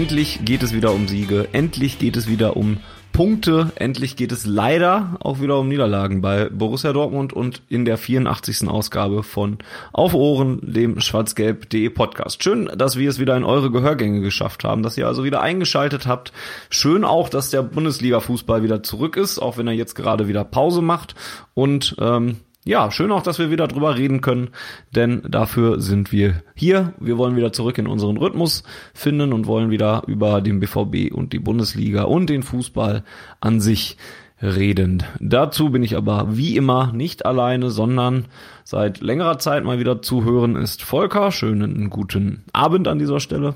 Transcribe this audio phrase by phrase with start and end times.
[0.00, 2.78] Endlich geht es wieder um Siege, endlich geht es wieder um
[3.12, 7.98] Punkte, endlich geht es leider auch wieder um Niederlagen bei Borussia Dortmund und in der
[7.98, 8.66] 84.
[8.66, 9.58] Ausgabe von
[9.92, 12.42] Auf Ohren, dem schwarzgelb.de Podcast.
[12.42, 16.06] Schön, dass wir es wieder in eure Gehörgänge geschafft haben, dass ihr also wieder eingeschaltet
[16.06, 16.32] habt.
[16.70, 20.80] Schön auch, dass der Bundesliga-Fußball wieder zurück ist, auch wenn er jetzt gerade wieder Pause
[20.80, 21.14] macht
[21.52, 22.38] und ähm,
[22.70, 24.50] ja, schön auch, dass wir wieder drüber reden können,
[24.94, 26.92] denn dafür sind wir hier.
[27.00, 28.62] Wir wollen wieder zurück in unseren Rhythmus
[28.94, 33.02] finden und wollen wieder über den BVB und die Bundesliga und den Fußball
[33.40, 33.96] an sich
[34.40, 35.02] reden.
[35.18, 38.26] Dazu bin ich aber wie immer nicht alleine, sondern
[38.62, 41.32] seit längerer Zeit mal wieder zu hören ist Volker.
[41.32, 43.54] Schönen guten Abend an dieser Stelle.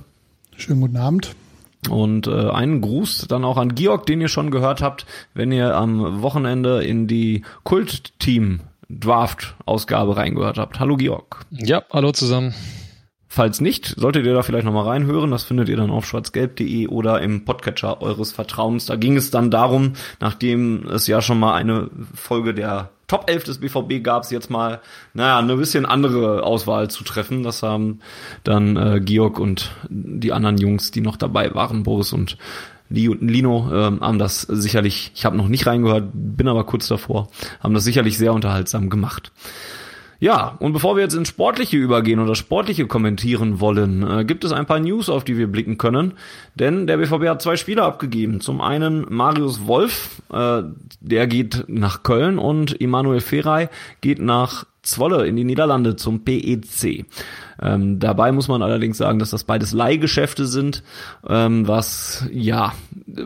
[0.57, 1.37] Schönen guten Abend.
[1.89, 5.77] Und äh, einen Gruß dann auch an Georg, den ihr schon gehört habt, wenn ihr
[5.77, 10.81] am Wochenende in die Kult-Team Draft-Ausgabe reingehört habt.
[10.81, 11.41] Hallo Georg.
[11.51, 12.55] Ja, hallo zusammen.
[13.35, 15.33] Falls nicht, solltet ihr da vielleicht nochmal reinhören.
[15.33, 18.87] Das findet ihr dann auf schwarzgelb.de oder im Podcatcher eures Vertrauens.
[18.87, 23.45] Da ging es dann darum, nachdem es ja schon mal eine Folge der Top 11
[23.45, 24.81] des BVB gab, es jetzt mal,
[25.15, 27.43] naja, eine bisschen andere Auswahl zu treffen.
[27.43, 27.99] Das haben
[28.45, 32.39] dann äh, Georg und die anderen Jungs, die noch dabei waren, Boris und
[32.91, 37.29] Lino ähm, haben das sicherlich, ich habe noch nicht reingehört, bin aber kurz davor,
[37.61, 39.33] haben das sicherlich sehr unterhaltsam gemacht.
[40.21, 44.53] Ja, und bevor wir jetzt ins Sportliche übergehen oder Sportliche kommentieren wollen, äh, gibt es
[44.53, 46.15] ein paar News, auf die wir blicken können.
[46.55, 48.41] Denn der BVB hat zwei Spieler abgegeben.
[48.41, 50.63] Zum einen Marius Wolf, äh,
[51.01, 53.69] der geht nach Köln und Emanuel Ferrei
[54.01, 57.07] geht nach Zwolle in die Niederlande zum PEC.
[57.61, 60.83] Ähm, dabei muss man allerdings sagen, dass das beides Leihgeschäfte sind,
[61.27, 62.75] ähm, was ja
[63.09, 63.23] äh,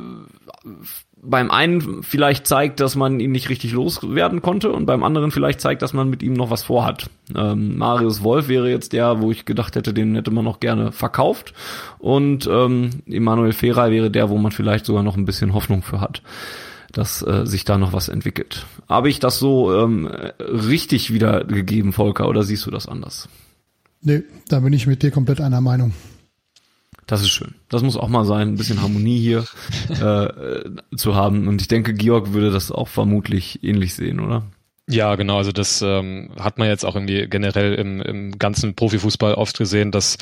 [1.23, 5.61] beim einen vielleicht zeigt, dass man ihn nicht richtig loswerden konnte und beim anderen vielleicht
[5.61, 7.11] zeigt, dass man mit ihm noch was vorhat.
[7.35, 10.93] Ähm, Marius Wolf wäre jetzt der, wo ich gedacht hätte, den hätte man noch gerne
[10.93, 11.55] verkauft
[11.99, 16.01] und ähm, Emanuel Ferrei wäre der, wo man vielleicht sogar noch ein bisschen Hoffnung für
[16.01, 16.23] hat
[16.93, 18.65] dass äh, sich da noch was entwickelt.
[18.89, 23.29] Habe ich das so ähm, richtig wiedergegeben, Volker, oder siehst du das anders?
[24.01, 25.93] Nee, da bin ich mit dir komplett einer Meinung.
[27.09, 27.55] Das ist schön.
[27.71, 29.45] Das muss auch mal sein, ein bisschen Harmonie hier
[29.89, 31.49] äh, zu haben.
[31.49, 34.45] Und ich denke, Georg würde das auch vermutlich ähnlich sehen, oder?
[34.91, 35.39] Ja, genau.
[35.39, 39.91] Also das ähm, hat man jetzt auch irgendwie generell im, im ganzen Profifußball oft gesehen,
[39.91, 40.19] dass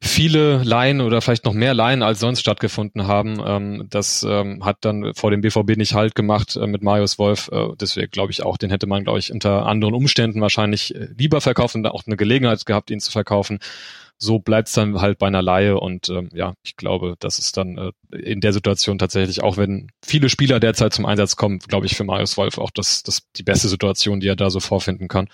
[0.00, 3.40] viele Laien oder vielleicht noch mehr Laien als sonst stattgefunden haben.
[3.44, 7.48] Ähm, das ähm, hat dann vor dem BVB nicht Halt gemacht äh, mit Marius Wolf.
[7.50, 11.08] Äh, deswegen glaube ich auch, den hätte man, glaube ich, unter anderen Umständen wahrscheinlich äh,
[11.16, 13.58] lieber verkauft und auch eine Gelegenheit gehabt, ihn zu verkaufen
[14.18, 17.56] so bleibt es dann halt bei einer Laie und ähm, ja, ich glaube, das ist
[17.56, 21.86] dann äh, in der Situation tatsächlich, auch wenn viele Spieler derzeit zum Einsatz kommen, glaube
[21.86, 25.08] ich für Marius Wolf auch das, das die beste Situation, die er da so vorfinden
[25.08, 25.28] kann.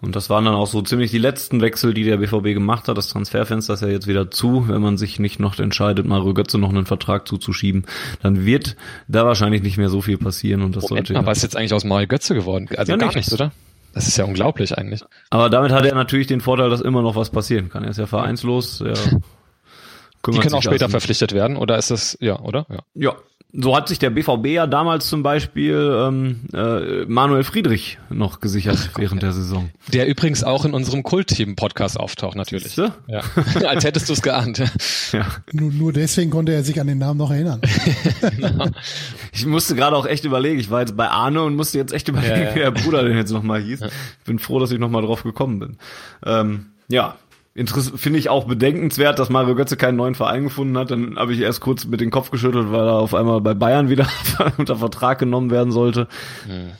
[0.00, 2.98] Und das waren dann auch so ziemlich die letzten Wechsel, die der BVB gemacht hat.
[2.98, 4.68] Das Transferfenster ist ja jetzt wieder zu.
[4.68, 7.86] Wenn man sich nicht noch entscheidet, Mario Götze noch einen Vertrag zuzuschieben,
[8.20, 8.76] dann wird
[9.08, 10.60] da wahrscheinlich nicht mehr so viel passieren.
[10.60, 12.68] Und das Moment, sollte aber ist jetzt eigentlich aus Mario Götze geworden?
[12.76, 13.16] Also ja, gar nicht.
[13.16, 13.52] nichts, oder?
[13.94, 15.02] Das ist ja unglaublich eigentlich.
[15.30, 17.84] Aber damit hat er natürlich den Vorteil, dass immer noch was passieren kann.
[17.84, 18.80] Er ist ja vereinslos.
[18.80, 18.94] Er
[20.32, 22.66] Die können auch später verpflichtet werden, oder ist das, ja, oder?
[22.70, 22.78] Ja.
[22.94, 23.16] ja,
[23.56, 28.90] so hat sich der BVB ja damals zum Beispiel ähm, äh, Manuel Friedrich noch gesichert
[28.92, 29.70] Ach, während der Saison.
[29.92, 32.64] Der übrigens auch in unserem Kult-Team-Podcast auftaucht, natürlich.
[32.64, 32.92] Siehste?
[33.06, 33.20] Ja.
[33.66, 34.62] Als hättest du es geahnt.
[35.12, 35.26] Ja.
[35.52, 37.60] Nur, nur deswegen konnte er sich an den Namen noch erinnern.
[38.36, 38.66] genau.
[39.32, 40.58] Ich musste gerade auch echt überlegen.
[40.58, 42.54] Ich war jetzt bei Arne und musste jetzt echt überlegen, ja, ja.
[42.54, 43.82] wie der Bruder denn jetzt nochmal hieß.
[43.82, 45.76] Ich bin froh, dass ich nochmal drauf gekommen bin.
[46.26, 47.16] Ähm, ja,
[47.54, 50.90] finde ich auch bedenkenswert, dass Mario Götze keinen neuen Verein gefunden hat.
[50.90, 53.88] Dann habe ich erst kurz mit den Kopf geschüttelt, weil er auf einmal bei Bayern
[53.88, 54.08] wieder
[54.58, 56.08] unter Vertrag genommen werden sollte.
[56.46, 56.70] Hm.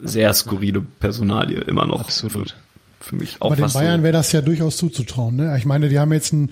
[0.00, 2.00] Sehr skurrile Personalie immer noch.
[2.00, 2.54] Absolut.
[3.00, 3.46] Für, für mich auch.
[3.46, 5.36] Aber den Bayern wäre das ja durchaus zuzutrauen.
[5.36, 5.56] Ne?
[5.58, 6.50] Ich meine, die haben jetzt ein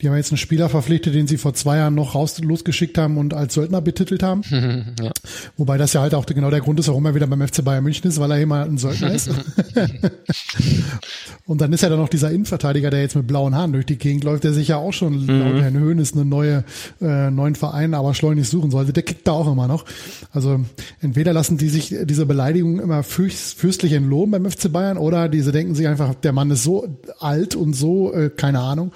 [0.00, 3.16] die haben jetzt einen Spieler verpflichtet, den sie vor zwei Jahren noch raus losgeschickt haben
[3.16, 4.42] und als Söldner betitelt haben.
[5.00, 5.10] ja.
[5.56, 7.82] Wobei das ja halt auch genau der Grund ist, warum er wieder beim FC Bayern
[7.82, 9.30] München ist, weil er immer ein Söldner ist.
[11.46, 13.96] und dann ist ja dann noch dieser Innenverteidiger, der jetzt mit blauen Haaren durch die
[13.96, 15.40] Gegend läuft, der sich ja auch schon mhm.
[15.40, 16.64] laut Herrn Höhnes eine neue,
[17.00, 18.92] äh, neuen Verein aber schleunigst suchen sollte.
[18.92, 19.86] Der kickt da auch immer noch.
[20.30, 20.60] Also
[21.00, 25.52] entweder lassen die sich diese Beleidigungen immer fürst, fürstlich entlohnen beim FC Bayern oder diese
[25.52, 26.86] denken sich einfach, der Mann ist so
[27.18, 28.92] alt und so, äh, keine Ahnung.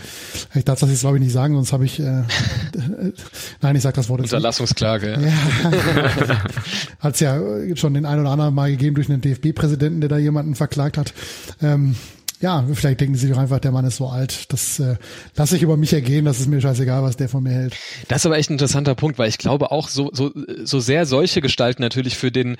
[0.55, 2.22] Ich dachte, ich jetzt glaube ich nicht sagen, sonst habe ich äh,
[3.60, 5.19] nein, ich sag das Wort jetzt Unterlassungsklage.
[5.20, 5.70] Ja.
[7.00, 7.40] Hat es ja
[7.76, 11.12] schon den ein oder anderen Mal gegeben durch einen DFB-Präsidenten, der da jemanden verklagt hat.
[11.62, 11.96] Ähm,
[12.40, 14.96] ja, vielleicht denken sie doch einfach, der Mann ist so alt, das äh,
[15.37, 17.76] lasse ich über mich ergehen, das ist mir scheißegal, was der von mir hält.
[18.08, 20.31] Das ist aber echt ein interessanter Punkt, weil ich glaube auch so, so,
[20.64, 22.56] so sehr solche Gestalten natürlich für den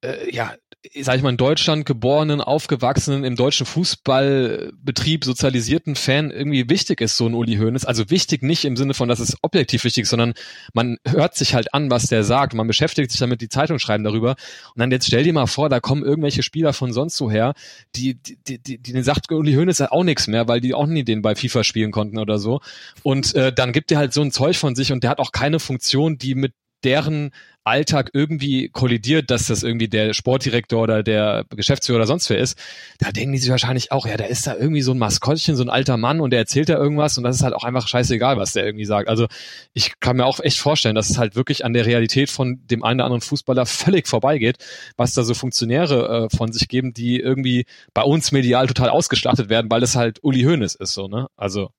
[0.00, 0.52] äh, ja,
[1.00, 7.16] sag ich mal, in Deutschland geborenen, aufgewachsenen, im deutschen Fußballbetrieb sozialisierten Fan irgendwie wichtig ist,
[7.16, 7.84] so ein Uli Hoeneß.
[7.84, 10.34] Also wichtig nicht im Sinne von, dass es objektiv wichtig ist, sondern
[10.74, 12.54] man hört sich halt an, was der sagt.
[12.54, 14.36] Man beschäftigt sich damit, die Zeitung schreiben darüber.
[14.74, 17.54] Und dann jetzt stell dir mal vor, da kommen irgendwelche Spieler von sonst so her,
[17.96, 21.02] die, die, die, die, die sagt, Uli Hoeneß auch nichts mehr, weil die auch nie
[21.02, 22.60] den bei FIFA spielen konnten oder so.
[23.02, 25.32] Und äh, dann gibt er halt so ein Zeug von sich und der hat auch
[25.32, 26.52] keine Funktion, die mit
[26.84, 27.32] deren
[27.68, 32.58] Alltag irgendwie kollidiert, dass das irgendwie der Sportdirektor oder der Geschäftsführer oder sonst wer ist,
[32.98, 35.62] da denken die sich wahrscheinlich auch, ja, da ist da irgendwie so ein Maskottchen, so
[35.62, 38.36] ein alter Mann und der erzählt da irgendwas und das ist halt auch einfach scheißegal,
[38.36, 39.08] was der irgendwie sagt.
[39.08, 39.26] Also
[39.74, 42.82] ich kann mir auch echt vorstellen, dass es halt wirklich an der Realität von dem
[42.82, 44.56] einen oder anderen Fußballer völlig vorbeigeht,
[44.96, 49.48] was da so Funktionäre äh, von sich geben, die irgendwie bei uns medial total ausgeschlachtet
[49.48, 51.28] werden, weil das halt Uli Hoeneß ist, so, ne?
[51.36, 51.70] Also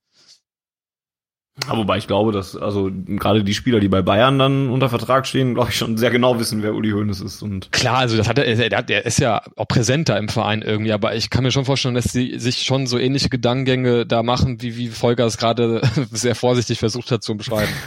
[1.68, 5.28] aber wobei ich glaube, dass also gerade die Spieler, die bei Bayern dann unter Vertrag
[5.28, 7.42] stehen, glaube ich schon sehr genau wissen, wer Uli Hoeneß ist.
[7.42, 11.16] Und Klar, also das hat er, der ist ja auch präsenter im Verein irgendwie, aber
[11.16, 14.78] ich kann mir schon vorstellen, dass sie sich schon so ähnliche Gedankengänge da machen, wie,
[14.78, 17.72] wie Volker es gerade sehr vorsichtig versucht hat zu beschreiben.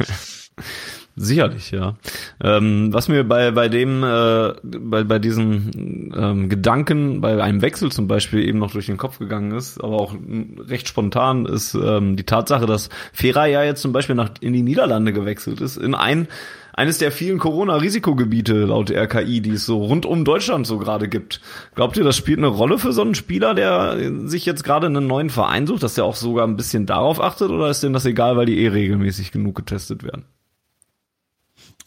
[1.15, 1.97] Sicherlich, ja.
[2.43, 7.93] Ähm, was mir bei bei dem äh, bei bei diesen ähm, Gedanken bei einem Wechsel
[7.93, 10.15] zum Beispiel eben noch durch den Kopf gegangen ist, aber auch
[10.59, 14.63] recht spontan ist ähm, die Tatsache, dass Fera ja jetzt zum Beispiel nach in die
[14.63, 16.29] Niederlande gewechselt ist in ein
[16.75, 21.43] eines der vielen Corona-Risikogebiete laut RKI, die es so rund um Deutschland so gerade gibt.
[21.75, 25.07] Glaubt ihr, das spielt eine Rolle für so einen Spieler, der sich jetzt gerade einen
[25.07, 28.07] neuen Verein sucht, dass der auch sogar ein bisschen darauf achtet, oder ist denn das
[28.07, 30.25] egal, weil die eh regelmäßig genug getestet werden?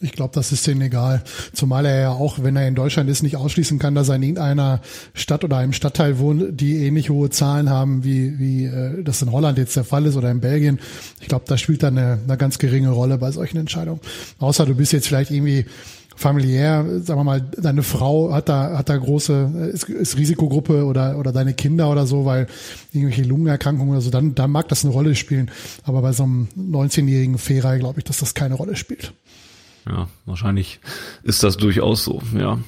[0.00, 1.22] Ich glaube, das ist denen egal.
[1.54, 4.22] Zumal er ja auch, wenn er in Deutschland ist, nicht ausschließen kann, dass er in
[4.22, 4.82] irgendeiner
[5.14, 9.32] Stadt oder einem Stadtteil wohnt, die ähnlich hohe Zahlen haben, wie, wie äh, das in
[9.32, 10.80] Holland jetzt der Fall ist oder in Belgien.
[11.20, 14.00] Ich glaube, das spielt da eine, eine ganz geringe Rolle bei solchen Entscheidungen.
[14.38, 15.64] Außer du bist jetzt vielleicht irgendwie
[16.16, 21.18] familiär, sagen wir mal, deine Frau hat da, hat da große, ist, ist Risikogruppe oder,
[21.18, 22.46] oder deine Kinder oder so, weil
[22.92, 25.50] irgendwelche Lungenerkrankungen oder so, dann, dann mag das eine Rolle spielen.
[25.84, 29.12] Aber bei so einem 19-jährigen Fehrer glaube ich, dass das keine Rolle spielt.
[29.88, 30.80] Ja, wahrscheinlich
[31.22, 32.58] ist das durchaus so, ja.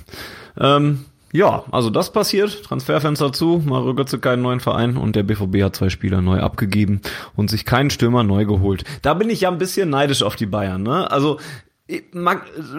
[0.59, 2.62] Ähm, ja, also das passiert.
[2.65, 7.03] Transferfenster zu, Mario Götze keinen neuen Verein und der BVB hat zwei Spieler neu abgegeben
[7.37, 8.85] und sich keinen Stürmer neu geholt.
[9.03, 11.11] Da bin ich ja ein bisschen neidisch auf die Bayern, ne?
[11.11, 11.38] Also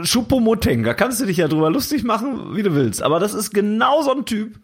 [0.04, 3.52] Schupomoteng, da kannst du dich ja drüber lustig machen, wie du willst, aber das ist
[3.54, 4.60] genau so ein Typ.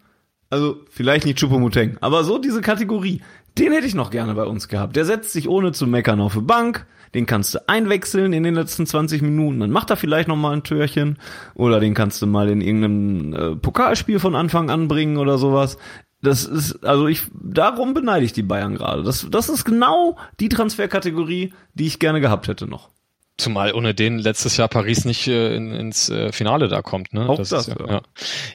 [0.50, 3.22] Also vielleicht nicht Schupomoteng, aber so diese Kategorie.
[3.58, 4.94] Den hätte ich noch gerne bei uns gehabt.
[4.96, 8.54] Der setzt sich ohne zu meckern auf die Bank, den kannst du einwechseln in den
[8.54, 11.18] letzten 20 Minuten, dann macht er vielleicht noch mal ein Türchen
[11.54, 15.78] oder den kannst du mal in irgendeinem äh, Pokalspiel von Anfang an bringen oder sowas.
[16.22, 19.02] Das ist, also ich, darum beneide ich die Bayern gerade.
[19.02, 22.90] Das, das ist genau die Transferkategorie, die ich gerne gehabt hätte noch.
[23.38, 27.12] Zumal ohne den letztes Jahr Paris nicht äh, in, ins äh, Finale da kommt.
[27.12, 27.28] Ne?
[27.28, 28.02] Auch das, das ja, ja.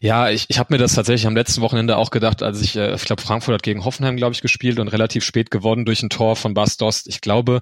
[0.02, 2.96] ja, ich, ich habe mir das tatsächlich am letzten Wochenende auch gedacht, als ich, äh,
[2.96, 6.10] ich glaube, Frankfurt hat gegen Hoffenheim, glaube ich, gespielt und relativ spät gewonnen durch ein
[6.10, 7.08] Tor von Bas Dost.
[7.08, 7.62] Ich glaube,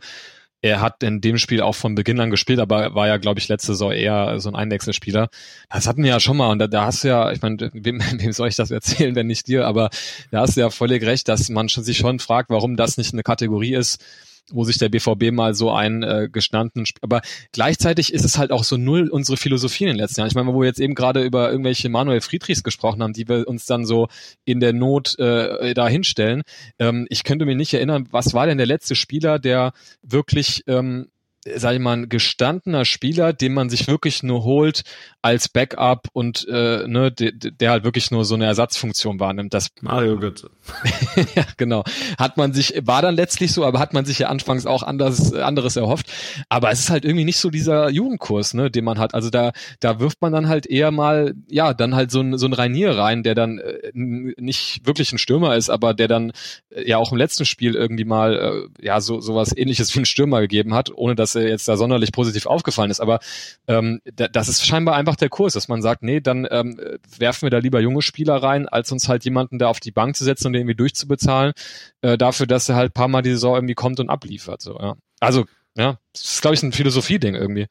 [0.61, 3.47] er hat in dem Spiel auch von Beginn an gespielt, aber war ja, glaube ich,
[3.47, 5.29] letzte Saison eher so ein Einwechselspieler.
[5.69, 8.01] Das hatten wir ja schon mal und da, da hast du ja, ich meine, wem,
[8.17, 9.89] wem soll ich das erzählen, wenn nicht dir, aber
[10.31, 13.13] da hast du ja völlig recht, dass man schon, sich schon fragt, warum das nicht
[13.13, 14.03] eine Kategorie ist,
[14.53, 18.63] wo sich der BVB mal so einen äh, gestandenen, aber gleichzeitig ist es halt auch
[18.63, 20.29] so null unsere Philosophie in den letzten Jahren.
[20.29, 23.47] Ich meine, wo wir jetzt eben gerade über irgendwelche Manuel Friedrichs gesprochen haben, die wir
[23.47, 24.07] uns dann so
[24.45, 26.43] in der Not äh, da hinstellen.
[26.79, 31.07] Ähm, ich könnte mir nicht erinnern, was war denn der letzte Spieler, der wirklich ähm,
[31.55, 34.83] sag ich mal, ein gestandener Spieler, den man sich wirklich nur holt
[35.21, 39.53] als Backup und äh, ne, der, der halt wirklich nur so eine Ersatzfunktion wahrnimmt.
[39.53, 40.49] Das Mario Götze.
[41.35, 41.83] ja, genau.
[42.17, 45.33] Hat man sich, war dann letztlich so, aber hat man sich ja anfangs auch anders,
[45.33, 46.07] anderes erhofft.
[46.47, 49.13] Aber es ist halt irgendwie nicht so dieser Jugendkurs, ne, den man hat.
[49.13, 52.45] Also da, da wirft man dann halt eher mal, ja, dann halt so ein, so
[52.45, 56.31] ein Rainier rein, der dann äh, nicht wirklich ein Stürmer ist, aber der dann
[56.69, 60.05] äh, ja auch im letzten Spiel irgendwie mal, äh, ja, so, sowas ähnliches wie ein
[60.05, 62.99] Stürmer gegeben hat, ohne dass jetzt da sonderlich positiv aufgefallen ist.
[62.99, 63.19] Aber
[63.67, 66.79] ähm, das ist scheinbar einfach der Kurs, dass man sagt, nee, dann ähm,
[67.17, 70.15] werfen wir da lieber junge Spieler rein, als uns halt jemanden da auf die Bank
[70.15, 71.53] zu setzen und den irgendwie durchzubezahlen,
[72.01, 74.61] äh, dafür, dass er halt paar Mal die Saison irgendwie kommt und abliefert.
[74.61, 74.95] So, ja.
[75.19, 77.67] Also, ja, das ist, glaube ich, ein Philosophie-Ding irgendwie.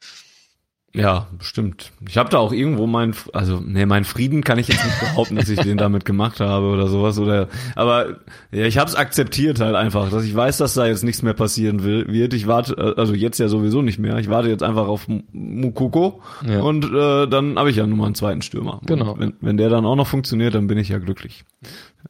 [0.94, 1.92] Ja, bestimmt.
[2.08, 5.36] Ich habe da auch irgendwo mein, also nee, mein Frieden kann ich jetzt nicht behaupten,
[5.36, 8.16] dass ich den damit gemacht habe oder sowas oder, aber
[8.50, 11.34] ja, ich habe es akzeptiert halt einfach, dass ich weiß, dass da jetzt nichts mehr
[11.34, 12.32] passieren will, wird.
[12.32, 14.16] Ich warte, also jetzt ja sowieso nicht mehr.
[14.18, 16.60] Ich warte jetzt einfach auf Mukoko ja.
[16.60, 18.80] und äh, dann habe ich ja nur mal einen zweiten Stürmer.
[18.86, 19.18] Genau.
[19.18, 21.44] wenn, wenn der dann auch noch funktioniert, dann bin ich ja glücklich.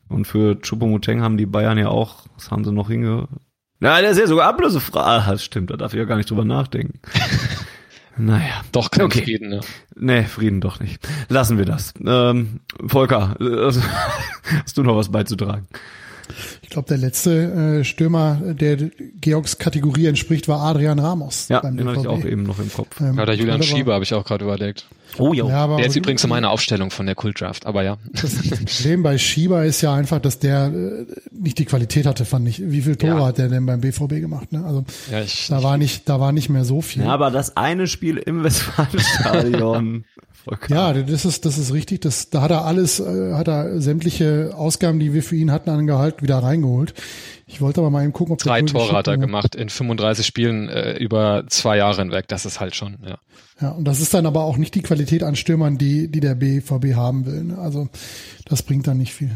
[0.09, 3.27] Und für Choupo-Moting haben die Bayern ja auch, was haben sie noch hinge...
[3.81, 5.01] Ja, der ist ja sogar ablösefrei.
[5.01, 7.01] Ah, das stimmt, da darf ich ja gar nicht drüber nachdenken.
[8.19, 8.63] Naja.
[8.73, 9.23] Doch kein okay.
[9.23, 9.61] Frieden, ne?
[9.97, 11.07] Nee, Frieden doch nicht.
[11.29, 11.95] Lassen wir das.
[12.05, 13.81] Ähm, Volker, also,
[14.65, 15.67] hast du noch was beizutragen?
[16.63, 18.77] Ich glaube, der letzte äh, Stürmer, der
[19.21, 21.49] Georgs Kategorie entspricht, war Adrian Ramos.
[21.49, 23.01] Ja, den hatte ich auch eben noch im Kopf.
[23.01, 24.87] Ähm, ja, der Julian Schieber habe ich auch gerade überlegt.
[25.19, 25.49] Oh ja.
[25.49, 27.99] ja der ist übrigens in meiner Aufstellung von der Kultdraft, aber ja.
[28.13, 32.49] Das Problem bei Schieber ist ja einfach, dass der äh, nicht die Qualität hatte, fand
[32.49, 32.63] ich.
[32.71, 33.27] Wie viel Tore ja.
[33.27, 34.53] hat der denn beim BVB gemacht?
[34.53, 34.65] Ne?
[34.65, 37.03] Also ja, ich, da war nicht, da war nicht mehr so viel.
[37.03, 40.05] Ja, aber das eine Spiel im Westfalenstadion.
[40.69, 42.01] Ja, das ist, das ist richtig.
[42.01, 45.71] Das, da hat er alles, äh, hat er sämtliche Ausgaben, die wir für ihn hatten,
[45.71, 46.95] angehalten, wieder reingeholt.
[47.49, 50.69] Ich wollte aber mal eben gucken, ob Drei Tore hat er gemacht in 35 Spielen
[50.69, 52.29] äh, über zwei Jahre hinweg.
[52.29, 53.19] Das ist halt schon, ja.
[53.61, 56.37] Ja, und das ist dann aber auch nicht die Qualität an Stürmern, die, die der
[56.37, 57.43] BVB haben will.
[57.45, 57.59] Ne?
[57.59, 57.89] Also
[58.45, 59.31] das bringt dann nicht viel.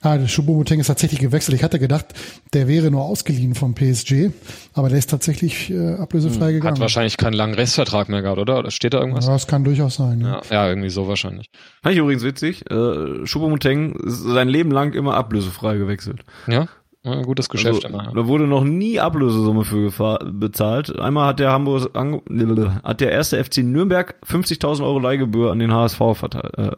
[0.00, 1.56] Ah, der Choupo-Moting ist tatsächlich gewechselt.
[1.56, 2.06] Ich hatte gedacht,
[2.52, 4.30] der wäre nur ausgeliehen vom PSG,
[4.74, 6.74] aber der ist tatsächlich äh, ablösefrei hm, gegangen.
[6.76, 8.60] Hat wahrscheinlich keinen langen Restvertrag mehr gehabt, oder?
[8.60, 9.26] Oder steht da irgendwas?
[9.26, 10.20] Ja, das kann durchaus sein.
[10.20, 11.50] Ja, ja, ja irgendwie so wahrscheinlich.
[11.82, 12.70] Fand ich übrigens witzig.
[12.70, 16.20] Äh, Choupo-Moting ist sein Leben lang immer ablösefrei gewechselt.
[16.46, 16.68] Ja?
[17.04, 18.04] Ja, gutes Geschäft also, immer.
[18.04, 18.12] Ja.
[18.12, 19.90] Da wurde noch nie Ablösesumme für
[20.32, 20.98] bezahlt.
[20.98, 26.00] Einmal hat der Hamburg hat der erste FC Nürnberg 50.000 Euro Leihgebühr an den HSV
[26.00, 26.70] äh,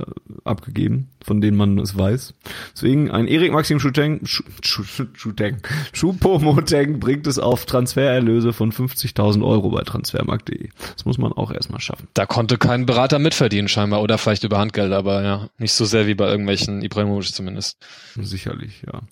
[0.43, 2.35] abgegeben, von denen man es weiß.
[2.75, 5.59] Deswegen ein Erik Maxim Schuteng, Schuteng,
[5.93, 10.71] Schupomoteng bringt es auf Transfererlöse von 50.000 Euro bei Transfermarkt.de.
[10.93, 12.09] Das muss man auch erstmal schaffen.
[12.15, 16.09] Da konnte kein Berater mitverdienen scheinbar oder vielleicht über Handgeld, aber ja, nicht so sehr
[16.09, 17.79] wie bei irgendwelchen Ibrahimovic zumindest.
[18.17, 19.03] Sicherlich, ja.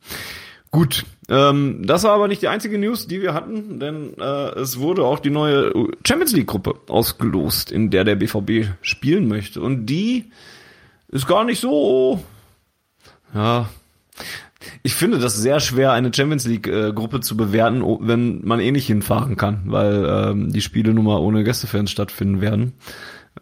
[0.75, 4.81] Gut, ähm, das war aber nicht die einzige News, die wir hatten, denn äh, es
[4.81, 5.73] wurde auch die neue
[6.04, 9.61] Champions League Gruppe ausgelost, in der der BVB spielen möchte.
[9.61, 10.33] Und die
[11.07, 12.25] ist gar nicht so,
[13.33, 13.69] ja,
[14.83, 18.88] ich finde das sehr schwer, eine Champions League äh, zu bewerten, wenn man eh nicht
[18.88, 22.73] hinfahren kann, weil ähm, die Spiele nun mal ohne Gästefans stattfinden werden.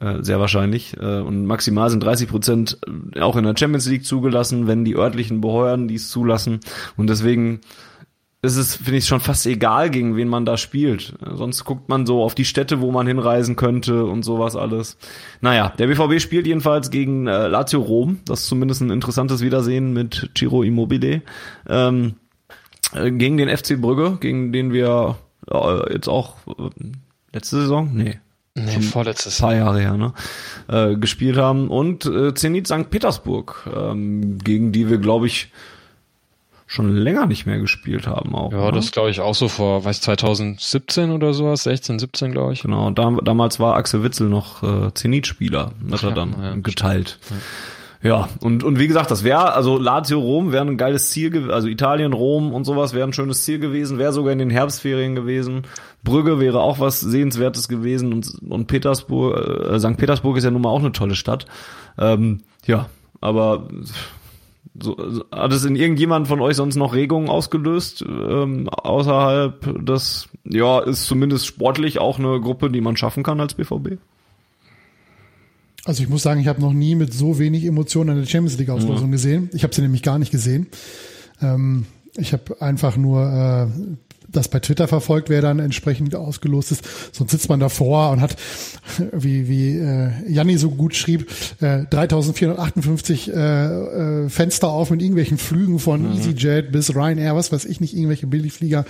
[0.01, 0.97] Äh, sehr wahrscheinlich.
[0.99, 2.79] Äh, und maximal sind 30 Prozent
[3.21, 6.61] auch in der Champions League zugelassen, wenn die örtlichen Behörden dies zulassen.
[6.97, 7.61] Und deswegen
[8.45, 11.15] ist es, finde ich, schon fast egal, gegen wen man da spielt.
[11.25, 14.99] Sonst guckt man so auf die Städte, wo man hinreisen könnte und sowas alles.
[15.41, 18.19] Naja, der BVB spielt jedenfalls gegen äh, Lazio Rom.
[18.25, 21.23] Das ist zumindest ein interessantes Wiedersehen mit Ciro Immobile.
[21.69, 22.15] Ähm,
[22.95, 25.19] äh, gegen den FC Brügge, gegen den wir
[25.49, 26.71] äh, jetzt auch äh,
[27.33, 27.91] letzte Saison?
[27.95, 28.19] Nee,
[28.55, 30.13] Nee, vorletztes paar Jahre her, ne?
[30.69, 31.69] Äh, gespielt haben.
[31.69, 32.91] Und äh, Zenit St.
[32.91, 35.51] Petersburg, ähm, gegen die wir, glaube ich,
[36.67, 38.53] schon länger nicht mehr gespielt haben auch.
[38.53, 38.73] Ja, ne?
[38.73, 42.63] das glaube ich auch so vor, weiß 2017 oder sowas, 16, 17 glaube ich.
[42.63, 47.19] Genau, da, damals war Axel Witzel noch äh, Zenit-Spieler, hat er dann ja, geteilt.
[47.31, 47.37] Ja.
[48.03, 51.69] Ja, und, und wie gesagt, das wäre, also Lazio Rom wäre ein geiles Ziel, also
[51.69, 55.63] Italien, Rom und sowas wäre ein schönes Ziel gewesen, wäre sogar in den Herbstferien gewesen.
[56.03, 59.97] Brügge wäre auch was Sehenswertes gewesen und, und Petersburg, äh, St.
[59.97, 61.47] Petersburg ist ja nun mal auch eine tolle Stadt.
[61.97, 62.89] Ähm, ja,
[63.21, 63.69] aber
[64.81, 64.97] so,
[65.31, 71.07] hat es in irgendjemand von euch sonst noch Regungen ausgelöst ähm, außerhalb des, ja, ist
[71.07, 73.99] zumindest sportlich auch eine Gruppe, die man schaffen kann als BVB?
[75.85, 78.71] Also ich muss sagen, ich habe noch nie mit so wenig Emotionen eine Champions League
[78.71, 79.13] Auslosung ja.
[79.13, 79.51] gesehen.
[79.53, 80.69] Ich habe sie nämlich gar nicht gesehen.
[81.41, 81.87] Ähm,
[82.17, 83.97] ich habe einfach nur äh,
[84.29, 86.85] das bei Twitter verfolgt, wer dann entsprechend ausgelost ist.
[87.13, 88.37] Sonst sitzt man davor und hat,
[89.13, 95.39] wie, wie äh, Janni so gut schrieb, äh, 3458 äh, äh, Fenster auf mit irgendwelchen
[95.39, 96.17] Flügen von mhm.
[96.17, 98.85] EasyJet bis Ryanair, was weiß ich nicht, irgendwelche Billigflieger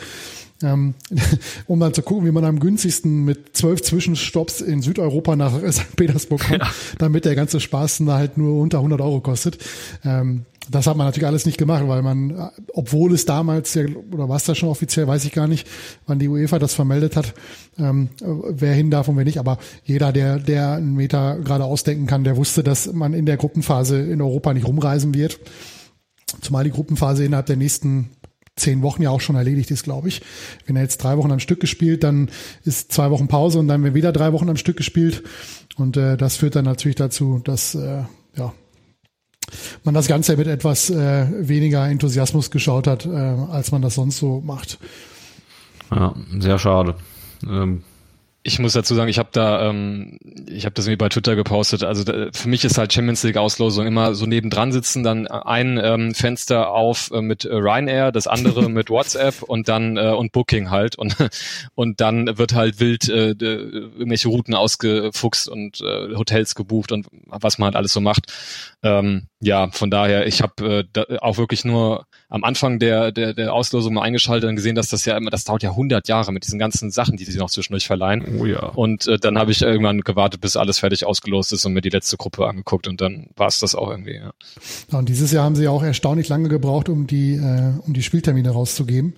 [0.62, 0.94] ähm,
[1.66, 5.96] um dann zu gucken, wie man am günstigsten mit zwölf Zwischenstopps in Südeuropa nach St.
[5.96, 6.70] Petersburg kommt, ja.
[6.98, 9.58] damit der ganze Spaß dann halt nur unter 100 Euro kostet.
[10.04, 14.28] Ähm, das hat man natürlich alles nicht gemacht, weil man, obwohl es damals ja, oder
[14.28, 15.66] was da schon offiziell, weiß ich gar nicht,
[16.06, 17.34] wann die UEFA das vermeldet hat,
[17.78, 19.38] ähm, wer hin darf und wer nicht.
[19.38, 23.38] Aber jeder, der, der einen Meter gerade ausdenken kann, der wusste, dass man in der
[23.38, 25.40] Gruppenphase in Europa nicht rumreisen wird.
[26.40, 28.10] Zumal die Gruppenphase innerhalb der nächsten
[28.62, 30.22] zehn Wochen ja auch schon erledigt ist, glaube ich.
[30.66, 32.30] Wenn er jetzt drei Wochen am Stück gespielt, dann
[32.64, 35.22] ist zwei Wochen Pause und dann werden wieder drei Wochen am Stück gespielt.
[35.76, 38.04] Und äh, das führt dann natürlich dazu, dass äh,
[38.36, 38.52] ja,
[39.84, 44.18] man das Ganze mit etwas äh, weniger Enthusiasmus geschaut hat, äh, als man das sonst
[44.18, 44.78] so macht.
[45.90, 46.94] Ja, sehr schade.
[47.46, 47.82] Ähm,
[48.44, 50.18] ich muss dazu sagen, ich habe da, ähm,
[50.48, 51.84] ich habe das irgendwie bei Twitter gepostet.
[51.84, 55.78] Also da, für mich ist halt Champions League Auslosung immer so nebendran sitzen, dann ein
[55.82, 60.32] ähm, Fenster auf äh, mit äh, Ryanair, das andere mit WhatsApp und dann äh, und
[60.32, 61.16] Booking halt und
[61.74, 67.58] und dann wird halt wild äh, irgendwelche Routen ausgefuchst und äh, Hotels gebucht und was
[67.58, 68.32] man halt alles so macht.
[68.82, 73.52] Ähm, ja, von daher, ich habe äh, auch wirklich nur am Anfang der, der, der
[73.52, 76.46] Auslosung mal eingeschaltet und gesehen, dass das ja immer, das dauert ja 100 Jahre mit
[76.46, 78.24] diesen ganzen Sachen, die sie noch zwischendurch verleihen.
[78.40, 78.68] Oh ja.
[78.68, 81.90] Und äh, dann habe ich irgendwann gewartet, bis alles fertig ausgelost ist und mir die
[81.90, 84.14] letzte Gruppe angeguckt und dann war es das auch irgendwie.
[84.14, 84.32] Ja.
[84.90, 84.98] ja.
[84.98, 88.48] Und dieses Jahr haben sie auch erstaunlich lange gebraucht, um die, äh, um die Spieltermine
[88.48, 89.12] rauszugeben.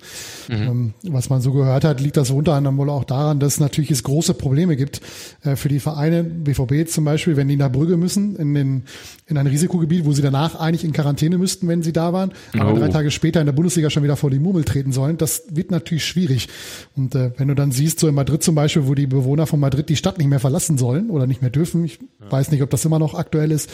[0.48, 0.54] Mhm.
[0.54, 3.92] Ähm, was man so gehört hat, liegt das unter anderem wohl auch daran, dass natürlich
[3.92, 5.00] es große Probleme gibt
[5.44, 8.82] äh, für die Vereine, BVB zum Beispiel, wenn die nach Brügge müssen, in, den,
[9.26, 12.72] in ein Risikogebiet, wo sie danach eigentlich in Quarantäne müssten, wenn sie da waren, aber
[12.72, 12.76] oh.
[12.76, 15.16] drei Tage später in der Bundesliga schon wieder vor die Murmel treten sollen.
[15.16, 16.48] Das wird natürlich schwierig.
[16.96, 19.60] Und äh, wenn du dann siehst, so in Madrid zum Beispiel, wo die Bewohner von
[19.60, 22.30] Madrid die Stadt nicht mehr verlassen sollen oder nicht mehr dürfen, ich ja.
[22.32, 23.70] weiß nicht, ob das immer noch aktuell ist,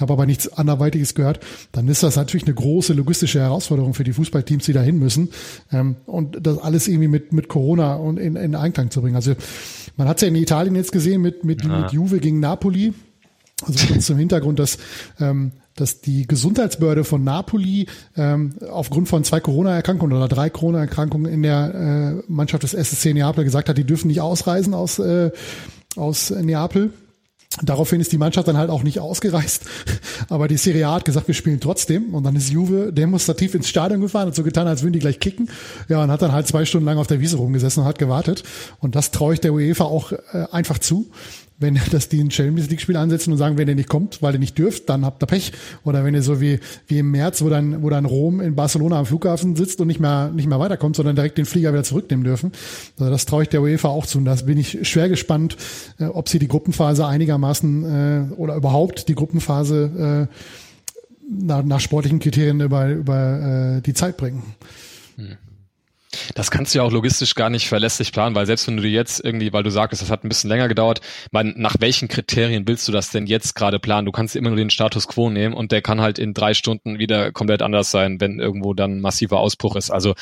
[0.00, 1.40] habe aber nichts anderweitiges gehört,
[1.72, 5.30] dann ist das natürlich eine große logistische Herausforderung für die Fußballteams, die da hin müssen.
[5.72, 9.16] Ähm, und das alles irgendwie mit, mit Corona und in, in Einklang zu bringen.
[9.16, 9.34] Also
[9.96, 11.82] man hat es ja in Italien jetzt gesehen mit, mit, ja.
[11.82, 12.94] mit Juve gegen Napoli.
[13.62, 14.78] Also kurz zum Hintergrund, dass
[15.20, 21.42] ähm, dass die Gesundheitsbehörde von Napoli ähm, aufgrund von zwei Corona-Erkrankungen oder drei Corona-Erkrankungen in
[21.42, 25.30] der äh, Mannschaft des SSC Neapel gesagt hat, die dürfen nicht ausreisen aus, äh,
[25.96, 26.92] aus Neapel.
[27.62, 29.64] Daraufhin ist die Mannschaft dann halt auch nicht ausgereist,
[30.28, 33.68] aber die Serie A hat gesagt, wir spielen trotzdem und dann ist Juve demonstrativ ins
[33.68, 35.50] Stadion gefahren und so getan, als würden die gleich kicken.
[35.88, 38.44] Ja, und hat dann halt zwei Stunden lang auf der Wiese rumgesessen und hat gewartet
[38.78, 41.10] und das traue ich der UEFA auch äh, einfach zu
[41.60, 44.34] wenn das die ein Champions League Spiel ansetzen und sagen, wenn ihr nicht kommt, weil
[44.34, 45.52] ihr nicht dürft, dann habt ihr Pech.
[45.84, 48.98] Oder wenn ihr so wie, wie im März, wo dann, wo dann Rom in Barcelona
[48.98, 52.24] am Flughafen sitzt und nicht mehr, nicht mehr weiterkommt, sondern direkt den Flieger wieder zurücknehmen
[52.24, 52.52] dürfen.
[52.98, 54.18] Also das traue ich der UEFA auch zu.
[54.18, 55.56] Und das bin ich schwer gespannt,
[55.98, 60.34] äh, ob sie die Gruppenphase einigermaßen, äh, oder überhaupt die Gruppenphase, äh,
[61.30, 64.42] nach, nach sportlichen Kriterien über, über äh, die Zeit bringen.
[65.16, 65.36] Hm.
[66.34, 69.24] Das kannst du ja auch logistisch gar nicht verlässlich planen, weil selbst wenn du jetzt
[69.24, 71.00] irgendwie, weil du sagtest, das hat ein bisschen länger gedauert,
[71.30, 74.06] man, nach welchen Kriterien willst du das denn jetzt gerade planen?
[74.06, 76.98] Du kannst immer nur den Status quo nehmen und der kann halt in drei Stunden
[76.98, 79.90] wieder komplett anders sein, wenn irgendwo dann massiver Ausbruch ist.
[79.90, 80.14] Also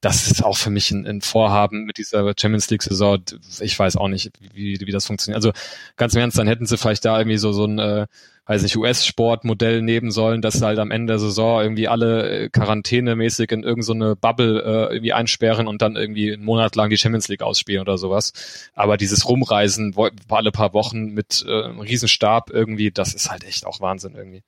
[0.00, 3.22] das ist auch für mich ein, ein Vorhaben mit dieser Champions League Saison.
[3.60, 5.36] Ich weiß auch nicht, wie, wie das funktioniert.
[5.36, 5.52] Also
[5.96, 8.06] ganz im Ernst, dann hätten sie vielleicht da irgendwie so, so ein äh,
[8.46, 13.50] weiß nicht, US-Sportmodell nehmen sollen, dass halt am Ende der Saison irgendwie alle äh, quarantänemäßig
[13.50, 17.26] in irgendeine so Bubble äh, irgendwie einsperren und dann irgendwie einen Monat lang die Champions
[17.28, 18.70] League ausspielen oder sowas.
[18.74, 19.94] Aber dieses Rumreisen
[20.28, 24.42] alle paar Wochen mit äh, einem Riesenstab irgendwie, das ist halt echt auch Wahnsinn irgendwie.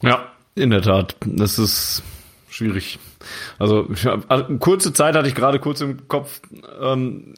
[0.00, 1.16] Ja, in der Tat.
[1.26, 2.02] Das ist
[2.48, 3.00] schwierig.
[3.58, 3.88] Also,
[4.28, 6.40] also kurze Zeit hatte ich gerade kurz im Kopf,
[6.80, 7.34] ähm,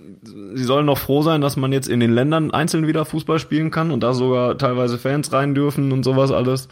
[0.55, 3.70] sie sollen noch froh sein, dass man jetzt in den Ländern einzeln wieder Fußball spielen
[3.70, 6.68] kann und da sogar teilweise Fans rein dürfen und sowas alles.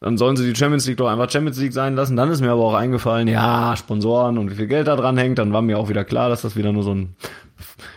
[0.00, 2.16] Dann sollen sie die Champions League doch einfach Champions League sein lassen.
[2.16, 5.38] Dann ist mir aber auch eingefallen, ja, Sponsoren und wie viel Geld da dran hängt.
[5.38, 7.16] Dann war mir auch wieder klar, dass das wieder nur so ein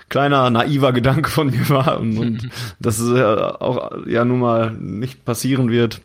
[0.10, 4.72] kleiner naiver Gedanke von mir war und, und dass es ja auch ja nun mal
[4.72, 6.02] nicht passieren wird.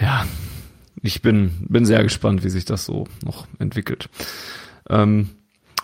[0.00, 0.24] Ja,
[1.02, 4.08] ich bin, bin sehr gespannt, wie sich das so noch entwickelt.
[4.88, 5.30] Ähm,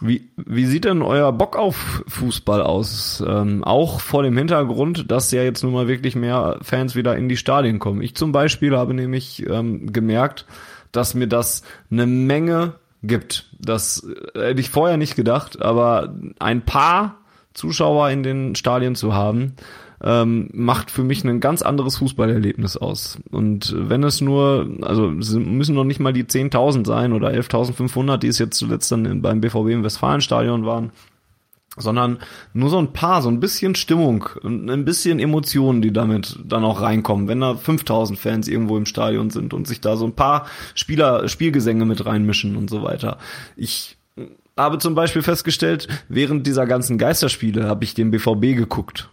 [0.01, 3.23] wie, wie sieht denn euer Bock auf Fußball aus?
[3.27, 7.29] Ähm, auch vor dem Hintergrund, dass ja jetzt nun mal wirklich mehr Fans wieder in
[7.29, 8.03] die Stadien kommen.
[8.03, 10.47] Ich zum Beispiel habe nämlich ähm, gemerkt,
[10.91, 13.51] dass mir das eine Menge gibt.
[13.59, 17.19] Das äh, hätte ich vorher nicht gedacht, aber ein paar
[17.53, 19.55] Zuschauer in den Stadien zu haben,
[20.05, 23.19] ähm, macht für mich ein ganz anderes Fußballerlebnis aus.
[23.31, 28.29] Und wenn es nur, also müssen noch nicht mal die 10.000 sein oder 11.500, die
[28.29, 30.93] es jetzt zuletzt dann beim BVB im Westfalenstadion waren,
[31.77, 32.19] sondern
[32.53, 36.65] nur so ein paar, so ein bisschen Stimmung und ein bisschen Emotionen, die damit dann
[36.65, 40.15] auch reinkommen, wenn da 5000 Fans irgendwo im Stadion sind und sich da so ein
[40.15, 43.19] paar Spieler, Spielgesänge mit reinmischen und so weiter.
[43.57, 43.97] Ich
[44.57, 49.09] habe zum Beispiel festgestellt, während dieser ganzen Geisterspiele habe ich den BVB geguckt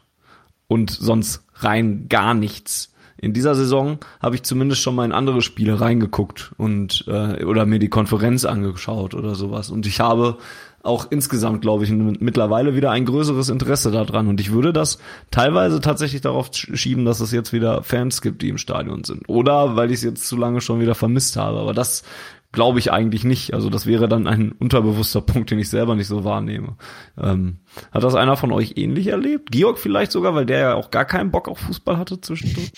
[0.72, 2.94] und sonst rein gar nichts.
[3.18, 7.66] In dieser Saison habe ich zumindest schon mal in andere Spiele reingeguckt und äh, oder
[7.66, 9.70] mir die Konferenz angeschaut oder sowas.
[9.70, 10.38] Und ich habe
[10.82, 14.30] auch insgesamt, glaube ich, mittlerweile wieder ein größeres Interesse daran.
[14.30, 14.98] Und ich würde das
[15.30, 19.28] teilweise tatsächlich darauf schieben, dass es jetzt wieder Fans gibt, die im Stadion sind.
[19.28, 21.60] Oder weil ich es jetzt zu lange schon wieder vermisst habe.
[21.60, 22.04] Aber das
[22.52, 23.54] Glaube ich eigentlich nicht.
[23.54, 26.76] Also das wäre dann ein unterbewusster Punkt, den ich selber nicht so wahrnehme.
[27.18, 27.60] Ähm,
[27.92, 29.52] hat das einer von euch ähnlich erlebt?
[29.52, 32.72] Georg vielleicht sogar, weil der ja auch gar keinen Bock auf Fußball hatte zwischendurch?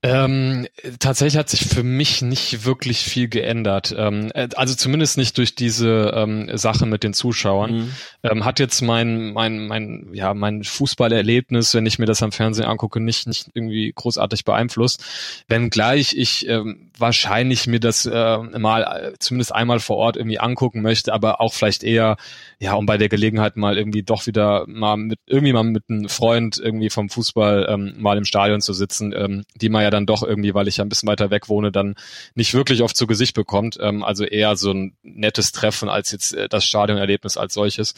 [0.00, 0.68] Ähm,
[1.00, 3.92] tatsächlich hat sich für mich nicht wirklich viel geändert.
[3.96, 7.72] Ähm, äh, also zumindest nicht durch diese ähm, Sache mit den Zuschauern.
[7.72, 7.92] Mhm.
[8.22, 12.66] Ähm, hat jetzt mein, mein, mein, ja, mein Fußballerlebnis, wenn ich mir das am Fernsehen
[12.66, 15.04] angucke, nicht, nicht irgendwie großartig beeinflusst.
[15.48, 20.82] Wenngleich ich ähm, wahrscheinlich mir das äh, mal äh, zumindest einmal vor Ort irgendwie angucken
[20.82, 22.16] möchte, aber auch vielleicht eher,
[22.58, 26.08] ja, um bei der Gelegenheit mal irgendwie doch wieder mal mit irgendwie mal mit einem
[26.08, 30.06] Freund irgendwie vom Fußball ähm, mal im Stadion zu sitzen, ähm, die man ja dann
[30.06, 31.94] doch irgendwie, weil ich ja ein bisschen weiter weg wohne, dann
[32.34, 33.78] nicht wirklich oft zu Gesicht bekommt.
[33.80, 37.94] Ähm, also eher so ein nettes Treffen als jetzt äh, das Stadionerlebnis als solches.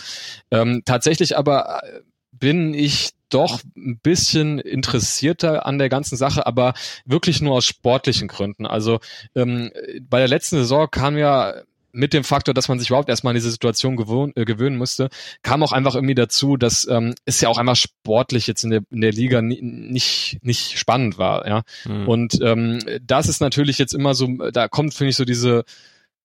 [0.50, 2.00] Ähm, tatsächlich aber äh,
[2.32, 8.28] bin ich doch ein bisschen interessierter an der ganzen Sache, aber wirklich nur aus sportlichen
[8.28, 8.66] Gründen.
[8.66, 9.00] Also
[9.34, 9.70] ähm,
[10.08, 11.54] bei der letzten Saison kam ja
[11.92, 15.08] mit dem Faktor, dass man sich überhaupt erstmal an diese Situation gewohn, äh, gewöhnen musste,
[15.42, 18.82] kam auch einfach irgendwie dazu, dass ähm, es ja auch einmal sportlich jetzt in der,
[18.90, 21.46] in der Liga nicht, nicht spannend war.
[21.46, 21.62] Ja?
[21.84, 22.08] Mhm.
[22.08, 25.64] Und ähm, das ist natürlich jetzt immer so, da kommt, finde ich, so diese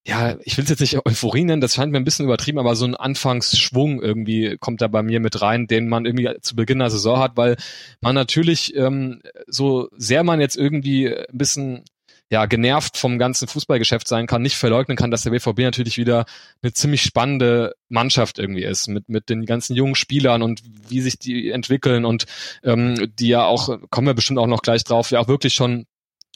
[0.07, 2.75] ja, ich will es jetzt nicht Euphorie nennen, das scheint mir ein bisschen übertrieben, aber
[2.75, 6.77] so ein Anfangsschwung irgendwie kommt da bei mir mit rein, den man irgendwie zu Beginn
[6.77, 7.57] der Saison hat, weil
[8.01, 11.85] man natürlich ähm, so sehr man jetzt irgendwie ein bisschen
[12.29, 16.25] ja genervt vom ganzen Fußballgeschäft sein kann, nicht verleugnen kann, dass der BVB natürlich wieder
[16.61, 21.17] eine ziemlich spannende Mannschaft irgendwie ist mit mit den ganzen jungen Spielern und wie sich
[21.17, 22.25] die entwickeln und
[22.63, 25.87] ähm, die ja auch kommen wir bestimmt auch noch gleich drauf, ja auch wirklich schon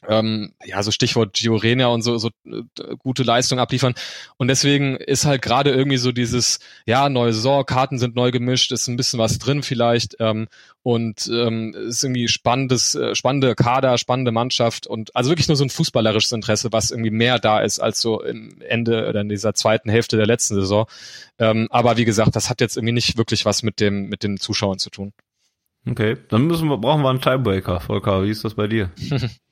[0.08, 2.62] ähm, ja, so Stichwort Gio Reyna und so, so äh,
[3.00, 3.96] gute Leistung abliefern.
[4.38, 8.72] Und deswegen ist halt gerade irgendwie so dieses, ja, neue Saison, Karten sind neu gemischt,
[8.72, 10.16] ist ein bisschen was drin vielleicht.
[10.20, 10.48] Ähm,
[10.82, 15.66] und ähm, ist irgendwie spannendes, äh, spannende Kader, spannende Mannschaft und also wirklich nur so
[15.66, 19.54] ein fußballerisches Interesse, was irgendwie mehr da ist als so im Ende oder in dieser
[19.54, 20.88] zweiten Hälfte der letzten Saison.
[21.38, 24.38] Ähm, aber wie gesagt, das hat jetzt irgendwie nicht wirklich was mit dem, mit den
[24.38, 25.12] Zuschauern zu tun.
[25.88, 27.80] Okay, dann müssen wir, brauchen wir einen Tiebreaker.
[27.80, 28.92] Volker, wie ist das bei dir?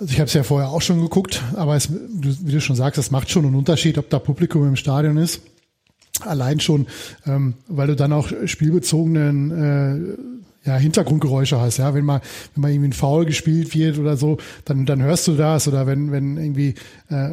[0.00, 2.98] Also ich habe es ja vorher auch schon geguckt, aber es, wie du schon sagst,
[2.98, 5.40] es macht schon einen Unterschied, ob da Publikum im Stadion ist.
[6.20, 6.86] Allein schon,
[7.26, 12.20] ähm, weil du dann auch spielbezogenen äh, ja, Hintergrundgeräusche hast, ja, wenn mal,
[12.54, 15.86] wenn mal irgendwie ein Foul gespielt wird oder so, dann, dann hörst du das oder
[15.86, 16.74] wenn, wenn irgendwie
[17.08, 17.30] äh,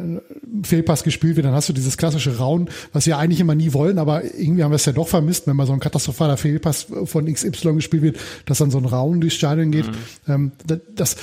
[0.62, 3.98] Fehlpass gespielt wird, dann hast du dieses klassische Rauen, was wir eigentlich immer nie wollen,
[3.98, 7.32] aber irgendwie haben wir es ja doch vermisst, wenn mal so ein katastrophaler Fehlpass von
[7.32, 9.86] XY gespielt wird, dass dann so ein Rauen durchs Stadion geht.
[9.86, 9.92] Mhm.
[10.28, 11.16] Ähm, das, das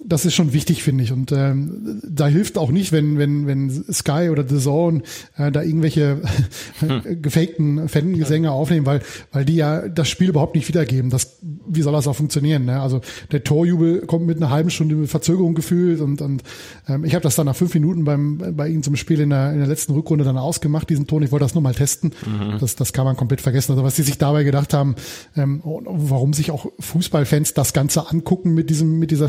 [0.00, 1.12] ist schon wichtig, finde ich.
[1.12, 5.02] Und ähm, da hilft auch nicht, wenn, wenn, wenn Sky oder The Zone
[5.36, 6.22] äh, da irgendwelche
[6.80, 7.22] hm.
[7.22, 9.00] gefakten Fangesänge aufnehmen, weil,
[9.32, 11.10] weil die ja das Spiel überhaupt nicht wiedergeben.
[11.10, 12.64] Das, wie soll das auch funktionieren?
[12.64, 12.80] Ne?
[12.80, 13.00] Also
[13.30, 16.42] der Torjubel kommt mit einer halben Stunde Verzögerung gefühlt und, und
[16.88, 19.52] ähm, ich habe das dann nach fünf Minuten beim bei ihnen zum Spiel in der,
[19.52, 21.22] in der letzten Rückrunde dann ausgemacht, diesen Ton.
[21.22, 22.12] Ich wollte das nur mal testen.
[22.26, 22.58] Mhm.
[22.58, 23.72] Das, das kann man komplett vergessen.
[23.72, 24.96] Also was die sich dabei gedacht haben,
[25.36, 29.28] ähm, warum sich auch Fußballfans das Ganze angucken mit diesem mit dieser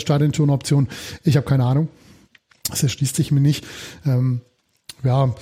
[0.54, 0.88] Option.
[1.24, 1.90] Ich habe keine Ahnung.
[2.70, 3.66] Das erschließt sich mir nicht.
[4.06, 4.42] Ähm,
[5.04, 5.36] ja,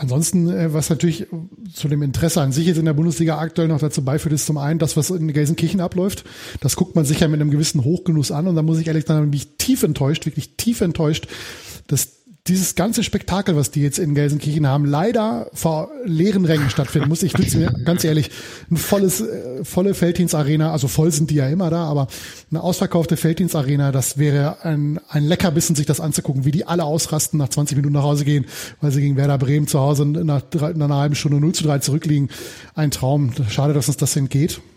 [0.00, 1.26] Ansonsten, äh, was natürlich
[1.74, 4.56] zu dem Interesse an sich jetzt in der Bundesliga aktuell noch dazu beiführt, ist zum
[4.56, 6.24] einen das, was in Gelsenkirchen abläuft.
[6.60, 9.04] Das guckt man sich ja mit einem gewissen Hochgenuss an und da muss ich ehrlich
[9.04, 11.28] sagen, bin ich tief enttäuscht, wirklich tief enttäuscht,
[11.86, 17.08] dass dieses ganze Spektakel, was die jetzt in Gelsenkirchen haben, leider vor leeren Rängen stattfinden
[17.08, 17.22] muss.
[17.22, 18.30] Ich will mir ganz ehrlich
[18.70, 22.08] ein volles, äh, volle Felddienstarena, also voll sind die ja immer da, aber
[22.50, 27.38] eine ausverkaufte Felddienstarena, das wäre ein, ein Leckerbissen, sich das anzugucken, wie die alle ausrasten,
[27.38, 28.46] nach 20 Minuten nach Hause gehen,
[28.80, 31.64] weil sie gegen Werder Bremen zu Hause nach, drei, nach einer halben Stunde 0 zu
[31.64, 32.30] 3 zurückliegen.
[32.74, 33.32] Ein Traum.
[33.48, 34.60] Schade, dass uns das entgeht.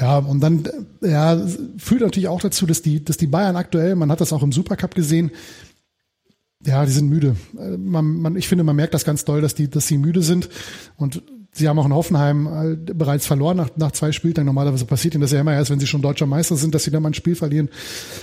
[0.00, 0.66] Ja, und dann
[1.02, 1.38] ja,
[1.76, 4.52] führt natürlich auch dazu, dass die, dass die Bayern aktuell, man hat das auch im
[4.52, 5.30] Supercup gesehen,
[6.66, 7.36] ja, die sind müde.
[7.58, 10.22] Äh, man, man, ich finde, man merkt das ganz doll, dass die, dass sie müde
[10.22, 10.48] sind.
[10.96, 11.22] Und
[11.52, 14.46] sie haben auch in Hoffenheim äh, bereits verloren nach, nach zwei Spieltagen.
[14.46, 16.90] Normalerweise passiert ihnen das ja immer erst, wenn sie schon deutscher Meister sind, dass sie
[16.90, 17.68] dann mal ein Spiel verlieren.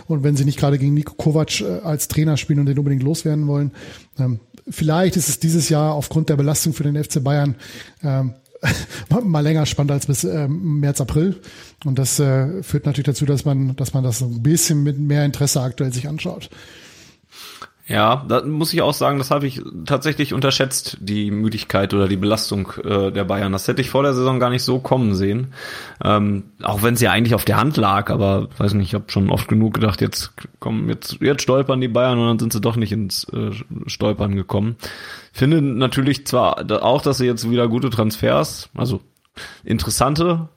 [0.07, 3.03] Und wenn sie nicht gerade gegen Nico Kovac äh, als Trainer spielen und den unbedingt
[3.03, 3.71] loswerden wollen.
[4.19, 7.55] Ähm, vielleicht ist es dieses Jahr aufgrund der Belastung für den FC Bayern
[8.03, 8.33] ähm,
[9.23, 11.39] mal länger spannend als bis ähm, März, April.
[11.85, 15.25] Und das äh, führt natürlich dazu, dass man, dass man das ein bisschen mit mehr
[15.25, 16.49] Interesse aktuell sich anschaut.
[17.91, 22.15] Ja, da muss ich auch sagen, das habe ich tatsächlich unterschätzt, die Müdigkeit oder die
[22.15, 23.51] Belastung äh, der Bayern.
[23.51, 25.53] Das hätte ich vor der Saison gar nicht so kommen sehen.
[26.01, 29.11] Ähm, auch wenn es ja eigentlich auf der Hand lag, aber weiß nicht, ich habe
[29.11, 32.61] schon oft genug gedacht, jetzt kommen, jetzt, jetzt stolpern die Bayern und dann sind sie
[32.61, 33.51] doch nicht ins äh,
[33.87, 34.77] Stolpern gekommen.
[35.33, 39.01] Finde natürlich zwar auch, dass sie jetzt wieder gute Transfers, also
[39.65, 40.47] interessante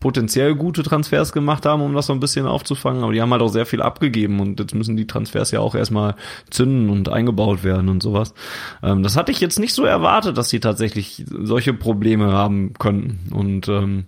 [0.00, 3.42] potenziell gute Transfers gemacht haben, um das so ein bisschen aufzufangen, aber die haben halt
[3.42, 6.14] auch sehr viel abgegeben und jetzt müssen die Transfers ja auch erstmal
[6.50, 8.34] zünden und eingebaut werden und sowas.
[8.82, 13.32] Ähm, das hatte ich jetzt nicht so erwartet, dass sie tatsächlich solche Probleme haben könnten
[13.34, 14.04] und ähm,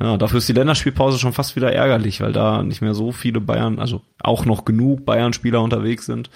[0.00, 3.40] Ja, dafür ist die Länderspielpause schon fast wieder ärgerlich, weil da nicht mehr so viele
[3.40, 6.30] Bayern, also auch noch genug Bayern-Spieler unterwegs sind.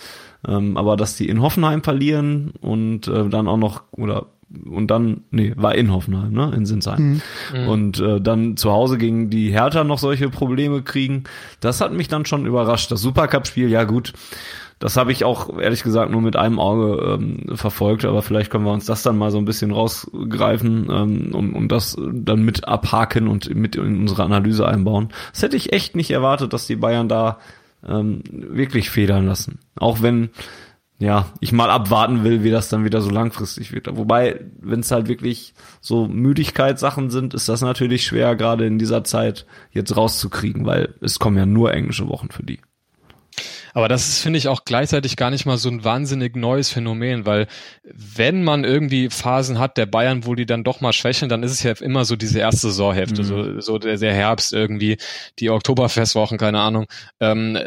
[0.45, 4.27] Ähm, aber dass die in Hoffenheim verlieren und äh, dann auch noch, oder
[4.71, 7.21] und dann, nee, war in Hoffenheim, ne, in Sinsheim.
[7.53, 7.69] Mhm.
[7.69, 11.25] Und äh, dann zu Hause gegen die Hertha noch solche Probleme kriegen,
[11.61, 12.91] das hat mich dann schon überrascht.
[12.91, 14.13] Das Supercup-Spiel, ja gut,
[14.83, 18.65] das habe ich auch ehrlich gesagt nur mit einem Auge ähm, verfolgt, aber vielleicht können
[18.65, 22.67] wir uns das dann mal so ein bisschen rausgreifen ähm, und, und das dann mit
[22.67, 25.11] abhaken und mit in unsere Analyse einbauen.
[25.33, 27.39] Das hätte ich echt nicht erwartet, dass die Bayern da
[27.89, 29.61] ähm, wirklich federn lassen.
[29.77, 30.31] Auch wenn
[31.03, 33.89] ja, ich mal abwarten will, wie das dann wieder so langfristig wird.
[33.97, 39.03] Wobei, wenn es halt wirklich so Müdigkeitssachen sind, ist das natürlich schwer, gerade in dieser
[39.03, 42.61] Zeit jetzt rauszukriegen, weil es kommen ja nur englische Wochen für die.
[43.75, 47.27] Aber das ist, finde ich, auch gleichzeitig gar nicht mal so ein wahnsinnig neues Phänomen,
[47.27, 47.47] weil
[47.83, 51.53] wenn man irgendwie Phasen hat der Bayern, wo die dann doch mal schwächeln, dann ist
[51.53, 53.27] es ja immer so diese erste Saisonhälfte, mhm.
[53.27, 54.99] so, so der, der Herbst irgendwie,
[55.39, 56.87] die Oktoberfestwochen, keine Ahnung.
[57.21, 57.59] Ähm,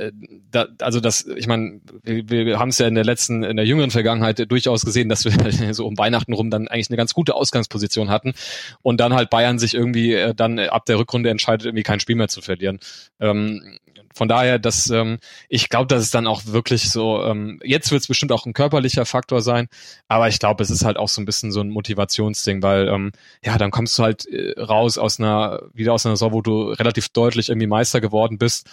[0.51, 3.65] da, also das, ich meine, wir, wir haben es ja in der letzten, in der
[3.65, 5.33] jüngeren Vergangenheit durchaus gesehen, dass wir
[5.73, 8.33] so um Weihnachten rum dann eigentlich eine ganz gute Ausgangsposition hatten
[8.81, 12.15] und dann halt Bayern sich irgendwie äh, dann ab der Rückrunde entscheidet, irgendwie kein Spiel
[12.15, 12.79] mehr zu verlieren.
[13.19, 13.79] Ähm,
[14.15, 15.17] von daher, dass ähm,
[15.49, 18.53] ich glaube, dass es dann auch wirklich so, ähm, jetzt wird es bestimmt auch ein
[18.53, 19.67] körperlicher Faktor sein,
[20.07, 23.11] aber ich glaube, es ist halt auch so ein bisschen so ein Motivationsding, weil ähm,
[23.43, 26.69] ja, dann kommst du halt äh, raus aus einer, wieder aus einer Saison, wo du
[26.69, 28.69] relativ deutlich irgendwie Meister geworden bist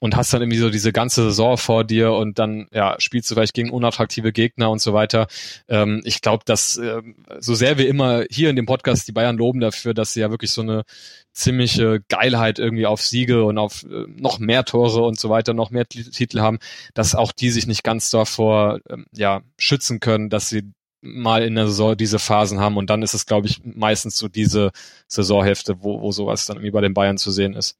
[0.00, 3.34] und hast dann irgendwie so diese ganze Saison vor dir und dann ja spielst du
[3.34, 5.26] vielleicht gegen unattraktive Gegner und so weiter.
[5.68, 7.02] Ähm, ich glaube, dass äh,
[7.38, 10.30] so sehr wir immer hier in dem Podcast die Bayern loben dafür, dass sie ja
[10.30, 10.84] wirklich so eine
[11.32, 15.70] ziemliche Geilheit irgendwie auf Siege und auf äh, noch mehr Tore und so weiter, noch
[15.70, 16.58] mehr Titel haben,
[16.94, 21.54] dass auch die sich nicht ganz davor ähm, ja schützen können, dass sie mal in
[21.54, 24.72] der Saison diese Phasen haben und dann ist es, glaube ich, meistens so diese
[25.08, 27.76] Saisonhälfte, wo, wo sowas dann irgendwie bei den Bayern zu sehen ist.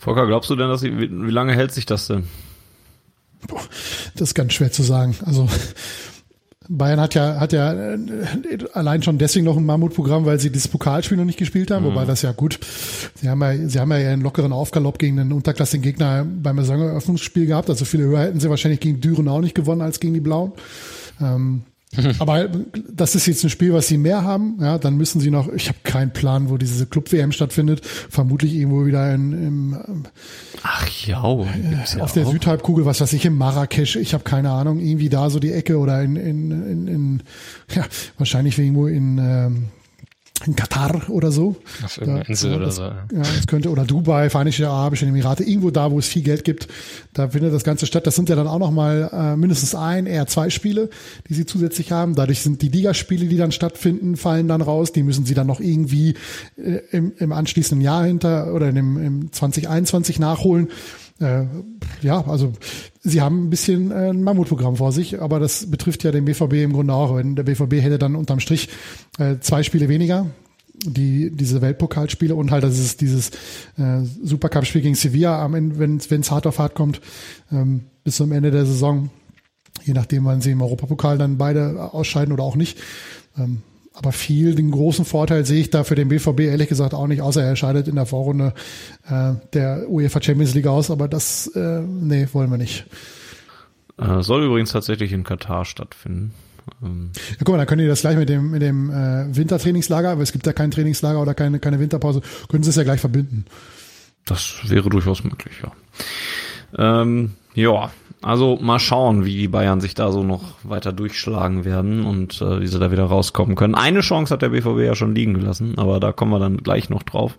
[0.00, 2.24] Volker, glaubst du denn, dass sie, wie, wie lange hält sich das denn?
[3.46, 3.60] Boah,
[4.14, 5.14] das ist ganz schwer zu sagen.
[5.26, 5.46] Also
[6.70, 7.74] Bayern hat ja, hat ja
[8.72, 11.90] allein schon deswegen noch ein Mammutprogramm, weil sie das Pokalspiel noch nicht gespielt haben, mhm.
[11.90, 12.58] wobei das ja gut.
[13.16, 17.44] Sie haben ja, sie haben ja einen lockeren Aufgalopp gegen einen unterklassigen Gegner beim Saisoneröffnungsspiel
[17.44, 17.68] gehabt.
[17.68, 20.52] Also viele höher hätten sie wahrscheinlich gegen Düren auch nicht gewonnen als gegen die Blauen.
[21.20, 21.64] Ähm,
[22.20, 22.48] Aber
[22.88, 24.58] das ist jetzt ein Spiel, was sie mehr haben.
[24.60, 27.84] Ja, dann müssen sie noch, ich habe keinen Plan, wo diese Club-WM stattfindet.
[27.84, 30.04] Vermutlich irgendwo wieder in, im
[30.62, 32.32] Ach ja, ja auf der auch.
[32.32, 33.96] Südhalbkugel, was weiß ich, in Marrakesch.
[33.96, 37.22] Ich habe keine Ahnung, irgendwie da so die Ecke oder in, in, in, in
[37.74, 37.84] ja,
[38.18, 39.68] wahrscheinlich irgendwo in ähm,
[40.46, 41.56] in Katar oder so.
[41.84, 42.82] Auf irgendeiner Insel oder so.
[42.82, 46.68] Ja, das könnte, oder Dubai, Vereinigte Arabische Emirate, irgendwo da, wo es viel Geld gibt,
[47.12, 48.06] da findet das Ganze statt.
[48.06, 50.90] Das sind ja dann auch nochmal äh, mindestens ein, eher zwei Spiele,
[51.28, 52.14] die sie zusätzlich haben.
[52.14, 54.92] Dadurch sind die Ligaspiele, die dann stattfinden, fallen dann raus.
[54.92, 56.14] Die müssen sie dann noch irgendwie
[56.56, 60.68] äh, im, im anschließenden Jahr hinter oder im, im 2021 nachholen
[61.20, 61.44] äh,
[62.00, 62.54] ja, also
[63.02, 66.54] sie haben ein bisschen äh, ein Mammutprogramm vor sich, aber das betrifft ja den BVB
[66.54, 67.16] im Grunde auch.
[67.16, 68.68] Wenn der BVB hätte dann unterm Strich
[69.18, 70.26] äh, zwei Spiele weniger,
[70.84, 73.30] die diese Weltpokalspiele und halt das ist dieses
[73.76, 77.00] äh, Supercup-Spiel gegen Sevilla am Ende, wenn es hart auf hart kommt,
[77.52, 79.10] ähm, bis zum Ende der Saison,
[79.84, 82.78] je nachdem, wann sie im Europapokal dann beide ausscheiden oder auch nicht.
[83.38, 83.62] Ähm,
[84.00, 87.20] aber viel, den großen Vorteil sehe ich da für den BVB ehrlich gesagt auch nicht,
[87.20, 88.54] außer er scheidet in der Vorrunde
[89.06, 92.86] äh, der UEFA Champions League aus, aber das, äh, nee, wollen wir nicht.
[93.98, 96.32] Äh, soll übrigens tatsächlich in Katar stattfinden.
[96.82, 97.10] Ähm.
[97.30, 100.22] Ja, guck mal, dann können die das gleich mit dem, mit dem äh, Wintertrainingslager, aber
[100.22, 103.44] es gibt ja kein Trainingslager oder keine, keine Winterpause, können sie es ja gleich verbinden.
[104.24, 107.02] Das wäre durchaus möglich, ja.
[107.02, 107.90] Ähm, ja,
[108.22, 112.60] also mal schauen, wie die Bayern sich da so noch weiter durchschlagen werden und äh,
[112.60, 113.74] wie sie da wieder rauskommen können.
[113.74, 116.90] Eine Chance hat der BVB ja schon liegen gelassen, aber da kommen wir dann gleich
[116.90, 117.38] noch drauf.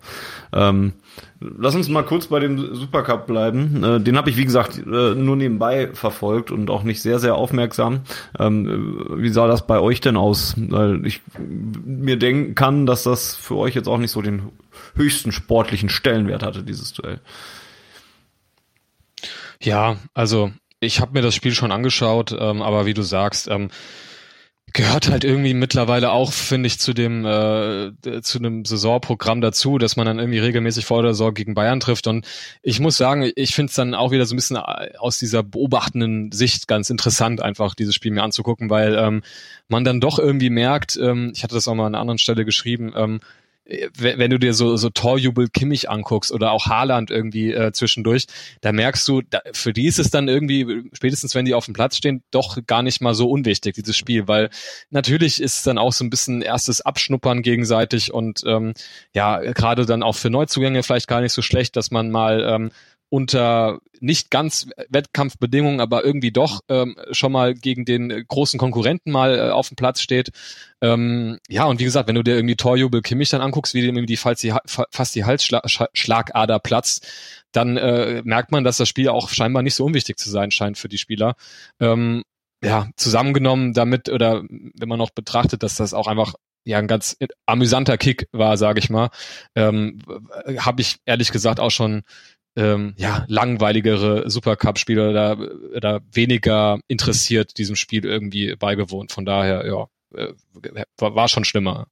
[0.52, 0.92] Ähm,
[1.40, 3.84] lass uns mal kurz bei dem Supercup bleiben.
[3.84, 7.36] Äh, den habe ich, wie gesagt, äh, nur nebenbei verfolgt und auch nicht sehr, sehr
[7.36, 8.00] aufmerksam.
[8.40, 10.56] Ähm, wie sah das bei euch denn aus?
[10.56, 14.48] Weil ich mir denken kann, dass das für euch jetzt auch nicht so den
[14.96, 17.20] höchsten sportlichen Stellenwert hatte, dieses Duell.
[19.62, 23.70] Ja, also ich habe mir das Spiel schon angeschaut, ähm, aber wie du sagst, ähm,
[24.72, 29.96] gehört halt irgendwie mittlerweile auch, finde ich, zu dem äh, zu einem Saisonprogramm dazu, dass
[29.96, 32.06] man dann irgendwie regelmäßig vor der Saison gegen Bayern trifft.
[32.06, 32.26] Und
[32.62, 35.42] ich muss sagen, ich finde es dann auch wieder so ein bisschen äh, aus dieser
[35.42, 39.22] beobachtenden Sicht ganz interessant, einfach dieses Spiel mir anzugucken, weil ähm,
[39.68, 42.44] man dann doch irgendwie merkt, ähm, ich hatte das auch mal an einer anderen Stelle
[42.44, 43.20] geschrieben, ähm,
[43.64, 48.26] wenn du dir so, so Torjubel Kimmich anguckst oder auch Haaland irgendwie äh, zwischendurch,
[48.60, 51.74] da merkst du, da, für die ist es dann irgendwie, spätestens wenn die auf dem
[51.74, 54.50] Platz stehen, doch gar nicht mal so unwichtig, dieses Spiel, weil
[54.90, 58.74] natürlich ist es dann auch so ein bisschen erstes Abschnuppern gegenseitig und ähm,
[59.14, 62.72] ja, gerade dann auch für Neuzugänge vielleicht gar nicht so schlecht, dass man mal ähm,
[63.12, 69.38] unter nicht ganz Wettkampfbedingungen, aber irgendwie doch ähm, schon mal gegen den großen Konkurrenten mal
[69.38, 70.30] äh, auf dem Platz steht.
[70.80, 73.98] Ähm, ja, und wie gesagt, wenn du dir irgendwie Torjubel Kimmich dann anguckst, wie dem
[73.98, 77.06] irgendwie fast die, fast die Halsschlagader platzt,
[77.52, 80.78] dann äh, merkt man, dass das Spiel auch scheinbar nicht so unwichtig zu sein scheint
[80.78, 81.34] für die Spieler.
[81.80, 82.22] Ähm,
[82.64, 86.32] ja, zusammengenommen damit, oder wenn man noch betrachtet, dass das auch einfach
[86.64, 89.10] ja ein ganz amüsanter Kick war, sage ich mal,
[89.54, 89.98] ähm,
[90.56, 92.04] habe ich ehrlich gesagt auch schon
[92.56, 95.38] ähm, ja, langweiligere Supercup-Spiele oder,
[95.74, 99.12] oder weniger interessiert diesem Spiel irgendwie beigewohnt.
[99.12, 100.34] Von daher, ja, äh,
[100.98, 101.86] war, war schon schlimmer.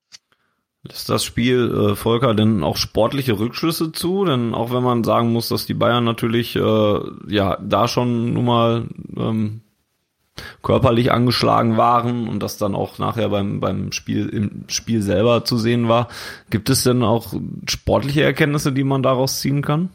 [0.83, 4.25] Lässt das Spiel äh, Volker denn auch sportliche Rückschlüsse zu?
[4.25, 8.45] Denn auch wenn man sagen muss, dass die Bayern natürlich äh, ja da schon nun
[8.47, 9.61] mal ähm,
[10.63, 15.59] körperlich angeschlagen waren und das dann auch nachher beim beim Spiel im Spiel selber zu
[15.59, 16.09] sehen war,
[16.49, 17.35] gibt es denn auch
[17.69, 19.91] sportliche Erkenntnisse, die man daraus ziehen kann?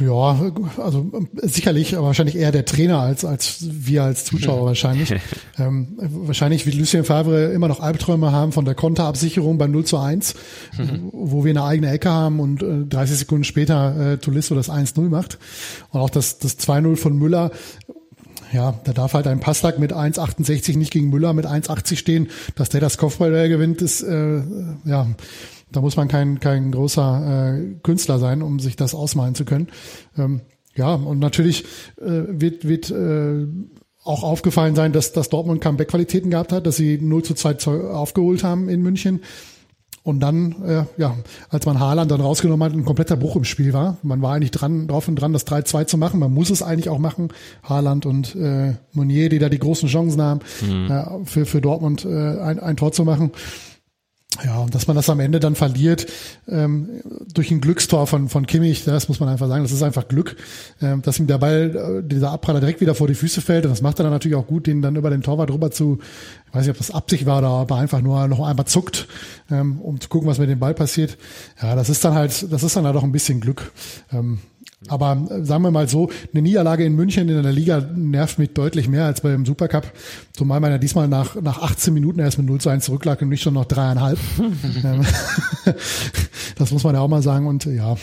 [0.00, 0.38] Ja,
[0.78, 1.10] also
[1.42, 5.14] sicherlich, aber wahrscheinlich eher der Trainer als als wir als Zuschauer wahrscheinlich.
[5.58, 9.98] ähm, wahrscheinlich wird Lucien Favre immer noch Albträume haben von der Konterabsicherung beim 0 zu
[9.98, 10.34] 1,
[10.78, 11.08] mhm.
[11.12, 15.08] wo wir eine eigene Ecke haben und äh, 30 Sekunden später äh, Tolisso das 1-0
[15.08, 15.38] macht.
[15.90, 17.50] Und auch das, das 2-0 von Müller
[18.52, 22.28] ja, da darf halt ein Passlack mit 1,68 nicht gegen Müller mit 1,80 stehen.
[22.54, 24.42] Dass der das Kopfball gewinnt, ist äh,
[24.84, 25.08] ja
[25.74, 29.68] da muss man kein, kein großer äh, Künstler sein, um sich das ausmalen zu können.
[30.16, 30.42] Ähm,
[30.76, 31.64] ja, und natürlich
[32.00, 33.46] äh, wird, wird äh,
[34.04, 38.44] auch aufgefallen sein, dass, dass Dortmund Comeback-Qualitäten gehabt hat, dass sie 0 zu 2 aufgeholt
[38.44, 39.20] haben in München.
[40.04, 41.16] Und dann, äh, ja,
[41.48, 43.96] als man Haaland dann rausgenommen hat, ein kompletter Bruch im Spiel war.
[44.02, 46.20] Man war eigentlich dran, drauf und dran, das 3-2 zu machen.
[46.20, 47.28] Man muss es eigentlich auch machen.
[47.62, 50.90] Haaland und äh, Monier, die da die großen Chancen haben, mhm.
[50.90, 53.32] äh, für, für Dortmund äh, ein, ein Tor zu machen.
[54.42, 56.06] Ja, und dass man das am Ende dann verliert
[56.48, 56.88] ähm,
[57.32, 60.36] durch ein Glückstor von, von Kimmich, das muss man einfach sagen, das ist einfach Glück,
[60.82, 63.70] ähm, dass ihm der Ball, äh, dieser Abpraller direkt wieder vor die Füße fällt und
[63.70, 65.98] das macht er dann natürlich auch gut, den dann über den Torwart rüber zu,
[66.48, 69.06] ich weiß nicht, ob das Absicht war oder aber einfach nur noch einmal zuckt,
[69.50, 71.16] ähm, um zu gucken, was mit dem Ball passiert.
[71.62, 73.72] Ja, das ist dann halt, das ist dann halt auch ein bisschen Glück.
[74.12, 74.40] Ähm,
[74.88, 78.52] aber äh, sagen wir mal so, eine Niederlage in München in der Liga nervt mich
[78.52, 79.92] deutlich mehr als beim Supercup.
[80.32, 83.28] Zumal man ja diesmal nach, nach 18 Minuten erst mit 0 zu 1 zurücklag und
[83.28, 84.18] nicht schon noch dreieinhalb.
[84.84, 85.04] Ähm,
[86.56, 87.46] das muss man ja auch mal sagen.
[87.46, 87.96] Und ja,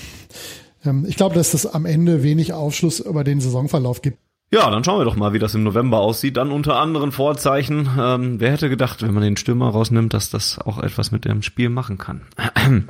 [0.86, 4.18] ähm, ich glaube, dass das am Ende wenig Aufschluss über den Saisonverlauf gibt.
[4.54, 6.36] Ja, dann schauen wir doch mal, wie das im November aussieht.
[6.36, 7.90] Dann unter anderen Vorzeichen.
[7.98, 11.42] Ähm, wer hätte gedacht, wenn man den Stürmer rausnimmt, dass das auch etwas mit dem
[11.42, 12.22] Spiel machen kann?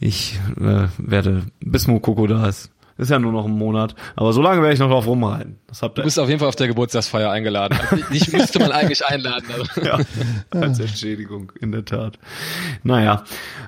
[0.00, 2.71] Ich äh, werde, bis Mokoko da ist,
[3.02, 3.94] ist ja nur noch ein Monat.
[4.16, 5.58] Aber so lange werde ich noch drauf rumreiten.
[5.66, 6.02] Das habt ihr.
[6.02, 7.78] Du bist auf jeden Fall auf der Geburtstagsfeier eingeladen.
[7.90, 9.46] Also, dich müsste man eigentlich einladen.
[9.52, 9.62] Also.
[9.82, 9.98] Ja,
[10.50, 12.18] als Entschädigung, in der Tat.
[12.82, 13.24] Naja.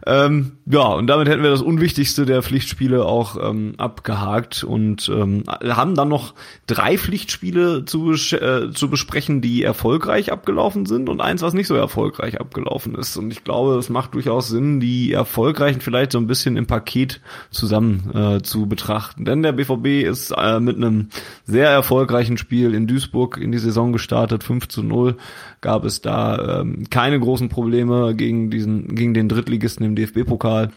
[0.06, 5.44] Ähm, ja, und damit hätten wir das Unwichtigste der Pflichtspiele auch ähm, abgehakt und ähm,
[5.48, 6.34] haben dann noch
[6.66, 11.74] drei Pflichtspiele zu, äh, zu besprechen, die erfolgreich abgelaufen sind und eins, was nicht so
[11.74, 13.16] erfolgreich abgelaufen ist.
[13.16, 17.20] Und ich glaube, es macht durchaus Sinn, die erfolgreichen vielleicht so ein bisschen im Paket
[17.50, 19.23] zusammen äh, zu betrachten.
[19.24, 21.08] Denn der BVB ist äh, mit einem
[21.44, 25.16] sehr erfolgreichen Spiel in Duisburg in die Saison gestartet, 5 zu 0
[25.60, 30.70] gab es da ähm, keine großen Probleme gegen diesen, gegen den Drittligisten im DFB-Pokal.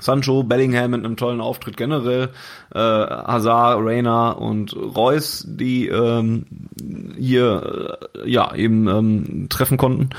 [0.00, 2.30] Sancho, Bellingham mit einem tollen Auftritt generell,
[2.74, 6.46] äh, Hazard, Reina und Reus, die ähm,
[7.18, 10.10] hier äh, ja eben ähm, treffen konnten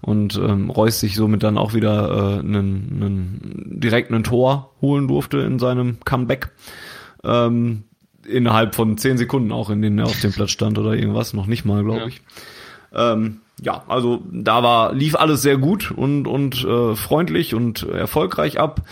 [0.00, 5.08] und ähm, Reus sich somit dann auch wieder äh, einen, einen, direkt einen Tor holen
[5.08, 6.50] durfte in seinem Comeback.
[7.24, 7.84] Ähm,
[8.26, 11.46] innerhalb von zehn Sekunden auch, in denen er auf dem Platz stand oder irgendwas, noch
[11.46, 12.06] nicht mal, glaube ja.
[12.06, 12.20] ich.
[12.94, 18.60] Ähm, ja, also da war lief alles sehr gut und und äh, freundlich und erfolgreich
[18.60, 18.82] ab.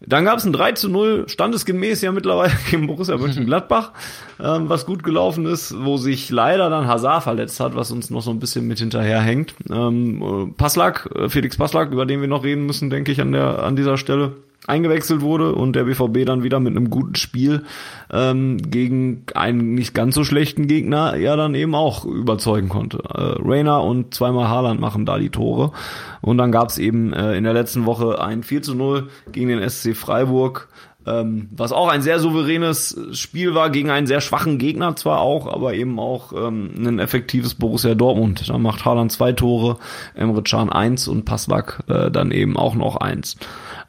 [0.00, 3.92] Dann gab es ein 3 zu 0, standesgemäß ja mittlerweile gegen Borussia Mönchengladbach,
[4.40, 8.22] ähm, was gut gelaufen ist, wo sich leider dann Hazard verletzt hat, was uns noch
[8.22, 9.54] so ein bisschen mit hinterherhängt.
[9.70, 13.32] Ähm, äh, Passlack, äh, Felix Passlack, über den wir noch reden müssen, denke ich, an
[13.32, 17.64] der an dieser Stelle eingewechselt wurde und der BVB dann wieder mit einem guten Spiel
[18.12, 22.98] ähm, gegen einen nicht ganz so schlechten Gegner ja dann eben auch überzeugen konnte.
[22.98, 25.72] Äh, Rainer und zweimal Haaland machen da die Tore
[26.20, 29.48] und dann gab es eben äh, in der letzten Woche ein 4 zu 0 gegen
[29.48, 30.68] den SC Freiburg
[31.08, 35.46] ähm, was auch ein sehr souveränes Spiel war gegen einen sehr schwachen Gegner zwar auch,
[35.46, 38.48] aber eben auch ähm, ein effektives Borussia Dortmund.
[38.48, 39.78] Da macht Haaland zwei Tore,
[40.14, 43.36] Emre Can eins und Paswak äh, dann eben auch noch eins.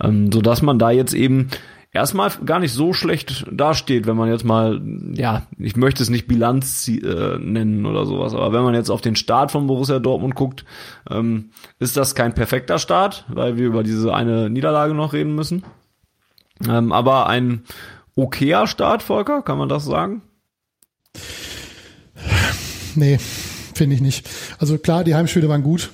[0.01, 1.49] Ähm, so dass man da jetzt eben
[1.91, 4.81] erstmal gar nicht so schlecht dasteht, wenn man jetzt mal,
[5.13, 9.01] ja, ich möchte es nicht Bilanz äh, nennen oder sowas, aber wenn man jetzt auf
[9.01, 10.65] den Start von Borussia Dortmund guckt,
[11.09, 15.63] ähm, ist das kein perfekter Start, weil wir über diese eine Niederlage noch reden müssen.
[16.67, 17.63] Ähm, aber ein
[18.15, 20.21] okayer Start, Volker, kann man das sagen?
[22.95, 24.29] Nee, finde ich nicht.
[24.59, 25.89] Also klar, die Heimspiele waren gut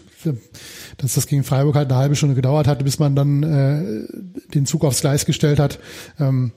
[0.97, 4.65] dass das gegen Freiburg halt eine halbe Stunde gedauert hat, bis man dann äh, den
[4.65, 5.79] Zug aufs Gleis gestellt hat.
[6.19, 6.51] Ähm,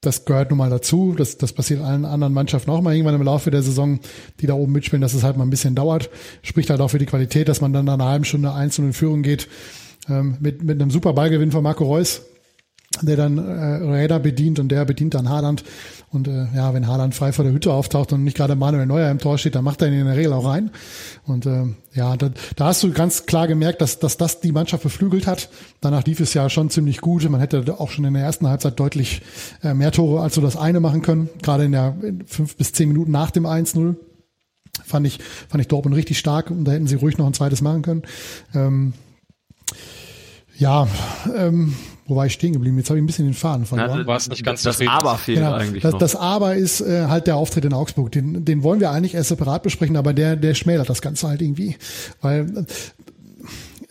[0.00, 1.14] das gehört nun mal dazu.
[1.16, 4.00] Das, das passiert allen anderen Mannschaften auch mal irgendwann im Laufe der Saison,
[4.40, 6.08] die da oben mitspielen, dass es halt mal ein bisschen dauert.
[6.42, 8.92] Spricht halt auch für die Qualität, dass man dann nach einer halben Stunde einzeln in
[8.94, 9.48] Führung geht.
[10.08, 12.22] Ähm, mit, mit einem super Ballgewinn von Marco Reus,
[13.02, 15.62] der dann äh, Räder bedient und der bedient dann Haaland.
[16.10, 19.10] Und äh, ja, wenn Haaland frei vor der Hütte auftaucht und nicht gerade Manuel Neuer
[19.10, 20.70] im Tor steht, dann macht er ihn in der Regel auch rein.
[21.24, 24.82] Und äh, ja, da, da hast du ganz klar gemerkt, dass, dass das die Mannschaft
[24.82, 25.50] beflügelt hat.
[25.80, 27.28] Danach lief es ja schon ziemlich gut.
[27.30, 29.22] Man hätte auch schon in der ersten Halbzeit deutlich
[29.62, 31.28] äh, mehr Tore als so das eine machen können.
[31.42, 33.94] Gerade in der in fünf bis zehn Minuten nach dem 1-0
[34.84, 37.62] fand ich, fand ich Dortmund richtig stark und da hätten sie ruhig noch ein zweites
[37.62, 38.02] machen können.
[38.52, 38.94] Ähm,
[40.58, 40.88] ja,
[41.36, 41.74] ähm,
[42.10, 42.76] wo war ich stehen geblieben?
[42.76, 44.00] Jetzt habe ich ein bisschen den Faden verloren.
[44.00, 45.98] Du warst nicht ganz das Aber fehlt genau, eigentlich das, noch.
[46.00, 48.10] das Aber ist äh, halt der Auftritt in Augsburg.
[48.10, 51.40] Den, den wollen wir eigentlich erst separat besprechen, aber der, der schmälert das Ganze halt
[51.40, 51.76] irgendwie.
[52.20, 52.66] Weil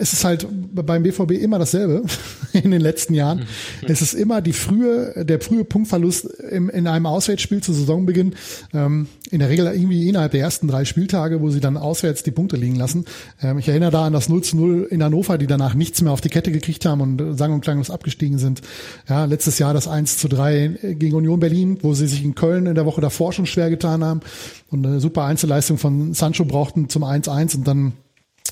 [0.02, 2.04] es ist halt beim BVB immer dasselbe
[2.54, 3.46] in den letzten Jahren.
[3.86, 8.34] Es ist immer die frühe, der frühe Punktverlust im, in einem Auswärtsspiel zu Saisonbeginn.
[8.74, 12.32] Ähm, in der Regel irgendwie innerhalb der ersten drei Spieltage, wo sie dann auswärts die
[12.32, 13.04] Punkte liegen lassen.
[13.42, 16.14] Ähm, ich erinnere da an das 0 zu 0 in Hannover, die danach nichts mehr
[16.14, 18.62] auf die Kette gekriegt haben und sang- und klanglos abgestiegen sind.
[19.10, 22.68] Ja, letztes Jahr das 1 zu 3 gegen Union Berlin, wo sie sich in Köln
[22.68, 24.22] in der Woche davor schon schwer getan haben
[24.70, 27.94] und eine super Einzelleistung von Sancho brauchten zum 1-1 und dann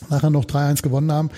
[0.09, 1.29] nachher noch 3-1 gewonnen haben.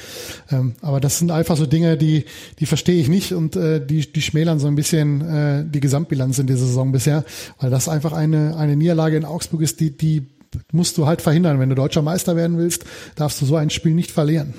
[0.52, 2.26] Ähm, aber das sind einfach so Dinge, die,
[2.60, 6.40] die verstehe ich nicht und äh, die, die schmälern so ein bisschen äh, die Gesamtbilanz
[6.40, 7.24] in dieser Saison bisher,
[7.60, 10.28] weil das einfach eine, eine Niederlage in Augsburg ist, die, die
[10.72, 11.60] musst du halt verhindern.
[11.60, 12.86] Wenn du deutscher Meister werden willst,
[13.16, 14.54] darfst du so ein Spiel nicht verlieren.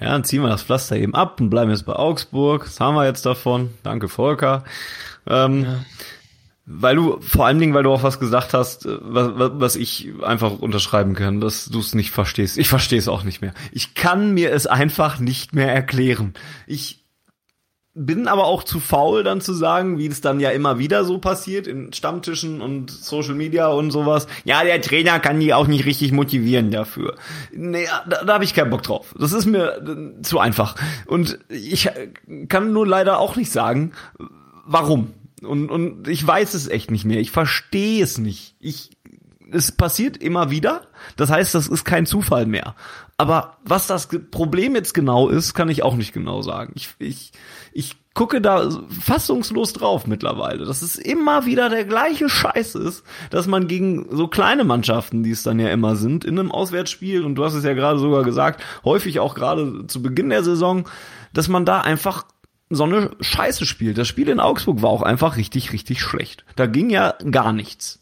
[0.00, 2.64] Ja, dann ziehen wir das Pflaster eben ab und bleiben jetzt bei Augsburg.
[2.64, 3.70] Das haben wir jetzt davon.
[3.82, 4.64] Danke, Volker.
[5.26, 5.84] Ähm, ja.
[6.70, 10.10] Weil du, vor allen Dingen, weil du auch was gesagt hast, äh, was, was ich
[10.22, 12.58] einfach unterschreiben kann, dass du es nicht verstehst.
[12.58, 13.54] Ich verstehe es auch nicht mehr.
[13.72, 16.34] Ich kann mir es einfach nicht mehr erklären.
[16.66, 17.06] Ich
[17.94, 21.18] bin aber auch zu faul, dann zu sagen, wie es dann ja immer wieder so
[21.18, 24.26] passiert in Stammtischen und Social Media und sowas.
[24.44, 27.16] Ja, der Trainer kann die auch nicht richtig motivieren dafür.
[27.50, 29.14] Nee, da, da habe ich keinen Bock drauf.
[29.18, 30.76] Das ist mir äh, zu einfach.
[31.06, 31.88] Und ich
[32.48, 33.92] kann nur leider auch nicht sagen,
[34.66, 35.14] warum.
[35.42, 37.20] Und, und ich weiß es echt nicht mehr.
[37.20, 38.56] Ich verstehe es nicht.
[38.60, 38.90] Ich,
[39.50, 40.82] es passiert immer wieder.
[41.16, 42.74] Das heißt, das ist kein Zufall mehr.
[43.16, 46.72] Aber was das Problem jetzt genau ist, kann ich auch nicht genau sagen.
[46.76, 47.32] Ich, ich,
[47.72, 48.68] ich gucke da
[49.00, 54.26] fassungslos drauf mittlerweile, dass es immer wieder der gleiche Scheiß ist, dass man gegen so
[54.26, 57.62] kleine Mannschaften, die es dann ja immer sind, in einem Auswärtsspiel, und du hast es
[57.62, 60.88] ja gerade sogar gesagt, häufig auch gerade zu Beginn der Saison,
[61.32, 62.24] dass man da einfach
[62.70, 63.98] so eine Scheiße spielt.
[63.98, 66.44] Das Spiel in Augsburg war auch einfach richtig, richtig schlecht.
[66.56, 68.00] Da ging ja gar nichts.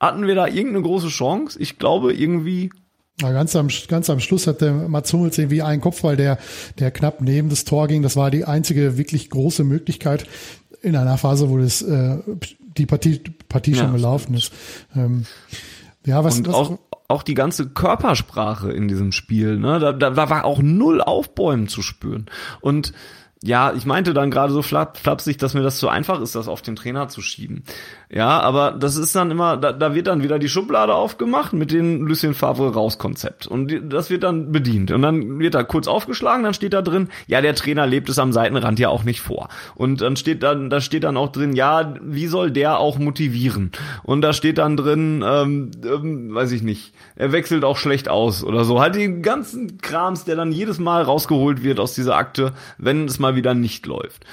[0.00, 1.58] Hatten wir da irgendeine große Chance?
[1.60, 2.70] Ich glaube irgendwie.
[3.20, 6.38] Na, ganz am, ganz am Schluss hatte Mats Hummels irgendwie einen Kopfball, der,
[6.78, 8.02] der knapp neben das Tor ging.
[8.02, 10.26] Das war die einzige wirklich große Möglichkeit
[10.80, 12.18] in einer Phase, wo das, äh,
[12.76, 14.52] die Partie, Partie ja, schon gelaufen ist.
[14.96, 15.26] Ähm,
[16.04, 19.78] ja, was, Und was, auch, auch die ganze Körpersprache in diesem Spiel, ne?
[19.78, 22.26] Da, da war auch null Aufbäumen zu spüren.
[22.60, 22.92] Und
[23.44, 26.62] ja, ich meinte dann gerade so flapsig, dass mir das zu einfach ist, das auf
[26.62, 27.64] den Trainer zu schieben.
[28.08, 31.72] Ja, aber das ist dann immer, da, da wird dann wieder die Schublade aufgemacht mit
[31.72, 33.48] dem Lucien Favre Rauskonzept.
[33.48, 34.92] Und das wird dann bedient.
[34.92, 38.18] Und dann wird da kurz aufgeschlagen, dann steht da drin, ja, der Trainer lebt es
[38.18, 39.48] am Seitenrand ja auch nicht vor.
[39.74, 43.72] Und dann steht dann, da steht dann auch drin, ja, wie soll der auch motivieren?
[44.04, 48.44] Und da steht dann drin, ähm, ähm, weiß ich nicht, er wechselt auch schlecht aus
[48.44, 52.52] oder so, halt den ganzen Krams, der dann jedes Mal rausgeholt wird aus dieser Akte,
[52.78, 54.24] wenn es mal wieder nicht läuft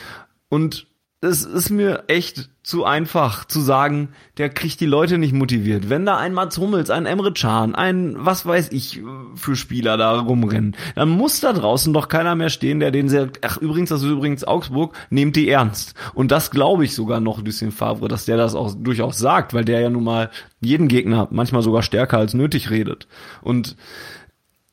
[0.49, 0.87] und
[1.21, 5.89] es ist mir echt zu einfach zu sagen, der kriegt die Leute nicht motiviert.
[5.89, 9.01] Wenn da ein Mats Hummels, ein Emre Can, ein was weiß ich
[9.35, 13.29] für Spieler da rumrennen, dann muss da draußen doch keiner mehr stehen, der den sehr,
[13.41, 15.93] ach übrigens, das ist übrigens Augsburg, nehmt die ernst.
[16.13, 19.65] Und das glaube ich sogar noch Lucien Favre, dass der das auch durchaus sagt, weil
[19.65, 20.29] der ja nun mal
[20.61, 23.07] jeden Gegner manchmal sogar stärker als nötig redet.
[23.41, 23.75] Und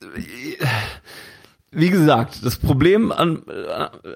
[0.01, 0.65] äh,
[1.77, 3.43] wie gesagt, das Problem an,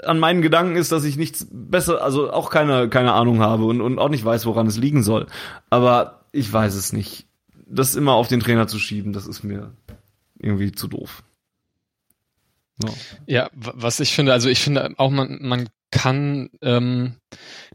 [0.03, 3.83] an meinen Gedanken ist, dass ich nichts besser, also auch keine, keine Ahnung habe und,
[3.83, 5.27] und auch nicht weiß, woran es liegen soll.
[5.69, 7.27] Aber ich weiß es nicht.
[7.67, 9.73] Das immer auf den Trainer zu schieben, das ist mir
[10.39, 11.23] irgendwie zu doof.
[12.83, 12.95] No.
[13.27, 17.17] Ja, was ich finde, also ich finde auch man, man kann ähm,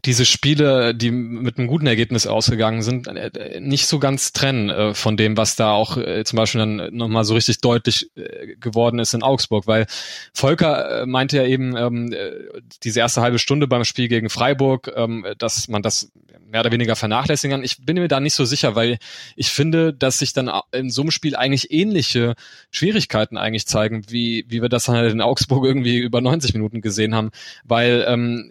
[0.04, 4.94] diese Spiele, die mit einem guten Ergebnis ausgegangen sind, äh, nicht so ganz trennen äh,
[4.94, 8.98] von dem, was da auch äh, zum Beispiel dann nochmal so richtig deutlich äh, geworden
[8.98, 9.86] ist in Augsburg, weil
[10.32, 12.30] Volker äh, meinte ja eben ähm, äh,
[12.82, 16.12] diese erste halbe Stunde beim Spiel gegen Freiburg, ähm, dass man das
[16.48, 17.64] mehr oder weniger vernachlässigen kann.
[17.64, 18.98] Ich bin mir da nicht so sicher, weil
[19.34, 22.34] ich finde, dass sich dann in so einem Spiel eigentlich ähnliche
[22.70, 27.14] Schwierigkeiten eigentlich zeigen, wie, wie wir das halt in Augsburg irgendwie über 90 Minuten gesehen
[27.14, 27.30] haben,
[27.64, 28.50] weil ähm,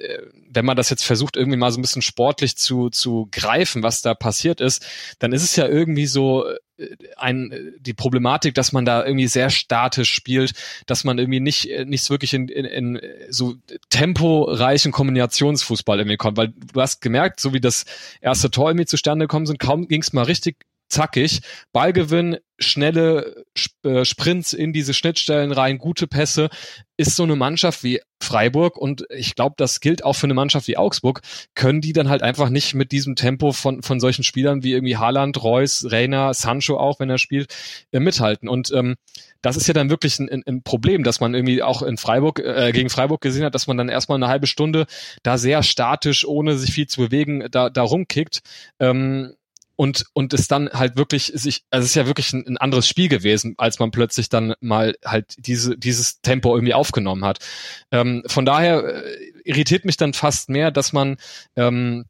[0.55, 4.01] wenn man das jetzt versucht, irgendwie mal so ein bisschen sportlich zu, zu greifen, was
[4.01, 4.85] da passiert ist,
[5.19, 6.45] dann ist es ja irgendwie so
[6.77, 6.87] äh,
[7.17, 10.53] ein, die Problematik, dass man da irgendwie sehr statisch spielt,
[10.87, 13.55] dass man irgendwie nicht, äh, nicht wirklich in, in, in so
[13.89, 17.85] temporeichen Kombinationsfußball irgendwie kommt, weil du hast gemerkt, so wie das
[18.21, 21.41] erste Tor irgendwie zustande gekommen sind, kaum ging es mal richtig zackig.
[21.73, 23.43] Ballgewinn, schnelle
[23.83, 26.49] äh, Sprints in diese Schnittstellen rein, gute Pässe,
[26.97, 30.67] ist so eine Mannschaft wie Freiburg und ich glaube, das gilt auch für eine Mannschaft
[30.67, 31.21] wie Augsburg,
[31.53, 34.95] können die dann halt einfach nicht mit diesem Tempo von, von solchen Spielern wie irgendwie
[34.95, 37.53] Haaland, Reus, Reiner, Sancho auch, wenn er spielt,
[37.91, 38.47] äh, mithalten.
[38.47, 38.95] Und ähm,
[39.41, 42.71] das ist ja dann wirklich ein, ein Problem, dass man irgendwie auch in Freiburg, äh,
[42.71, 44.85] gegen Freiburg gesehen hat, dass man dann erstmal eine halbe Stunde
[45.23, 48.39] da sehr statisch, ohne sich viel zu bewegen, da, da rumkickt.
[48.79, 49.35] Ähm,
[49.75, 52.87] und und es dann halt wirklich sich also es ist ja wirklich ein, ein, anderes
[52.87, 57.39] Spiel gewesen, als man plötzlich dann mal halt diese dieses Tempo irgendwie aufgenommen hat.
[57.91, 61.17] Ähm, von daher äh, irritiert mich dann fast mehr, dass man
[61.55, 62.05] ähm,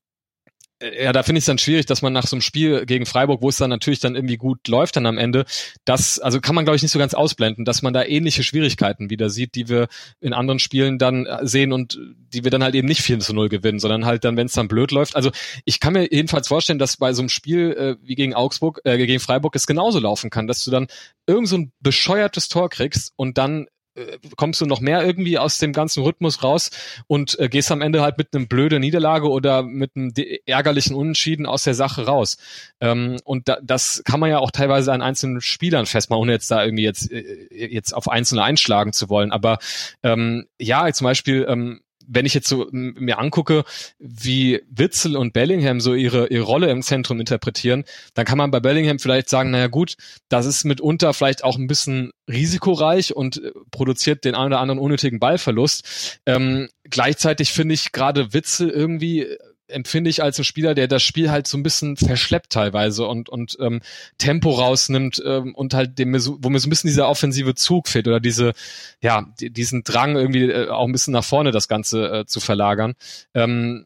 [0.82, 3.42] ja, da finde ich es dann schwierig, dass man nach so einem Spiel gegen Freiburg,
[3.42, 5.46] wo es dann natürlich dann irgendwie gut läuft dann am Ende,
[5.86, 9.10] das, also kann man glaube ich nicht so ganz ausblenden, dass man da ähnliche Schwierigkeiten
[9.10, 9.88] wieder sieht, die wir
[10.20, 11.98] in anderen Spielen dann äh, sehen und
[12.34, 14.54] die wir dann halt eben nicht 4 zu 0 gewinnen, sondern halt dann, wenn es
[14.54, 15.16] dann blöd läuft.
[15.16, 15.32] Also
[15.64, 18.98] ich kann mir jedenfalls vorstellen, dass bei so einem Spiel äh, wie gegen Augsburg, äh,
[18.98, 20.88] gegen Freiburg es genauso laufen kann, dass du dann
[21.26, 25.58] irgend so ein bescheuertes Tor kriegst und dann äh, kommst du noch mehr irgendwie aus
[25.58, 26.70] dem ganzen Rhythmus raus
[27.08, 30.14] und äh, gehst am Ende halt mit einem blöde Niederlage oder mit einem
[30.46, 32.38] ärgerlichen Unentschieden aus der Sache raus.
[32.82, 36.52] Ähm, und da, das kann man ja auch teilweise an einzelnen Spielern festmachen, ohne jetzt
[36.52, 39.32] da irgendwie jetzt, äh, jetzt auf Einzelne einschlagen zu wollen.
[39.32, 39.60] Aber
[40.04, 43.64] ähm, ja, zum Beispiel ähm, wenn ich jetzt so mir angucke,
[44.00, 47.84] wie Witzel und Bellingham so ihre, ihre Rolle im Zentrum interpretieren,
[48.14, 49.96] dann kann man bei Bellingham vielleicht sagen, naja gut,
[50.30, 54.80] das ist mitunter vielleicht auch ein bisschen risikoreich und äh, produziert den einen oder anderen
[54.80, 56.20] unnötigen Ballverlust.
[56.26, 59.28] Ähm, gleichzeitig finde ich gerade Witzel irgendwie
[59.68, 63.30] empfinde ich als ein Spieler, der das Spiel halt so ein bisschen verschleppt teilweise und
[63.30, 63.82] und ähm,
[64.18, 68.08] Tempo rausnimmt ähm, und halt dem wo mir so ein bisschen dieser offensive Zug fehlt
[68.08, 68.54] oder diese
[69.02, 72.40] ja die, diesen Drang irgendwie äh, auch ein bisschen nach vorne das Ganze äh, zu
[72.40, 72.94] verlagern.
[73.34, 73.86] Ähm,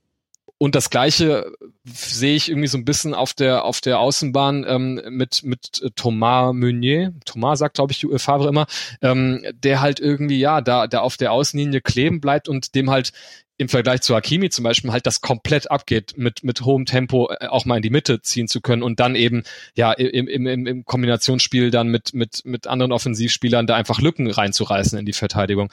[0.61, 1.53] und das gleiche
[1.85, 6.53] sehe ich irgendwie so ein bisschen auf der auf der Außenbahn ähm, mit mit Thomas
[6.53, 7.13] Meunier.
[7.23, 8.67] Thomas sagt glaube ich Favre immer,
[9.01, 13.13] ähm, der halt irgendwie ja da da auf der Außenlinie kleben bleibt und dem halt
[13.59, 17.47] im Vergleich zu Hakimi zum Beispiel halt das komplett abgeht, mit, mit hohem Tempo äh,
[17.47, 19.43] auch mal in die Mitte ziehen zu können und dann eben
[19.75, 24.97] ja im, im, im, Kombinationsspiel dann mit, mit, mit anderen Offensivspielern da einfach Lücken reinzureißen
[24.97, 25.71] in die Verteidigung.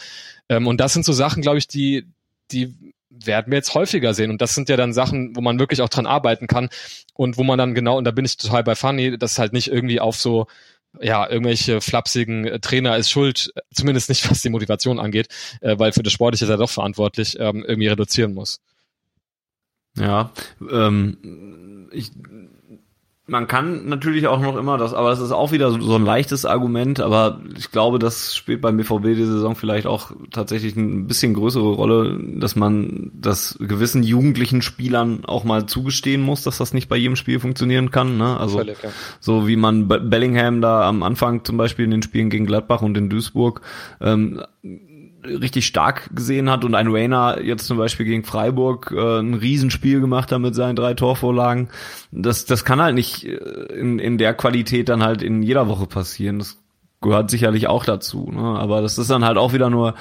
[0.48, 2.06] Ähm, und das sind so Sachen, glaube ich, die,
[2.50, 2.74] die
[3.08, 4.30] werden wir jetzt häufiger sehen.
[4.30, 6.70] Und das sind ja dann Sachen, wo man wirklich auch dran arbeiten kann
[7.14, 9.68] und wo man dann genau, und da bin ich total bei Fanny, das halt nicht
[9.68, 10.48] irgendwie auf so
[11.00, 15.28] ja, irgendwelche flapsigen äh, Trainer ist schuld, zumindest nicht was die Motivation angeht,
[15.60, 18.60] äh, weil für das Sportliche ist er doch verantwortlich, ähm, irgendwie reduzieren muss.
[19.96, 20.32] Ja,
[20.70, 22.10] ähm, ich
[23.28, 26.04] man kann natürlich auch noch immer das, aber es ist auch wieder so, so, ein
[26.04, 31.08] leichtes Argument, aber ich glaube, das spielt beim BVB die Saison vielleicht auch tatsächlich ein
[31.08, 36.72] bisschen größere Rolle, dass man das gewissen jugendlichen Spielern auch mal zugestehen muss, dass das
[36.72, 38.16] nicht bei jedem Spiel funktionieren kann.
[38.16, 38.38] Ne?
[38.38, 38.90] Also Völlig, ja.
[39.18, 42.96] so wie man Bellingham da am Anfang zum Beispiel in den Spielen gegen Gladbach und
[42.96, 43.60] in Duisburg
[44.00, 44.40] ähm,
[45.26, 50.00] richtig stark gesehen hat und ein Rainer jetzt zum Beispiel gegen Freiburg äh, ein Riesenspiel
[50.00, 51.68] gemacht hat mit seinen drei Torvorlagen.
[52.12, 53.36] Das, das kann halt nicht äh,
[53.74, 56.38] in, in der Qualität dann halt in jeder Woche passieren.
[56.38, 56.58] Das
[57.00, 58.30] gehört sicherlich auch dazu.
[58.32, 58.40] Ne?
[58.40, 59.94] Aber das ist dann halt auch wieder nur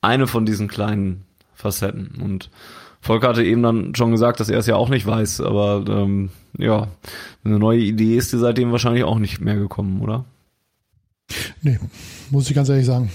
[0.00, 2.20] eine von diesen kleinen Facetten.
[2.22, 2.50] Und
[3.00, 6.30] Volker hatte eben dann schon gesagt, dass er es ja auch nicht weiß, aber ähm,
[6.56, 6.88] ja,
[7.44, 10.24] eine neue Idee ist dir seitdem wahrscheinlich auch nicht mehr gekommen, oder?
[11.62, 11.78] Nee,
[12.30, 13.10] muss ich ganz ehrlich sagen.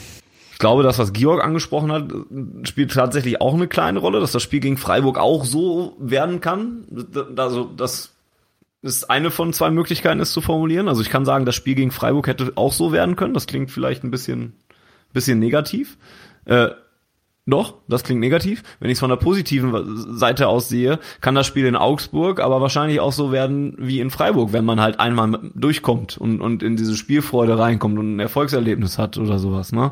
[0.60, 2.12] Ich glaube, das, was Georg angesprochen hat,
[2.68, 6.86] spielt tatsächlich auch eine kleine Rolle, dass das Spiel gegen Freiburg auch so werden kann.
[7.38, 8.12] Also, das
[8.82, 10.89] ist eine von zwei Möglichkeiten, es zu formulieren.
[10.89, 13.34] Also ich kann sagen, das Spiel gegen Freiburg hätte auch so werden können.
[13.34, 14.53] Das klingt vielleicht ein bisschen
[15.14, 15.97] bisschen negativ.
[16.45, 16.70] Äh,
[17.50, 18.64] doch, das klingt negativ.
[18.80, 22.62] Wenn ich es von der positiven Seite aus sehe, kann das Spiel in Augsburg aber
[22.62, 26.76] wahrscheinlich auch so werden wie in Freiburg, wenn man halt einmal durchkommt und, und in
[26.76, 29.91] diese Spielfreude reinkommt und ein Erfolgserlebnis hat oder sowas, ne?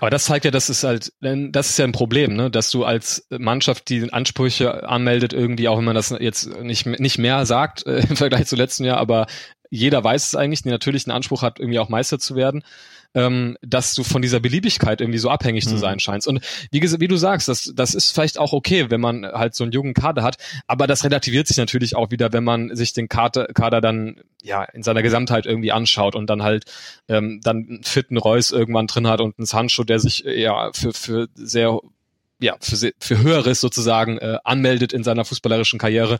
[0.00, 2.84] Aber das zeigt ja, das ist halt, das ist ja ein Problem, ne, dass du
[2.84, 7.86] als Mannschaft die Ansprüche anmeldet, irgendwie, auch wenn man das jetzt nicht, nicht mehr sagt
[7.86, 9.26] äh, im Vergleich zu letzten Jahr, aber
[9.68, 12.62] jeder weiß es eigentlich, die natürlich einen Anspruch hat, irgendwie auch Meister zu werden
[13.14, 15.70] ähm, dass du von dieser Beliebigkeit irgendwie so abhängig mhm.
[15.70, 16.28] zu sein scheinst.
[16.28, 16.40] Und
[16.70, 19.72] wie, wie du sagst, das, das ist vielleicht auch okay, wenn man halt so einen
[19.72, 20.36] jungen Kader hat,
[20.66, 24.64] aber das relativiert sich natürlich auch wieder, wenn man sich den Kader, Kader dann ja
[24.64, 26.64] in seiner Gesamtheit irgendwie anschaut und dann halt
[27.08, 30.92] ähm, dann einen fitten Reus irgendwann drin hat und einen Sancho, der sich ja für,
[30.92, 31.80] für sehr
[32.42, 36.18] ja, für, für Höheres sozusagen äh, anmeldet in seiner fußballerischen Karriere.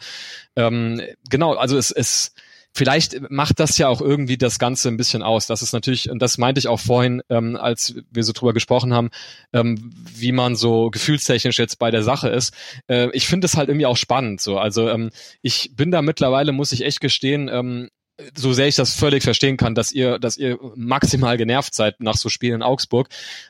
[0.54, 2.34] Ähm, genau, also es, es
[2.72, 5.46] vielleicht macht das ja auch irgendwie das Ganze ein bisschen aus.
[5.46, 8.94] Das ist natürlich, und das meinte ich auch vorhin, ähm, als wir so drüber gesprochen
[8.94, 9.10] haben,
[9.52, 12.54] ähm, wie man so gefühlstechnisch jetzt bei der Sache ist.
[12.88, 14.40] Äh, ich finde es halt irgendwie auch spannend.
[14.40, 15.10] So, also ähm,
[15.42, 17.88] ich bin da mittlerweile, muss ich echt gestehen, ähm,
[18.34, 22.16] so sehr ich das völlig verstehen kann, dass ihr, dass ihr maximal genervt seid nach
[22.16, 23.08] so Spielen in Augsburg.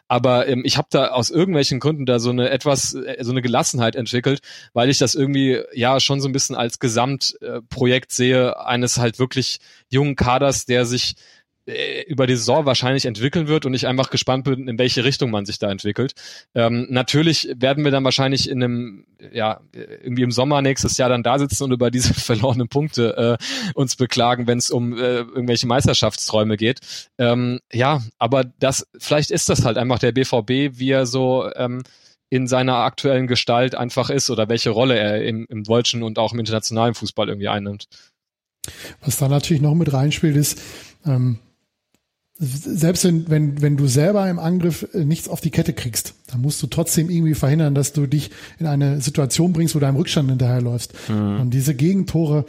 [0.09, 3.43] Aber ähm, ich habe da aus irgendwelchen Gründen da so eine etwas, äh, so eine
[3.43, 4.41] Gelassenheit entwickelt,
[4.73, 9.61] weil ich das irgendwie ja schon so ein bisschen als Gesamtprojekt sehe eines halt wirklich
[9.89, 11.40] jungen Kaders, der sich äh,
[12.07, 15.47] über die Saison wahrscheinlich entwickeln wird und ich einfach gespannt bin, in welche Richtung man
[15.47, 16.13] sich da entwickelt.
[16.55, 21.23] Ähm, natürlich werden wir dann wahrscheinlich in einem, ja, irgendwie im Sommer nächstes Jahr dann
[21.23, 25.67] da sitzen und über diese verlorenen Punkte äh, uns beklagen, wenn es um äh, irgendwelche
[25.67, 26.81] Meisterschaftsträume geht.
[27.19, 31.83] Ähm, ja, aber das, vielleicht ist das halt einfach der BVB, wie er so ähm,
[32.31, 36.33] in seiner aktuellen Gestalt einfach ist oder welche Rolle er im, im deutschen und auch
[36.33, 37.89] im internationalen Fußball irgendwie einnimmt.
[39.03, 40.61] Was da natürlich noch mit reinspielt, ist,
[41.05, 41.39] ähm,
[42.43, 46.41] selbst wenn, wenn, wenn du selber im Angriff äh, nichts auf die Kette kriegst, dann
[46.41, 49.99] musst du trotzdem irgendwie verhindern, dass du dich in eine Situation bringst, wo du einem
[49.99, 50.95] Rückstand hinterherläufst.
[51.11, 51.41] Mhm.
[51.41, 52.47] Und diese Gegentore,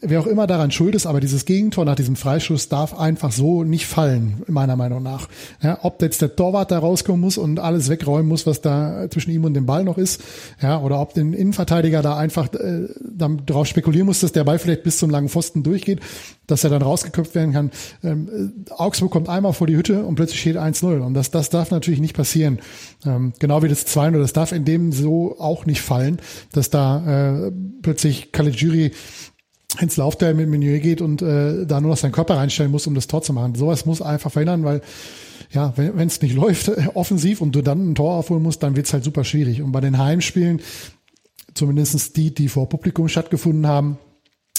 [0.00, 3.64] wer auch immer daran schuld ist, aber dieses Gegentor nach diesem Freischuss darf einfach so
[3.64, 5.28] nicht fallen, meiner Meinung nach.
[5.62, 9.30] Ja, ob jetzt der Torwart da rauskommen muss und alles wegräumen muss, was da zwischen
[9.30, 10.22] ihm und dem Ball noch ist,
[10.62, 14.82] ja, oder ob der Innenverteidiger da einfach äh, darauf spekulieren muss, dass der Ball vielleicht
[14.82, 16.00] bis zum langen Pfosten durchgeht,
[16.46, 17.70] dass er dann rausgeköpft werden kann.
[18.02, 21.70] Ähm, Augsburg kommt einmal vor die Hütte und plötzlich steht 1-0 und das, das darf
[21.70, 22.60] natürlich nicht passieren.
[23.04, 26.20] Ähm, genau wie das 2-0, das darf in dem so auch nicht fallen,
[26.52, 28.92] dass da äh, plötzlich Caligiuri
[29.78, 32.94] ins Laufteil mit Meunier geht und äh, da nur noch seinen Körper reinstellen muss, um
[32.94, 33.54] das Tor zu machen.
[33.54, 34.80] Sowas muss einfach verhindern, weil
[35.52, 38.76] ja, wenn es nicht läuft äh, offensiv und du dann ein Tor aufholen musst, dann
[38.76, 39.62] wird's halt super schwierig.
[39.62, 40.60] Und bei den Heimspielen,
[41.54, 43.98] zumindestens die, die vor Publikum stattgefunden haben,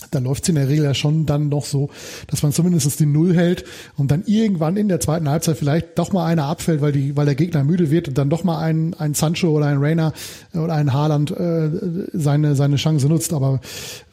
[0.10, 1.90] da läuft's in der Regel ja schon dann noch so,
[2.28, 3.64] dass man zumindest die Null hält
[3.98, 7.26] und dann irgendwann in der zweiten Halbzeit vielleicht doch mal einer abfällt, weil die, weil
[7.26, 10.12] der Gegner müde wird und dann doch mal ein, ein Sancho oder ein Rainer
[10.54, 11.70] oder ein Haaland äh,
[12.14, 13.32] seine, seine Chance nutzt.
[13.32, 13.62] Aber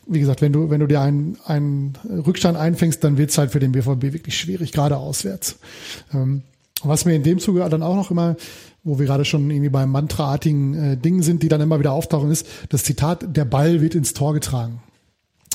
[0.08, 1.92] wie gesagt, wenn du, wenn du dir einen, einen
[2.26, 5.58] Rückstand einfängst, dann wird's halt für den BVB wirklich schwierig, gerade auswärts.
[6.12, 6.42] Ähm,
[6.82, 8.36] was mir in dem Zuge dann auch noch immer,
[8.84, 12.30] wo wir gerade schon irgendwie beim mantraartigen äh, Dingen sind, die dann immer wieder auftauchen,
[12.30, 14.80] ist das Zitat, der Ball wird ins Tor getragen.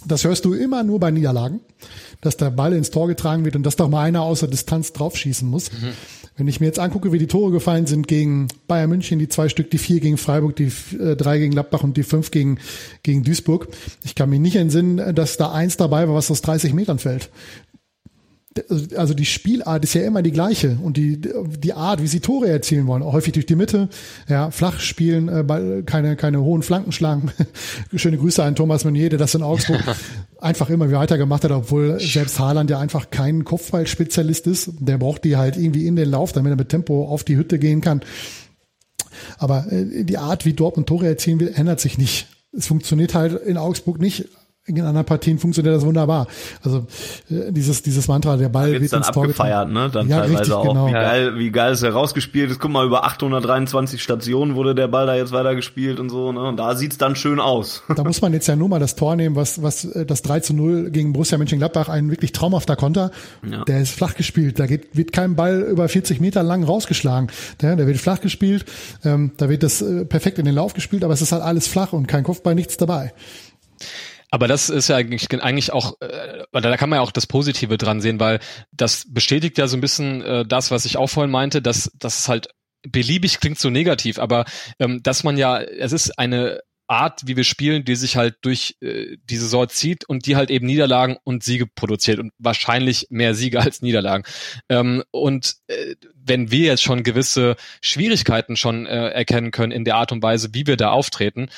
[0.06, 1.62] Das hörst du immer nur bei Niederlagen,
[2.22, 5.50] dass der Ball ins Tor getragen wird und dass doch mal einer außer Distanz draufschießen
[5.50, 5.72] muss.
[5.72, 5.94] Mhm.
[6.36, 9.50] Wenn ich mir jetzt angucke, wie die Tore gefallen sind gegen Bayern München, die zwei
[9.50, 12.58] Stück, die vier gegen Freiburg, die äh, drei gegen Gladbach und die fünf gegen,
[13.04, 13.68] gegen Duisburg.
[14.04, 17.30] Ich kann mir nicht entsinnen, dass da eins dabei war, was aus 30 Metern fällt
[18.96, 22.50] also die Spielart ist ja immer die gleiche und die die Art, wie sie Tore
[22.50, 23.90] erzielen wollen, häufig durch die Mitte,
[24.28, 27.32] ja, flach spielen, äh, keine keine hohen Flanken schlagen.
[27.96, 29.82] Schöne Grüße an Thomas Meunier, der das in Augsburg
[30.40, 34.72] einfach immer weiter gemacht hat, obwohl selbst Haaland ja einfach kein Kopfballspezialist ist.
[34.80, 37.60] Der braucht die halt irgendwie in den Lauf, damit er mit Tempo auf die Hütte
[37.60, 38.02] gehen kann.
[39.38, 42.28] Aber äh, die Art, wie Dortmund Tore erzielen will, ändert sich nicht.
[42.56, 44.30] Es funktioniert halt in Augsburg nicht
[44.66, 46.26] in anderen Partien funktioniert das wunderbar.
[46.64, 46.88] Also
[47.30, 49.90] äh, dieses dieses Mantra, der Ball wird dann ins Tor abgefeiert, ne?
[49.92, 50.68] Dann ja, teilweise richtig, auch.
[50.68, 50.88] Genau.
[50.88, 52.60] Wie geil, wie geil ist er rausgespielt ist.
[52.60, 56.44] Guck mal, über 823 Stationen wurde der Ball da jetzt weitergespielt und so, ne?
[56.44, 57.84] Und da sieht's dann schön aus.
[57.94, 60.40] Da muss man jetzt ja nur mal das Tor nehmen, was was äh, das 3
[60.40, 63.12] zu 0 gegen Borussia Mönchengladbach ein wirklich traumhafter Konter.
[63.46, 63.66] Ja.
[63.66, 64.60] Der ist flach gespielt.
[64.60, 67.30] Da geht wird kein Ball über 40 Meter lang rausgeschlagen.
[67.62, 68.64] Der, der wird flach gespielt.
[69.04, 71.68] Ähm, da wird das äh, perfekt in den Lauf gespielt, aber es ist halt alles
[71.68, 73.12] flach und kein Kopfball, nichts dabei.
[74.34, 77.78] Aber das ist ja eigentlich, eigentlich auch, äh, da kann man ja auch das Positive
[77.78, 78.40] dran sehen, weil
[78.72, 82.28] das bestätigt ja so ein bisschen äh, das, was ich auch vorhin meinte, dass das
[82.28, 82.48] halt
[82.82, 84.46] beliebig klingt so negativ, aber
[84.80, 86.62] ähm, dass man ja, es ist eine
[86.94, 90.52] Art, wie wir spielen, die sich halt durch äh, die Saison zieht und die halt
[90.52, 94.24] eben Niederlagen und Siege produziert und wahrscheinlich mehr Siege als Niederlagen.
[94.70, 99.96] Ähm, und äh, wenn wir jetzt schon gewisse Schwierigkeiten schon äh, erkennen können in der
[99.96, 101.50] Art und Weise, wie wir da auftreten,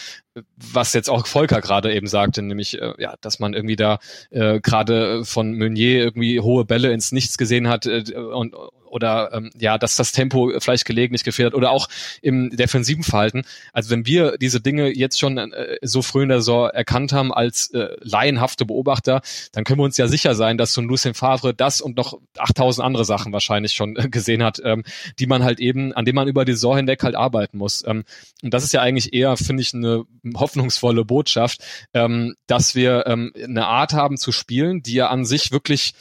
[0.58, 4.00] was jetzt auch Volker gerade eben sagte, nämlich äh, ja, dass man irgendwie da
[4.32, 8.56] äh, gerade von Meunier irgendwie hohe Bälle ins Nichts gesehen hat äh, und
[8.96, 11.90] oder ähm, ja, dass das Tempo vielleicht gelegentlich gefehlt hat oder auch
[12.22, 13.44] im defensiven Verhalten.
[13.74, 17.34] Also wenn wir diese Dinge jetzt schon äh, so früh in der Saison erkannt haben
[17.34, 19.22] als äh, laienhafte Beobachter,
[19.52, 22.18] dann können wir uns ja sicher sein, dass so ein Lucien Favre das und noch
[22.38, 24.84] 8000 andere Sachen wahrscheinlich schon äh, gesehen hat, ähm,
[25.20, 27.84] die man halt eben, an denen man über die Saison hinweg halt arbeiten muss.
[27.86, 28.06] Ähm,
[28.42, 31.62] und das ist ja eigentlich eher, finde ich, eine hoffnungsvolle Botschaft,
[31.94, 35.96] ähm, dass wir ähm, eine Art haben zu spielen, die ja an sich wirklich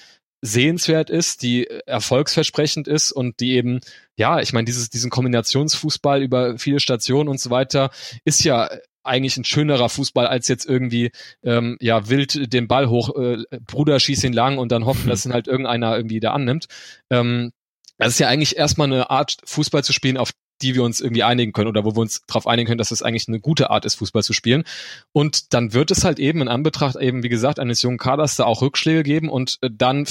[0.44, 3.80] sehenswert ist, die erfolgsversprechend ist und die eben,
[4.14, 7.90] ja, ich meine, dieses, diesen Kombinationsfußball über viele Stationen und so weiter
[8.26, 8.68] ist ja
[9.02, 13.98] eigentlich ein schönerer Fußball als jetzt irgendwie ähm, ja wild den Ball hoch, äh, Bruder
[13.98, 16.66] schießt ihn lang und dann hoffen, dass ihn halt irgendeiner irgendwie da annimmt.
[17.10, 17.52] Ähm,
[17.96, 21.22] das ist ja eigentlich erstmal eine Art Fußball zu spielen, auf die wir uns irgendwie
[21.22, 23.84] einigen können oder wo wir uns darauf einigen können, dass es eigentlich eine gute Art
[23.84, 24.64] ist, Fußball zu spielen.
[25.12, 28.44] Und dann wird es halt eben in Anbetracht eben, wie gesagt, eines jungen Kaders da
[28.44, 30.06] auch Rückschläge geben und äh, dann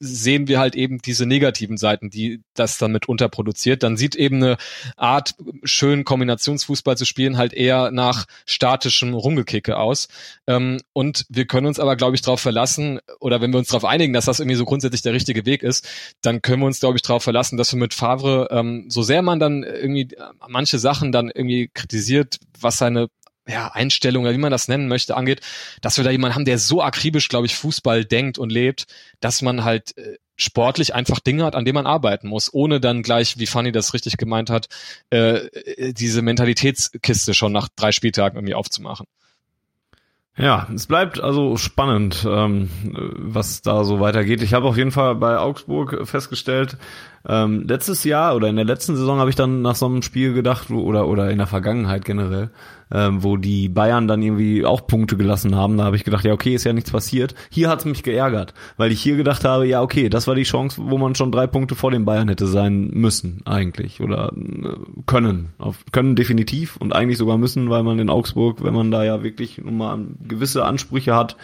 [0.00, 3.82] sehen wir halt eben diese negativen Seiten, die das dann mit unterproduziert.
[3.82, 4.56] Dann sieht eben eine
[4.96, 5.34] Art,
[5.64, 10.08] schönen Kombinationsfußball zu spielen, halt eher nach statischem Rumgekicke aus.
[10.46, 13.84] Ähm, und wir können uns aber, glaube ich, darauf verlassen, oder wenn wir uns darauf
[13.84, 15.88] einigen, dass das irgendwie so grundsätzlich der richtige Weg ist,
[16.20, 19.22] dann können wir uns, glaube ich, darauf verlassen, dass wir mit Favre, ähm, so sehr
[19.22, 20.08] man dann irgendwie
[20.48, 23.08] manche Sachen dann irgendwie kritisiert, was seine
[23.48, 25.40] ja, Einstellung oder wie man das nennen möchte, angeht,
[25.80, 28.86] dass wir da jemanden haben, der so akribisch, glaube ich, Fußball denkt und lebt,
[29.20, 33.02] dass man halt äh, sportlich einfach Dinge hat, an denen man arbeiten muss, ohne dann
[33.02, 34.68] gleich, wie Fanny das richtig gemeint hat,
[35.10, 39.06] äh, diese Mentalitätskiste schon nach drei Spieltagen irgendwie aufzumachen.
[40.38, 44.42] Ja, es bleibt also spannend, ähm, was da so weitergeht.
[44.42, 46.76] Ich habe auf jeden Fall bei Augsburg festgestellt,
[47.26, 50.34] ähm, letztes Jahr oder in der letzten Saison habe ich dann nach so einem Spiel
[50.34, 52.50] gedacht, oder, oder in der Vergangenheit generell,
[52.92, 55.76] ähm, wo die Bayern dann irgendwie auch Punkte gelassen haben.
[55.76, 57.34] Da habe ich gedacht, ja okay, ist ja nichts passiert.
[57.50, 60.80] Hier hat's mich geärgert, weil ich hier gedacht habe, ja okay, das war die Chance,
[60.84, 64.76] wo man schon drei Punkte vor den Bayern hätte sein müssen eigentlich oder äh,
[65.06, 65.50] können.
[65.58, 69.22] Auf, können definitiv und eigentlich sogar müssen, weil man in Augsburg, wenn man da ja
[69.22, 71.36] wirklich nun mal gewisse Ansprüche hat,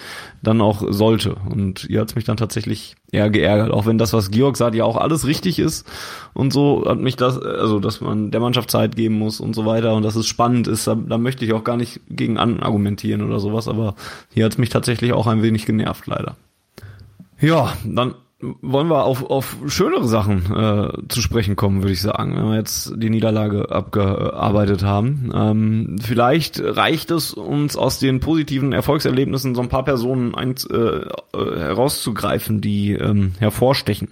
[0.42, 1.36] dann auch sollte.
[1.48, 4.84] Und hier hat's mich dann tatsächlich eher geärgert, auch wenn das, was Georg sagt, ja
[4.84, 5.86] auch alles richtig ist
[6.32, 9.66] und so hat mich das, also dass man der Mannschaft Zeit geben muss und so
[9.66, 12.60] weiter und dass es spannend ist, da, da möchte ich auch gar nicht gegen an
[12.60, 13.94] argumentieren oder sowas, aber
[14.32, 16.36] hier hat es mich tatsächlich auch ein wenig genervt, leider.
[17.40, 18.14] Ja, dann
[18.60, 22.56] wollen wir auf, auf schönere Sachen äh, zu sprechen kommen, würde ich sagen, wenn wir
[22.56, 25.30] jetzt die Niederlage abgearbeitet haben.
[25.34, 30.76] Ähm, vielleicht reicht es uns aus den positiven Erfolgserlebnissen so ein paar Personen ein, äh,
[30.76, 34.08] äh, herauszugreifen, die ähm, hervorstechen.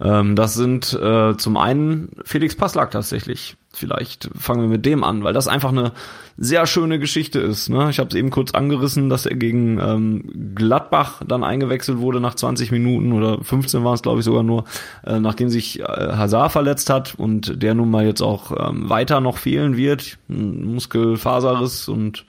[0.00, 3.56] Ähm, das sind äh, zum einen Felix Passlack tatsächlich.
[3.76, 5.92] Vielleicht fangen wir mit dem an, weil das einfach eine
[6.38, 7.68] sehr schöne Geschichte ist.
[7.68, 7.90] Ne?
[7.90, 12.34] Ich habe es eben kurz angerissen, dass er gegen ähm, Gladbach dann eingewechselt wurde nach
[12.34, 14.64] 20 Minuten oder 15 waren es glaube ich sogar nur,
[15.04, 19.20] äh, nachdem sich äh, Hazard verletzt hat und der nun mal jetzt auch ähm, weiter
[19.20, 22.24] noch fehlen wird, Muskelfaserriss und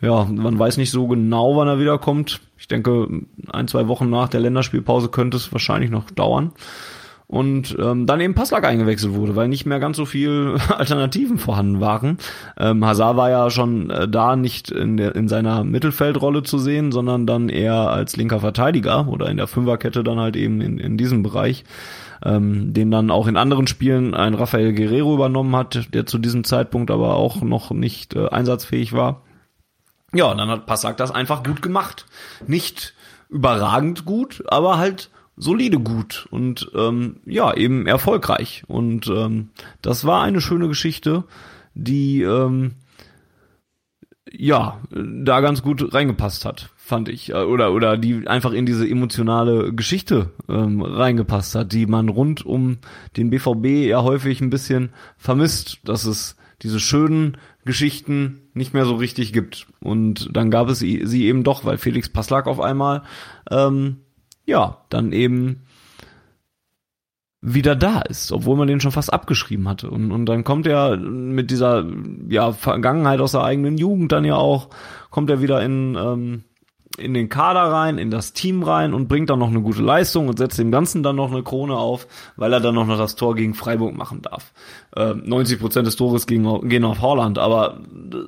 [0.00, 2.40] ja, man weiß nicht so genau, wann er wiederkommt.
[2.58, 3.06] Ich denke,
[3.52, 6.50] ein, zwei Wochen nach der Länderspielpause könnte es wahrscheinlich noch dauern
[7.32, 11.80] und ähm, dann eben Passlack eingewechselt wurde, weil nicht mehr ganz so viel Alternativen vorhanden
[11.80, 12.18] waren.
[12.58, 16.92] Ähm, Hazard war ja schon äh, da nicht in, der, in seiner Mittelfeldrolle zu sehen,
[16.92, 20.98] sondern dann eher als linker Verteidiger oder in der Fünferkette dann halt eben in, in
[20.98, 21.64] diesem Bereich,
[22.22, 26.44] ähm, den dann auch in anderen Spielen ein Rafael Guerrero übernommen hat, der zu diesem
[26.44, 29.22] Zeitpunkt aber auch noch nicht äh, einsatzfähig war.
[30.12, 32.04] Ja, und dann hat Passlack das einfach gut gemacht.
[32.46, 32.92] Nicht
[33.30, 35.08] überragend gut, aber halt
[35.42, 38.62] solide gut und ähm, ja, eben erfolgreich.
[38.68, 39.50] Und ähm,
[39.82, 41.24] das war eine schöne Geschichte,
[41.74, 42.72] die ähm,
[44.30, 47.30] ja da ganz gut reingepasst hat, fand ich.
[47.30, 52.46] Äh, oder, oder die einfach in diese emotionale Geschichte ähm, reingepasst hat, die man rund
[52.46, 52.78] um
[53.16, 58.94] den BVB ja häufig ein bisschen vermisst, dass es diese schönen Geschichten nicht mehr so
[58.94, 59.66] richtig gibt.
[59.80, 63.02] Und dann gab es sie eben doch, weil Felix Passlack auf einmal
[63.50, 64.01] ähm,
[64.44, 65.62] ja, dann eben
[67.42, 69.90] wieder da ist, obwohl man den schon fast abgeschrieben hatte.
[69.90, 71.84] Und, und dann kommt er mit dieser
[72.28, 74.68] ja, Vergangenheit aus der eigenen Jugend dann ja auch,
[75.10, 76.44] kommt er wieder in, ähm,
[76.98, 80.28] in den Kader rein, in das Team rein und bringt dann noch eine gute Leistung
[80.28, 83.34] und setzt dem Ganzen dann noch eine Krone auf, weil er dann noch das Tor
[83.34, 84.52] gegen Freiburg machen darf.
[84.94, 87.80] Äh, 90 Prozent des Tores gehen, gehen auf Holland, aber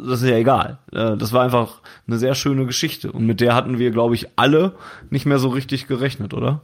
[0.06, 0.78] das ist ja egal.
[0.92, 4.28] Äh, das war einfach eine sehr schöne Geschichte und mit der hatten wir, glaube ich,
[4.36, 4.74] alle
[5.10, 6.62] nicht mehr so richtig gerechnet, oder?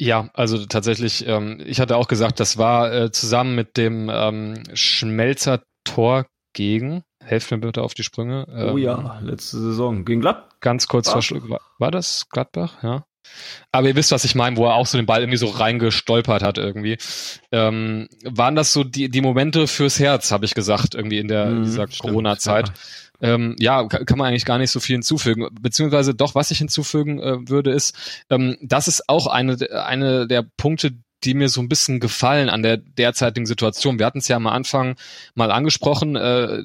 [0.00, 4.62] Ja, also tatsächlich, ähm, ich hatte auch gesagt, das war äh, zusammen mit dem ähm,
[4.72, 8.46] Schmelzer Tor gegen, helft mir bitte auf die Sprünge.
[8.52, 10.04] Ähm, oh ja, ähm, letzte Saison.
[10.04, 10.48] Gegen Gladbach.
[10.60, 11.48] Ganz kurz verschluckt.
[11.48, 12.82] War, war das Gladbach?
[12.82, 13.04] Ja.
[13.72, 16.42] Aber ihr wisst, was ich meine, wo er auch so den Ball irgendwie so reingestolpert
[16.42, 16.98] hat irgendwie.
[17.52, 21.46] Ähm, waren das so die, die Momente fürs Herz, habe ich gesagt, irgendwie in der
[21.46, 22.68] mm, dieser Corona-Zeit.
[23.20, 23.34] Ja.
[23.34, 25.46] Ähm, ja, kann man eigentlich gar nicht so viel hinzufügen.
[25.60, 27.94] Beziehungsweise doch, was ich hinzufügen äh, würde, ist,
[28.30, 30.92] ähm, das ist auch eine, eine der Punkte,
[31.22, 33.98] die mir so ein bisschen gefallen an der derzeitigen Situation.
[33.98, 34.96] Wir hatten es ja am Anfang
[35.34, 36.62] mal angesprochen, äh,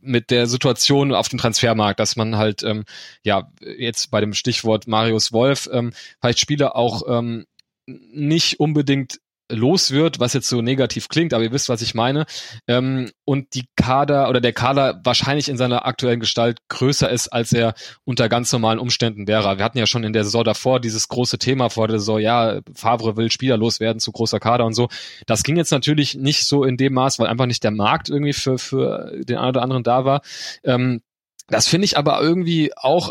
[0.00, 2.84] mit der Situation auf dem Transfermarkt, dass man halt ähm,
[3.22, 7.46] ja jetzt bei dem Stichwort Marius Wolf ähm, vielleicht Spieler auch ähm,
[7.86, 9.20] nicht unbedingt
[9.50, 12.26] los wird, was jetzt so negativ klingt, aber ihr wisst, was ich meine.
[12.66, 17.52] Ähm, und die Kader oder der Kader wahrscheinlich in seiner aktuellen Gestalt größer ist, als
[17.52, 17.74] er
[18.04, 19.58] unter ganz normalen Umständen wäre.
[19.58, 22.60] Wir hatten ja schon in der Saison davor dieses große Thema vor der Saison, ja,
[22.74, 24.88] Favre will Spieler loswerden, zu großer Kader und so.
[25.26, 28.32] Das ging jetzt natürlich nicht so in dem Maß, weil einfach nicht der Markt irgendwie
[28.32, 30.22] für, für den einen oder anderen da war.
[30.64, 31.02] Ähm,
[31.48, 33.10] das finde ich aber irgendwie auch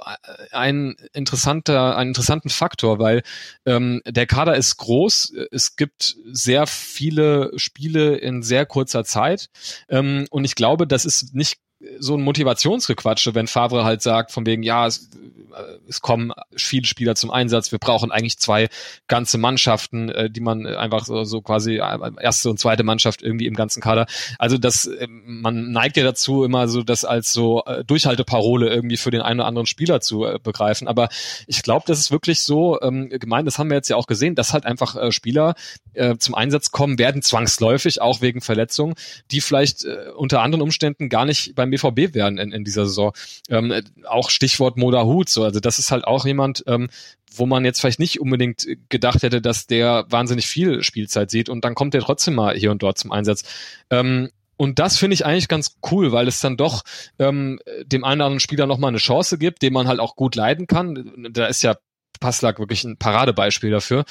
[0.51, 3.23] ein interessanter, einen interessanten Faktor, weil
[3.65, 9.49] ähm, der Kader ist groß, es gibt sehr viele Spiele in sehr kurzer Zeit.
[9.89, 11.59] Ähm, und ich glaube, das ist nicht
[11.99, 15.09] so ein Motivationsgequatsche, wenn Favre halt sagt, von wegen, ja, es,
[15.55, 18.69] äh, es kommen viele Spieler zum Einsatz, wir brauchen eigentlich zwei
[19.07, 23.47] ganze Mannschaften, äh, die man einfach so, so quasi äh, erste und zweite Mannschaft irgendwie
[23.47, 24.07] im ganzen Kader.
[24.39, 29.21] Also das, man neigt ja dazu, immer so das als so Durchhalteparole irgendwie für den
[29.21, 30.87] einen oder anderen Spieler zu begreifen.
[30.87, 31.09] Aber
[31.47, 34.35] ich glaube, das ist wirklich so ähm, gemeint, das haben wir jetzt ja auch gesehen,
[34.35, 35.55] dass halt einfach äh, Spieler
[35.95, 38.95] äh, zum Einsatz kommen werden, zwangsläufig, auch wegen Verletzungen,
[39.31, 43.13] die vielleicht äh, unter anderen Umständen gar nicht beim BVB werden in, in dieser Saison.
[43.49, 43.73] Ähm,
[44.05, 46.89] auch Stichwort Moda Hut, so, also das ist halt auch jemand, ähm,
[47.33, 51.65] wo man jetzt vielleicht nicht unbedingt gedacht hätte, dass der wahnsinnig viel Spielzeit sieht und
[51.65, 53.43] dann kommt der trotzdem mal hier und dort zum Einsatz.
[53.89, 56.83] Ähm, und das finde ich eigentlich ganz cool, weil es dann doch
[57.19, 60.35] ähm, dem einen oder anderen Spieler nochmal eine Chance gibt, den man halt auch gut
[60.35, 61.29] leiden kann.
[61.31, 61.75] Da ist ja
[62.19, 64.05] Passlack wirklich ein Paradebeispiel dafür.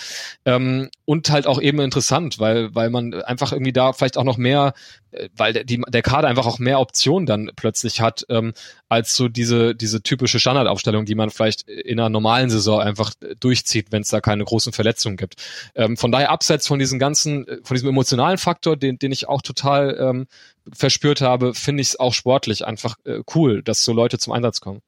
[0.45, 4.37] Ähm, und halt auch eben interessant, weil, weil man einfach irgendwie da vielleicht auch noch
[4.37, 4.75] mehr,
[5.11, 8.53] äh, weil der, die, der Kader einfach auch mehr Optionen dann plötzlich hat, ähm,
[8.89, 13.35] als so diese, diese typische Standardaufstellung, die man vielleicht in einer normalen Saison einfach äh,
[13.39, 15.37] durchzieht, wenn es da keine großen Verletzungen gibt.
[15.75, 19.29] Ähm, von daher abseits von diesem ganzen, äh, von diesem emotionalen Faktor, den, den ich
[19.29, 20.27] auch total ähm,
[20.73, 24.61] verspürt habe, finde ich es auch sportlich einfach äh, cool, dass so Leute zum Einsatz
[24.61, 24.81] kommen.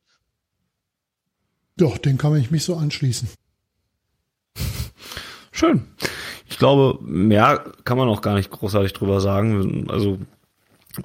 [1.79, 3.29] Ja, den kann ich mich so anschließen.
[5.53, 5.85] Schön.
[6.49, 9.89] Ich glaube, mehr kann man auch gar nicht großartig drüber sagen.
[9.91, 10.19] Also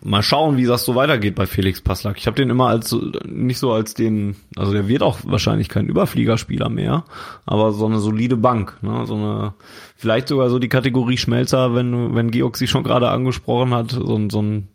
[0.02, 2.18] mal schauen, wie das so weitergeht bei Felix Passlack.
[2.18, 2.96] Ich habe den immer als
[3.26, 7.04] nicht so als den, also der wird auch wahrscheinlich kein Überfliegerspieler mehr,
[7.46, 9.06] aber so eine solide Bank, ne?
[9.06, 9.54] so eine
[9.98, 14.30] vielleicht sogar so die Kategorie Schmelzer, wenn wenn Georg sie schon gerade angesprochen hat, so,
[14.30, 14.70] so ein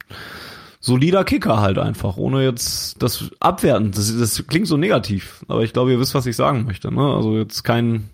[0.87, 3.91] solider Kicker halt einfach, ohne jetzt das abwerten.
[3.91, 6.95] Das, das klingt so negativ, aber ich glaube, ihr wisst, was ich sagen möchte.
[6.95, 7.03] Ne?
[7.03, 8.09] Also jetzt kein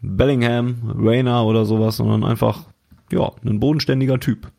[0.00, 2.64] Bellingham, Rayner oder sowas, sondern einfach,
[3.12, 4.50] ja, ein bodenständiger Typ.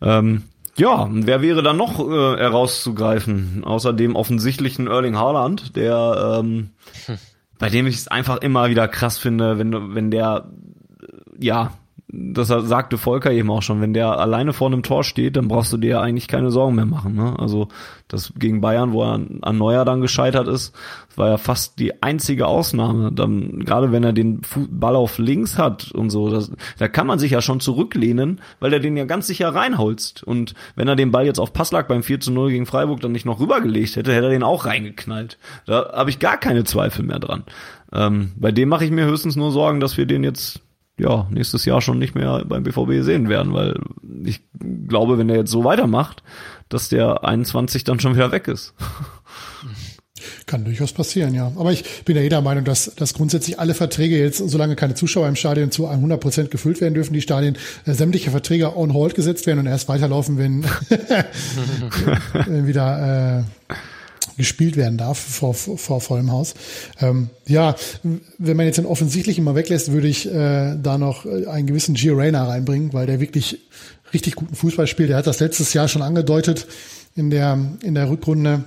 [0.00, 0.42] Ähm,
[0.76, 3.62] ja, wer wäre dann noch äh, herauszugreifen?
[3.62, 6.70] Außer dem offensichtlichen Erling Haaland, der, ähm,
[7.06, 7.18] hm.
[7.58, 10.50] bei dem ich es einfach immer wieder krass finde, wenn, wenn der,
[11.38, 11.72] ja,
[12.14, 15.72] das sagte Volker eben auch schon, wenn der alleine vor einem Tor steht, dann brauchst
[15.72, 17.14] du dir eigentlich keine Sorgen mehr machen.
[17.14, 17.34] Ne?
[17.38, 17.68] Also
[18.06, 20.74] das gegen Bayern, wo er an Neuer dann gescheitert ist,
[21.16, 23.12] war ja fast die einzige Ausnahme.
[23.12, 27.18] Dann, gerade wenn er den Ball auf links hat und so, das, da kann man
[27.18, 30.22] sich ja schon zurücklehnen, weil er den ja ganz sicher reinholzt.
[30.22, 33.12] Und wenn er den Ball jetzt auf Passlack beim 4 zu 0 gegen Freiburg dann
[33.12, 35.38] nicht noch rübergelegt hätte, hätte er den auch reingeknallt.
[35.64, 37.44] Da habe ich gar keine Zweifel mehr dran.
[37.90, 40.60] Ähm, bei dem mache ich mir höchstens nur Sorgen, dass wir den jetzt
[41.02, 43.78] ja, nächstes Jahr schon nicht mehr beim BVB sehen werden, weil
[44.24, 44.40] ich
[44.88, 46.22] glaube, wenn der jetzt so weitermacht,
[46.68, 48.74] dass der 21 dann schon wieder weg ist.
[50.46, 51.50] Kann durchaus passieren, ja.
[51.56, 55.26] Aber ich bin ja jeder Meinung, dass, dass grundsätzlich alle Verträge jetzt, solange keine Zuschauer
[55.26, 59.16] im Stadion zu 100 Prozent gefüllt werden dürfen, die Stadien, äh, sämtliche Verträge on hold
[59.16, 60.64] gesetzt werden und erst weiterlaufen, wenn,
[62.46, 63.40] wenn wieder
[63.70, 63.74] äh,
[64.42, 66.54] gespielt werden darf vor, vor vollem Haus.
[67.00, 67.76] Ähm, ja,
[68.38, 71.94] wenn man jetzt den Offensichtlichen mal weglässt, würde ich äh, da noch äh, einen gewissen
[71.94, 73.60] Gio Reyna reinbringen, weil der wirklich
[74.12, 75.10] richtig guten Fußball spielt.
[75.10, 76.66] Der hat das letztes Jahr schon angedeutet
[77.14, 78.64] in der, in der Rückrunde.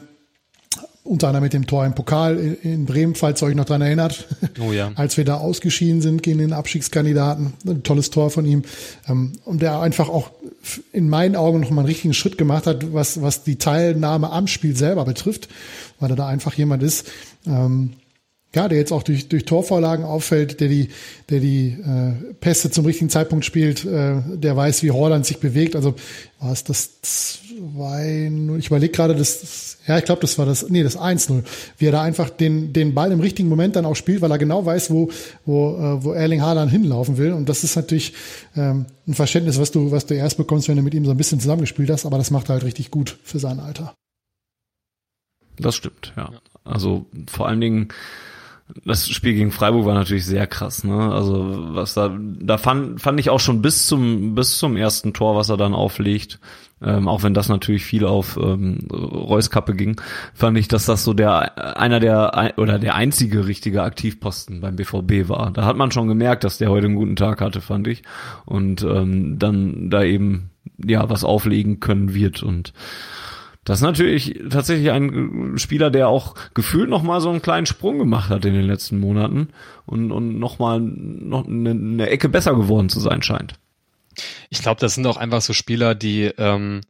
[1.05, 4.27] Unter anderem mit dem Tor im Pokal in, Bremen, falls ihr euch noch dran erinnert,
[4.59, 4.91] oh ja.
[4.95, 7.53] als wir da ausgeschieden sind gegen den Abstiegskandidaten.
[7.65, 8.63] Ein tolles Tor von ihm.
[9.07, 10.31] Ähm, und der einfach auch
[10.91, 14.47] in meinen Augen noch mal einen richtigen Schritt gemacht hat, was, was die Teilnahme am
[14.47, 15.47] Spiel selber betrifft,
[15.99, 17.07] weil er da einfach jemand ist,
[17.45, 17.91] ähm,
[18.55, 20.89] ja, der jetzt auch durch, durch Torvorlagen auffällt, der die,
[21.29, 25.75] der die äh, Pässe zum richtigen Zeitpunkt spielt, äh, der weiß, wie Holland sich bewegt.
[25.75, 25.93] Also
[26.39, 30.83] war es das zwei, ich überlege gerade, das, ja, ich glaube, das war das, nee,
[30.83, 31.43] das 1-0,
[31.77, 34.37] wie er da einfach den, den Ball im richtigen Moment dann auch spielt, weil er
[34.37, 35.11] genau weiß, wo,
[35.45, 37.33] wo, äh, wo Erling Haaland hinlaufen will.
[37.33, 38.13] Und das ist natürlich
[38.55, 41.17] ähm, ein Verständnis, was du, was du erst bekommst, wenn du mit ihm so ein
[41.17, 43.93] bisschen zusammengespielt hast, aber das macht er halt richtig gut für sein Alter.
[45.57, 46.31] Das stimmt, ja.
[46.63, 47.89] Also vor allen Dingen,
[48.83, 51.13] das Spiel gegen Freiburg war natürlich sehr krass, ne?
[51.13, 55.35] Also was da, da fand, fand ich auch schon bis zum bis zum ersten Tor,
[55.35, 56.39] was er dann auflegt,
[56.85, 59.99] ähm, auch wenn das natürlich viel auf ähm, Reus Kappe ging,
[60.33, 65.27] fand ich, dass das so der einer der oder der einzige richtige Aktivposten beim BVB
[65.27, 65.51] war.
[65.51, 68.03] Da hat man schon gemerkt, dass der heute einen guten Tag hatte, fand ich,
[68.45, 72.73] und ähm, dann da eben ja was auflegen können wird und
[73.65, 77.97] das ist natürlich tatsächlich ein Spieler, der auch gefühlt noch mal so einen kleinen Sprung
[77.97, 79.49] gemacht hat in den letzten Monaten
[79.87, 83.55] und, und noch mal noch eine, eine Ecke besser geworden zu sein scheint.
[84.49, 86.81] Ich glaube, das sind auch einfach so Spieler, die ähm,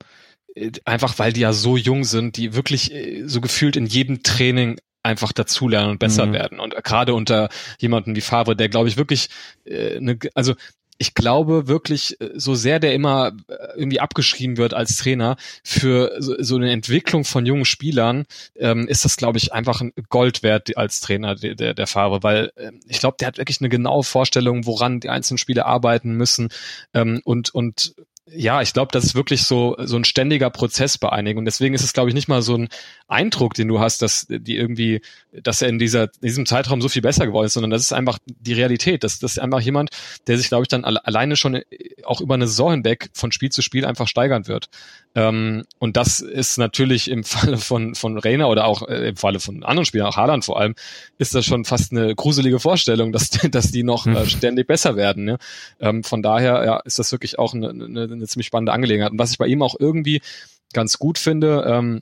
[0.85, 4.79] einfach, weil die ja so jung sind, die wirklich äh, so gefühlt in jedem Training
[5.03, 6.33] einfach dazulernen und besser mhm.
[6.33, 6.59] werden.
[6.59, 7.49] Und gerade unter
[7.79, 9.29] jemanden wie Favre, der glaube ich wirklich
[9.65, 10.55] äh, eine, also
[10.97, 16.15] ich glaube wirklich, äh, so sehr der immer äh, irgendwie abgeschrieben wird als Trainer für
[16.19, 18.25] so, eine Entwicklung von jungen Spielern,
[18.55, 22.23] ähm, ist das, glaube ich, einfach ein Gold wert als Trainer der, der, der Farbe,
[22.23, 26.13] weil äh, ich glaube, der hat wirklich eine genaue Vorstellung, woran die einzelnen Spieler arbeiten
[26.13, 26.49] müssen
[26.93, 27.95] ähm, und, und
[28.27, 31.75] ja, ich glaube, das ist wirklich so so ein ständiger Prozess bei einigen und deswegen
[31.75, 32.69] ist es, glaube ich, nicht mal so ein
[33.07, 35.01] Eindruck, den du hast, dass die irgendwie,
[35.31, 37.93] dass er in dieser in diesem Zeitraum so viel besser geworden ist, sondern das ist
[37.93, 39.03] einfach die Realität.
[39.03, 39.91] Das, das ist einfach jemand,
[40.25, 41.65] der sich, glaube ich, dann alleine schon äh,
[42.03, 44.69] auch über eine Saison hinweg von Spiel zu Spiel einfach steigern wird.
[45.15, 49.39] Ähm, und das ist natürlich im Falle von von Reiner oder auch äh, im Falle
[49.39, 50.75] von anderen Spielern, auch Haaland vor allem,
[51.17, 55.23] ist das schon fast eine gruselige Vorstellung, dass dass die noch äh, ständig besser werden.
[55.23, 55.37] Ne?
[55.79, 59.11] Ähm, von daher ja, ist das wirklich auch eine, eine eine ziemlich spannende Angelegenheit.
[59.11, 60.21] Und was ich bei ihm auch irgendwie
[60.73, 62.01] ganz gut finde, ähm,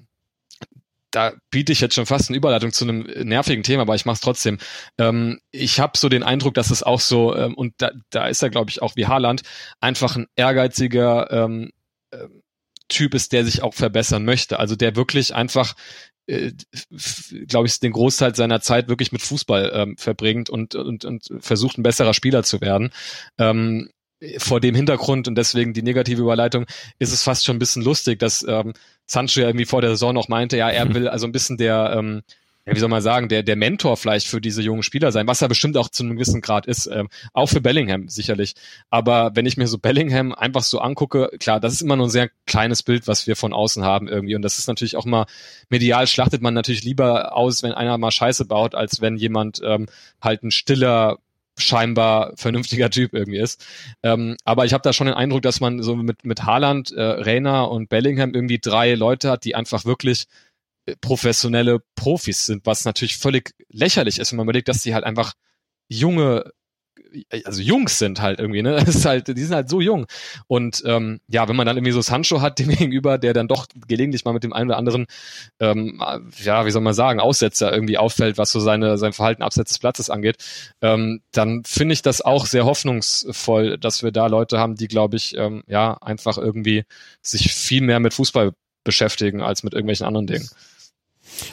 [1.13, 4.15] da biete ich jetzt schon fast eine Überleitung zu einem nervigen Thema, aber ich mache
[4.15, 4.57] es trotzdem.
[4.97, 8.41] Ähm, ich habe so den Eindruck, dass es auch so, ähm, und da, da ist
[8.41, 9.43] er, glaube ich, auch wie Haaland,
[9.79, 11.71] einfach ein ehrgeiziger ähm,
[12.11, 12.27] äh,
[12.89, 14.59] Typ ist, der sich auch verbessern möchte.
[14.59, 15.75] Also der wirklich einfach
[16.25, 16.51] äh,
[17.47, 21.77] glaube ich, den Großteil seiner Zeit wirklich mit Fußball ähm, verbringt und, und, und versucht,
[21.77, 22.91] ein besserer Spieler zu werden.
[23.37, 23.89] Ähm,
[24.37, 26.65] vor dem Hintergrund und deswegen die negative Überleitung
[26.97, 28.73] ist es fast schon ein bisschen lustig, dass ähm,
[29.05, 30.93] Sancho ja irgendwie vor der Saison noch meinte, ja, er mhm.
[30.93, 32.21] will also ein bisschen der, ähm,
[32.65, 35.41] ja, wie soll man sagen, der, der Mentor vielleicht für diese jungen Spieler sein, was
[35.41, 38.55] er bestimmt auch zu einem gewissen Grad ist, ähm, auch für Bellingham sicherlich.
[38.89, 42.11] Aber wenn ich mir so Bellingham einfach so angucke, klar, das ist immer nur ein
[42.11, 44.35] sehr kleines Bild, was wir von außen haben irgendwie.
[44.35, 45.25] Und das ist natürlich auch mal,
[45.69, 49.87] medial schlachtet man natürlich lieber aus, wenn einer mal Scheiße baut, als wenn jemand ähm,
[50.21, 51.19] halt ein stiller,
[51.57, 53.65] scheinbar vernünftiger Typ irgendwie ist.
[54.03, 57.01] Ähm, aber ich habe da schon den Eindruck, dass man so mit, mit Haaland, äh,
[57.01, 60.25] Reiner und Bellingham irgendwie drei Leute hat, die einfach wirklich
[61.01, 65.33] professionelle Profis sind, was natürlich völlig lächerlich ist, wenn man überlegt, dass die halt einfach
[65.87, 66.51] junge
[67.45, 68.75] also Jungs sind halt irgendwie, ne?
[68.85, 70.05] Das ist halt, die sind halt so jung.
[70.47, 73.67] Und ähm, ja, wenn man dann irgendwie so Sancho hat, dem gegenüber, der dann doch
[73.87, 75.05] gelegentlich mal mit dem einen oder anderen,
[75.59, 76.01] ähm,
[76.43, 79.79] ja, wie soll man sagen, Aussetzer irgendwie auffällt, was so seine, sein Verhalten abseits des
[79.79, 80.37] Platzes angeht,
[80.81, 85.17] ähm, dann finde ich das auch sehr hoffnungsvoll, dass wir da Leute haben, die, glaube
[85.17, 86.85] ich, ähm, ja, einfach irgendwie
[87.21, 88.53] sich viel mehr mit Fußball
[88.83, 90.49] beschäftigen als mit irgendwelchen anderen Dingen.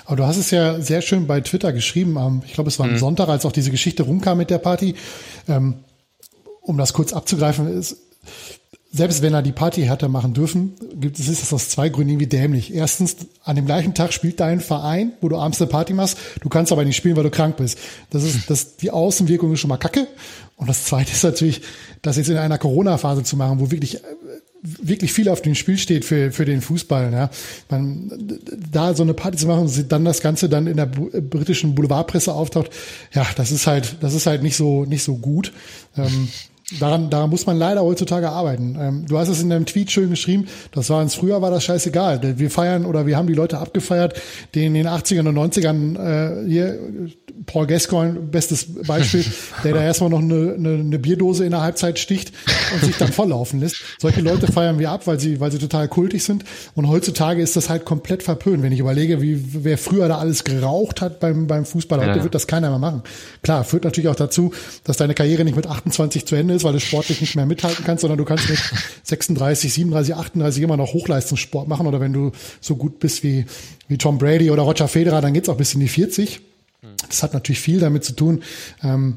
[0.05, 2.87] Aber du hast es ja sehr schön bei Twitter geschrieben, am, ich glaube, es war
[2.87, 2.99] am mhm.
[2.99, 4.95] Sonntag, als auch diese Geschichte rumkam mit der Party.
[5.49, 5.77] Ähm,
[6.63, 7.97] um das kurz abzugreifen, ist,
[8.93, 12.11] selbst wenn er die Party hätte machen dürfen, gibt es ist das aus zwei Gründen
[12.11, 12.75] irgendwie dämlich.
[12.75, 16.49] Erstens, an dem gleichen Tag spielt dein Verein, wo du abends eine Party machst, du
[16.49, 17.79] kannst aber nicht spielen, weil du krank bist.
[18.11, 20.09] Das ist, das, die Außenwirkung ist schon mal kacke.
[20.57, 21.63] Und das zweite ist natürlich,
[22.03, 24.01] das jetzt in einer Corona-Phase zu machen, wo wirklich
[24.63, 27.13] wirklich viel auf dem Spiel steht für, für den Fußball.
[27.13, 27.31] Ja.
[27.69, 28.39] Man,
[28.71, 32.71] da so eine Party zu machen, dann das Ganze dann in der britischen Boulevardpresse auftaucht,
[33.13, 35.53] ja, das ist halt, das ist halt nicht so, nicht so gut.
[35.97, 36.29] Ähm,
[36.79, 38.77] daran, daran muss man leider heutzutage arbeiten.
[38.79, 41.65] Ähm, du hast es in deinem Tweet schön geschrieben, das war uns früher war das
[41.65, 42.39] scheißegal.
[42.39, 44.21] Wir feiern oder wir haben die Leute abgefeiert,
[44.55, 46.79] die in den 80ern und 90ern äh, hier
[47.47, 49.25] Paul Gascoigne, bestes Beispiel,
[49.65, 52.33] der da erstmal noch eine, eine, eine Bierdose in der Halbzeit sticht
[52.75, 53.77] und sich dann volllaufen lässt.
[53.99, 56.45] Solche Leute feiern wir ab, weil sie, weil sie total kultig sind.
[56.75, 58.63] Und heutzutage ist das halt komplett verpönt.
[58.63, 62.23] Wenn ich überlege, wie wer früher da alles geraucht hat beim, beim Fußball, heute ja.
[62.23, 63.03] wird das keiner mehr machen.
[63.43, 64.53] Klar, führt natürlich auch dazu,
[64.85, 67.85] dass deine Karriere nicht mit 28 zu Ende ist, weil du sportlich nicht mehr mithalten
[67.85, 68.59] kannst, sondern du kannst mit
[69.03, 71.87] 36, 37, 38 immer noch Hochleistungssport machen.
[71.87, 73.47] Oder wenn du so gut bist wie,
[73.89, 76.41] wie Tom Brady oder Roger Federer, dann geht's auch bis in die 40.
[77.09, 78.43] Das hat natürlich viel damit zu tun,
[78.83, 79.17] ähm,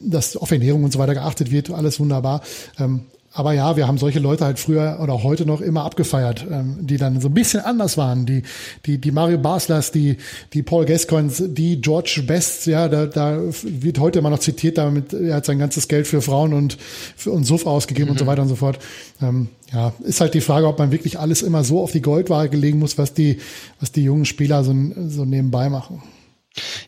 [0.00, 2.42] dass auf Ernährung und so weiter geachtet wird, alles wunderbar.
[2.78, 3.02] Ähm,
[3.38, 6.96] aber ja, wir haben solche Leute halt früher oder heute noch immer abgefeiert, ähm, die
[6.96, 8.26] dann so ein bisschen anders waren.
[8.26, 8.42] Die,
[8.84, 10.16] die, die Mario Baslers, die,
[10.54, 15.12] die Paul Gascoins, die George Best, ja, da, da wird heute immer noch zitiert, damit
[15.12, 16.78] er hat sein ganzes Geld für Frauen und,
[17.16, 18.10] für, und Suff ausgegeben mhm.
[18.10, 18.28] und so mhm.
[18.28, 18.80] weiter und so fort.
[19.22, 22.56] Ähm, ja, ist halt die Frage, ob man wirklich alles immer so auf die Goldwaage
[22.56, 23.38] legen muss, was die,
[23.78, 24.74] was die jungen Spieler so,
[25.06, 26.02] so nebenbei machen.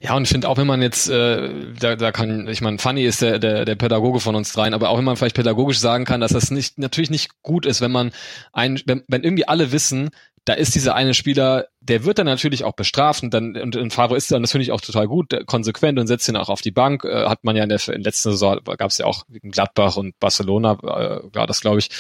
[0.00, 3.04] Ja, und ich finde auch, wenn man jetzt, äh, da, da kann, ich meine, Fanny
[3.04, 6.04] ist der, der, der Pädagoge von uns dreien, aber auch wenn man vielleicht pädagogisch sagen
[6.04, 8.12] kann, dass das nicht natürlich nicht gut ist, wenn man
[8.52, 10.10] ein, wenn, wenn irgendwie alle wissen,
[10.44, 13.92] da ist dieser eine Spieler, der wird dann natürlich auch bestraft und dann und, und
[13.92, 16.60] Favre ist dann, das finde ich auch total gut, konsequent und setzt ihn auch auf
[16.60, 17.04] die Bank.
[17.04, 20.18] Äh, hat man ja in der in letzten Saison gab es ja auch Gladbach und
[20.20, 21.90] Barcelona äh, war das, glaube ich.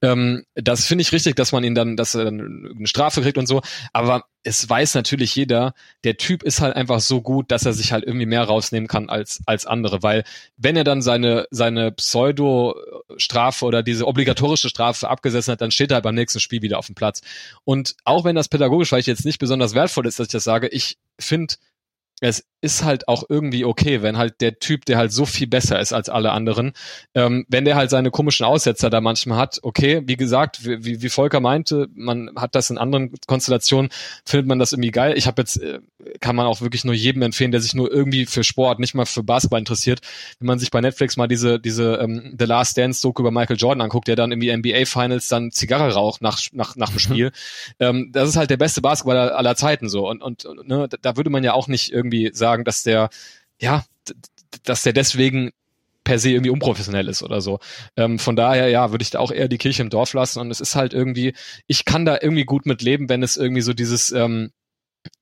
[0.00, 3.36] Ähm, das finde ich richtig, dass man ihn dann, dass er dann eine Strafe kriegt
[3.36, 3.60] und so.
[3.92, 5.74] Aber es weiß natürlich jeder,
[6.04, 9.08] der Typ ist halt einfach so gut, dass er sich halt irgendwie mehr rausnehmen kann
[9.08, 10.02] als, als andere.
[10.02, 10.24] Weil
[10.56, 15.96] wenn er dann seine, seine Pseudo-Strafe oder diese obligatorische Strafe abgesessen hat, dann steht er
[15.96, 17.22] halt beim nächsten Spiel wieder auf dem Platz.
[17.64, 20.68] Und auch wenn das pädagogisch vielleicht jetzt nicht besonders wertvoll ist, dass ich das sage,
[20.68, 21.54] ich finde,
[22.22, 25.80] es ist halt auch irgendwie okay, wenn halt der Typ, der halt so viel besser
[25.80, 26.72] ist als alle anderen,
[27.14, 31.08] ähm, wenn der halt seine komischen Aussetzer da manchmal hat, okay, wie gesagt, wie, wie
[31.08, 33.90] Volker meinte, man hat das in anderen Konstellationen,
[34.24, 35.18] findet man das irgendwie geil.
[35.18, 35.80] Ich habe jetzt, äh,
[36.20, 39.06] kann man auch wirklich nur jedem empfehlen, der sich nur irgendwie für Sport, nicht mal
[39.06, 40.00] für Basketball interessiert,
[40.38, 43.56] wenn man sich bei Netflix mal diese, diese ähm, The Last Dance Doku über Michael
[43.56, 47.32] Jordan anguckt, der dann im NBA Finals dann Zigarre raucht nach, nach, nach dem Spiel.
[47.80, 50.08] ähm, das ist halt der beste Basketballer aller Zeiten so.
[50.08, 53.10] Und, und ne, da würde man ja auch nicht irgendwie sagen, sagen, dass der,
[53.60, 53.84] ja,
[54.64, 55.50] dass der deswegen
[56.04, 57.60] per se irgendwie unprofessionell ist oder so.
[57.96, 60.40] Ähm, von daher, ja, würde ich da auch eher die Kirche im Dorf lassen.
[60.40, 61.34] Und es ist halt irgendwie,
[61.66, 64.50] ich kann da irgendwie gut mit leben, wenn es irgendwie so dieses, ähm,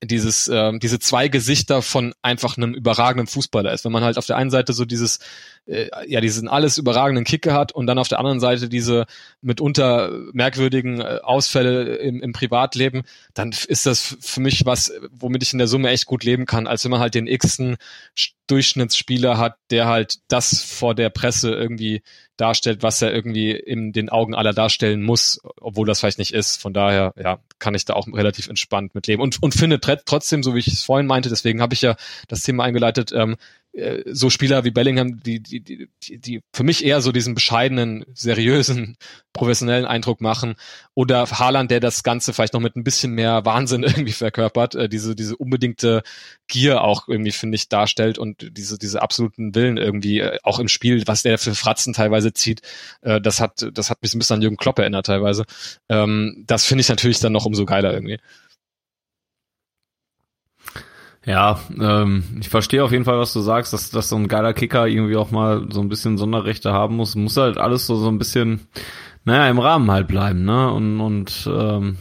[0.02, 3.84] dieses, ähm, diese zwei Gesichter von einfach einem überragenden Fußballer ist.
[3.84, 5.18] Wenn man halt auf der einen Seite so dieses,
[5.66, 9.06] äh, ja, diesen alles überragenden Kicker hat und dann auf der anderen Seite diese
[9.42, 13.02] mitunter merkwürdigen äh, Ausfälle im, im Privatleben,
[13.34, 16.66] dann ist das für mich was, womit ich in der Summe echt gut leben kann,
[16.66, 17.76] als wenn man halt den x-ten
[18.46, 22.02] Durchschnittsspieler hat, der halt das vor der Presse irgendwie
[22.36, 26.60] darstellt, was er irgendwie in den Augen aller darstellen muss, obwohl das vielleicht nicht ist.
[26.60, 30.42] Von daher, ja, kann ich da auch relativ entspannt mit leben und, und finde trotzdem,
[30.42, 31.96] so wie ich es vorhin meinte, deswegen habe ich ja
[32.28, 33.36] das Thema eingeleitet, ähm,
[33.72, 38.04] äh, so Spieler wie Bellingham, die, die, die, die für mich eher so diesen bescheidenen,
[38.14, 38.96] seriösen,
[39.32, 40.56] professionellen Eindruck machen.
[40.94, 44.88] Oder Haaland, der das Ganze vielleicht noch mit ein bisschen mehr Wahnsinn irgendwie verkörpert, äh,
[44.88, 46.02] diese, diese unbedingte
[46.48, 50.68] Gier auch irgendwie, finde ich, darstellt und diese, diese absoluten Willen irgendwie, äh, auch im
[50.68, 52.62] Spiel, was der für Fratzen teilweise zieht,
[53.02, 55.44] äh, das hat, das hat mich ein bisschen an Jürgen Klopp erinnert teilweise.
[55.88, 58.18] Ähm, das finde ich natürlich dann noch umso geiler irgendwie.
[61.26, 64.54] Ja, ähm, ich verstehe auf jeden Fall, was du sagst, dass, dass so ein geiler
[64.54, 67.14] Kicker irgendwie auch mal so ein bisschen Sonderrechte haben muss.
[67.14, 68.68] Muss halt alles so, so ein bisschen,
[69.24, 70.72] naja, im Rahmen halt bleiben, ne?
[70.72, 71.98] Und, und ähm,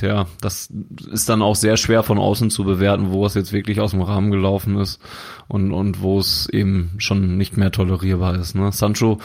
[0.00, 0.70] ja, das
[1.10, 4.02] ist dann auch sehr schwer von außen zu bewerten, wo es jetzt wirklich aus dem
[4.02, 5.00] Rahmen gelaufen ist
[5.48, 8.54] und, und wo es eben schon nicht mehr tolerierbar ist.
[8.54, 8.72] Ne?
[8.72, 9.18] Sancho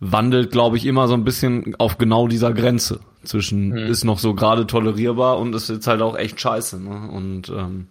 [0.00, 3.76] wandelt, glaube ich, immer so ein bisschen auf genau dieser Grenze zwischen mhm.
[3.90, 6.80] ist noch so gerade tolerierbar und ist jetzt halt auch echt scheiße.
[6.80, 7.10] Ne?
[7.10, 7.88] Und ähm,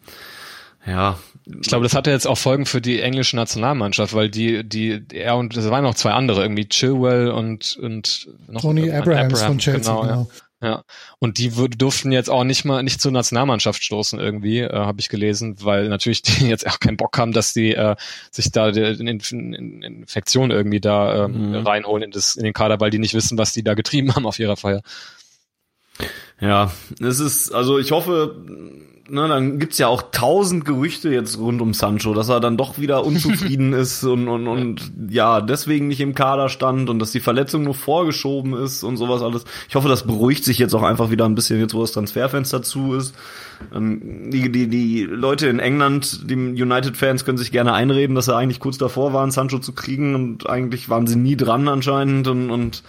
[0.85, 1.17] ja.
[1.45, 5.37] Ich glaube, das hatte jetzt auch Folgen für die englische Nationalmannschaft, weil die, die, er
[5.37, 9.57] und es waren noch zwei andere, irgendwie Chilwell und, und noch Tony Abrahams Abraham, von
[9.59, 10.01] Chelsea, genau.
[10.01, 10.21] genau.
[10.21, 10.46] Ja.
[10.61, 10.83] Ja.
[11.19, 15.09] Und die durften jetzt auch nicht mal nicht zur Nationalmannschaft stoßen irgendwie, äh, habe ich
[15.09, 17.95] gelesen, weil natürlich die jetzt auch keinen Bock haben, dass die äh,
[18.31, 21.55] sich da in, in, in Infektion irgendwie da ähm, mhm.
[21.67, 24.25] reinholen in, das, in den Kader, weil die nicht wissen, was die da getrieben haben
[24.25, 24.81] auf ihrer Feier.
[26.39, 28.43] Ja, es ist, also ich hoffe,
[29.09, 32.77] ne, dann gibt's ja auch tausend Gerüchte jetzt rund um Sancho, dass er dann doch
[32.77, 37.19] wieder unzufrieden ist und, und, und ja, deswegen nicht im Kader stand und dass die
[37.19, 39.45] Verletzung nur vorgeschoben ist und sowas alles.
[39.69, 42.61] Ich hoffe, das beruhigt sich jetzt auch einfach wieder ein bisschen, jetzt wo das Transferfenster
[42.61, 43.15] zu ist.
[43.73, 48.35] Ähm, die, die, die Leute in England, die United-Fans können sich gerne einreden, dass sie
[48.35, 52.49] eigentlich kurz davor waren, Sancho zu kriegen und eigentlich waren sie nie dran anscheinend und,
[52.49, 52.83] und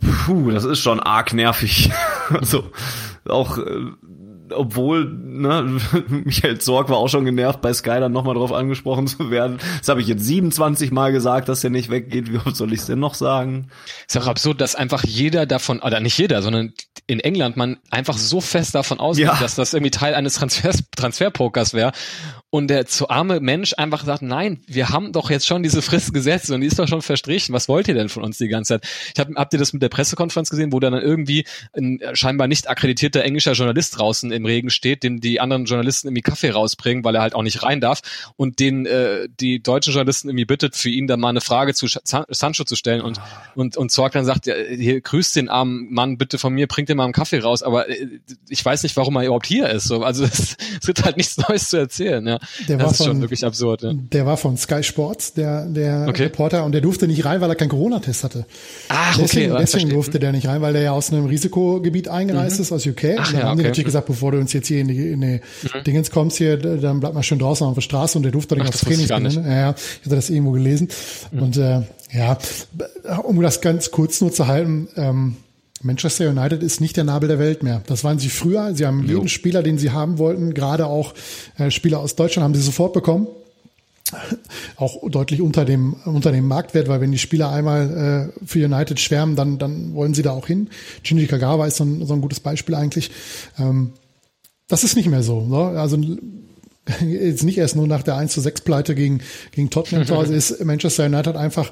[0.00, 1.90] puh, das ist schon arg nervig.
[2.28, 2.64] also
[3.28, 3.86] auch äh,
[4.54, 5.78] obwohl, ne,
[6.08, 9.58] Michael Zorg war auch schon genervt, bei Sky dann nochmal drauf angesprochen zu werden.
[9.78, 12.32] Das habe ich jetzt 27 Mal gesagt, dass er nicht weggeht.
[12.32, 13.68] Wie oft soll ich es denn noch sagen?
[14.06, 16.72] Ist auch absurd, dass einfach jeder davon, oder nicht jeder, sondern
[17.06, 19.38] in England man einfach so fest davon ausgeht, ja.
[19.38, 21.92] dass das irgendwie Teil eines Transfers, Transferpokers wäre
[22.56, 26.14] und der zu arme Mensch einfach sagt, nein, wir haben doch jetzt schon diese Frist
[26.14, 27.54] gesetzt und die ist doch schon verstrichen.
[27.54, 28.88] Was wollt ihr denn von uns die ganze Zeit?
[29.12, 31.44] Ich hab, habt ihr das mit der Pressekonferenz gesehen, wo dann irgendwie
[31.76, 36.22] ein scheinbar nicht akkreditierter englischer Journalist draußen im Regen steht, den die anderen Journalisten irgendwie
[36.22, 38.00] Kaffee rausbringen, weil er halt auch nicht rein darf
[38.36, 41.86] und den äh, die deutschen Journalisten irgendwie bittet, für ihn dann mal eine Frage zu
[41.88, 43.20] Sancho zu stellen und
[43.54, 46.88] und und Zorg dann sagt, ja, hier grüßt den armen Mann bitte von mir, bringt
[46.88, 48.08] den mal einen Kaffee raus, aber äh,
[48.48, 49.84] ich weiß nicht, warum er überhaupt hier ist.
[49.84, 52.26] So, also es, es gibt halt nichts Neues zu erzählen.
[52.26, 52.38] Ja.
[52.68, 53.82] Der das war ist von, schon wirklich absurd.
[53.82, 53.92] Ja.
[53.94, 56.24] Der war von Sky Sports, der, der Okay.
[56.24, 58.46] Reporter, und der durfte nicht rein, weil er keinen Corona-Test hatte.
[58.88, 62.60] Ach, deswegen, okay, deswegen durfte der nicht rein, weil der ja aus einem Risikogebiet eingereist
[62.60, 63.02] ist, aus UK.
[63.02, 63.08] Mhm.
[63.18, 63.62] Ach und dann ja, haben die okay.
[63.62, 63.62] Mhm.
[63.68, 65.40] natürlich gesagt, bevor du uns jetzt hier in die, in die
[65.86, 68.64] Dingens kommst hier, dann bleib mal schön draußen auf der Straße und der durfte nicht
[68.64, 69.50] Ach, aufs gar Trainingsgelände.
[69.50, 70.88] Ja, ja, ich hatte das irgendwo gelesen.
[71.30, 71.42] Mhm.
[71.42, 71.82] Und äh,
[72.12, 72.38] ja,
[73.24, 75.36] um das ganz kurz nur zu halten, ähm,
[75.82, 77.82] Manchester United ist nicht der Nabel der Welt mehr.
[77.86, 78.74] Das waren sie früher.
[78.74, 81.14] Sie haben jeden Spieler, den sie haben wollten, gerade auch
[81.58, 83.28] äh, Spieler aus Deutschland, haben sie sofort bekommen
[84.76, 89.00] auch deutlich unter dem unter dem Marktwert, weil wenn die Spieler einmal äh, für United
[89.00, 90.68] schwärmen, dann dann wollen sie da auch hin.
[91.02, 93.10] Shinji Kagawa ist so ein, so ein gutes Beispiel eigentlich.
[93.58, 93.92] Ähm,
[94.68, 95.42] das ist nicht mehr so.
[95.42, 95.78] Ne?
[95.78, 95.98] Also
[97.00, 99.20] jetzt nicht erst nur nach der 1 zu 6 Pleite gegen
[99.52, 101.70] gegen Tottenham zu Hause ist Manchester United einfach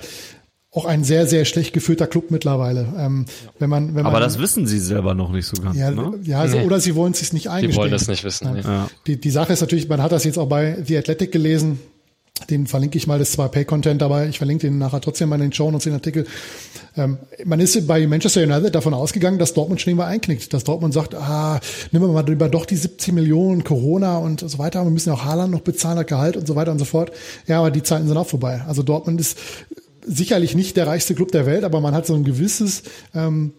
[0.74, 2.86] auch ein sehr sehr schlecht geführter Club mittlerweile.
[2.98, 3.26] Ähm,
[3.58, 5.76] wenn man wenn man Aber das wissen sie selber noch nicht so ganz.
[5.76, 6.18] ja, ne?
[6.24, 6.64] ja also, Nee.
[6.64, 7.70] oder sie wollen es sich nicht eingestehen.
[7.72, 8.52] Die wollen das nicht wissen.
[8.52, 8.60] Nee.
[8.60, 8.88] Ja.
[9.06, 11.78] Die, die Sache ist natürlich, man hat das jetzt auch bei The Athletic gelesen.
[12.50, 15.36] Den verlinke ich mal, das ist zwar Pay-Content, aber ich verlinke den nachher trotzdem mal
[15.36, 16.26] in den Show und den Artikel.
[16.96, 20.92] Ähm, man ist bei Manchester United davon ausgegangen, dass Dortmund schon mal einknickt, dass Dortmund
[20.92, 21.60] sagt, ah,
[21.92, 25.14] nehmen wir mal lieber doch die 17 Millionen Corona und so weiter, wir müssen ja
[25.14, 27.12] auch Haaland noch bezahlen, das Gehalt und so weiter und so fort.
[27.46, 28.62] Ja, aber die Zeiten sind auch vorbei.
[28.66, 29.38] Also Dortmund ist
[30.04, 32.82] sicherlich nicht der reichste Club der Welt, aber man hat so ein gewisses
[33.14, 33.52] ähm,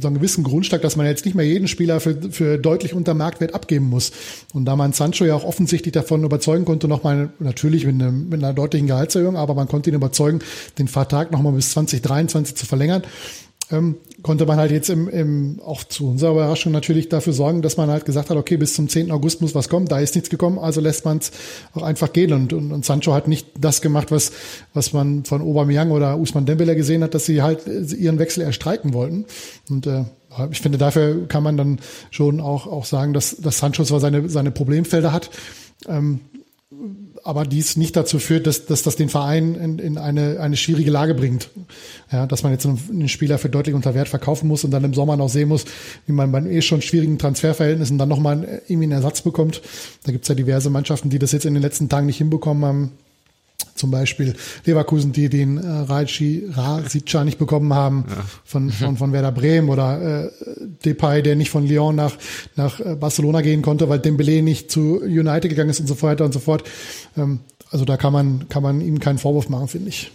[0.00, 3.14] so einen gewissen Grundstock, dass man jetzt nicht mehr jeden Spieler für, für deutlich unter
[3.14, 4.10] Marktwert abgeben muss.
[4.52, 8.42] Und da man Sancho ja auch offensichtlich davon überzeugen konnte, nochmal natürlich mit, einem, mit
[8.42, 10.40] einer deutlichen Gehaltserhöhung, aber man konnte ihn überzeugen,
[10.78, 13.02] den Vertrag nochmal bis 2023 zu verlängern,
[13.70, 17.76] ähm, konnte man halt jetzt im, im, auch zu unserer Überraschung natürlich dafür sorgen, dass
[17.76, 19.10] man halt gesagt hat, okay, bis zum 10.
[19.10, 21.32] August muss was kommen, da ist nichts gekommen, also lässt man es
[21.74, 22.32] auch einfach gehen.
[22.32, 24.32] Und, und, und Sancho hat nicht das gemacht, was,
[24.72, 28.42] was man von Aubameyang oder Usman Dembele gesehen hat, dass sie halt äh, ihren Wechsel
[28.42, 29.26] erstreiten wollten.
[29.68, 30.04] Und äh,
[30.50, 31.80] ich finde, dafür kann man dann
[32.10, 35.30] schon auch, auch sagen, dass, dass Sancho zwar seine, seine Problemfelder hat,
[35.88, 36.20] ähm,
[37.26, 40.90] aber dies nicht dazu führt, dass, dass das den Verein in, in eine, eine schwierige
[40.90, 41.50] Lage bringt.
[42.12, 44.94] Ja, dass man jetzt einen, Spieler für deutlich unter Wert verkaufen muss und dann im
[44.94, 45.64] Sommer noch sehen muss,
[46.06, 49.62] wie man bei eh schon schwierigen Transferverhältnissen dann nochmal irgendwie einen Ersatz bekommt.
[50.04, 52.92] Da gibt's ja diverse Mannschaften, die das jetzt in den letzten Tagen nicht hinbekommen haben.
[53.74, 54.34] Zum Beispiel
[54.64, 58.06] Leverkusen, die den äh, Raji Rasica nicht bekommen haben
[58.44, 60.30] von, von, von Werder Bremen oder äh,
[60.84, 62.16] Depay, der nicht von Lyon nach,
[62.56, 66.24] nach äh, Barcelona gehen konnte, weil Dembele nicht zu United gegangen ist und so weiter
[66.24, 66.64] und so fort.
[67.16, 70.10] Ähm, also da kann man, kann man ihm keinen Vorwurf machen, finde ich.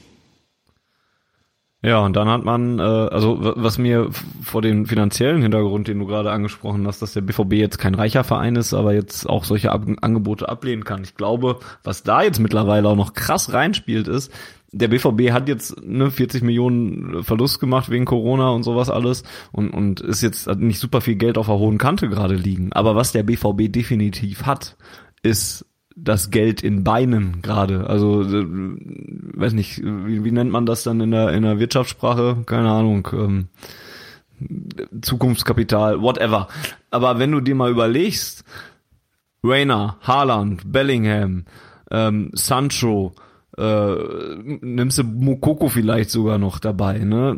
[1.84, 4.10] Ja, und dann hat man, äh, also was mir
[4.44, 8.24] vor dem finanziellen Hintergrund, den du gerade angesprochen hast, dass der BVB jetzt kein reicher
[8.24, 11.04] Verein ist, aber jetzt auch solche Ab Angebote ablehnen kann.
[11.04, 14.32] Ich glaube, was da jetzt mittlerweile auch noch krass reinspielt, ist,
[14.72, 19.72] der BVB hat jetzt ne 40 Millionen Verlust gemacht wegen Corona und sowas alles und
[19.72, 22.72] und ist jetzt nicht super viel Geld auf der hohen Kante gerade liegen.
[22.74, 24.78] Aber was der BVB definitiv hat,
[25.24, 25.66] ist
[26.04, 27.88] das Geld in Beinen gerade.
[27.88, 32.44] Also äh, weiß nicht, wie, wie nennt man das dann in der in der Wirtschaftssprache?
[32.46, 33.08] Keine Ahnung.
[33.14, 33.48] Ähm,
[35.02, 36.48] Zukunftskapital, whatever.
[36.90, 38.44] Aber wenn du dir mal überlegst,
[39.44, 41.46] Rainer, Haaland, Bellingham,
[41.92, 43.14] ähm, Sancho,
[43.58, 43.96] äh,
[44.62, 47.38] nimmst du Mokoko vielleicht sogar noch dabei, ne?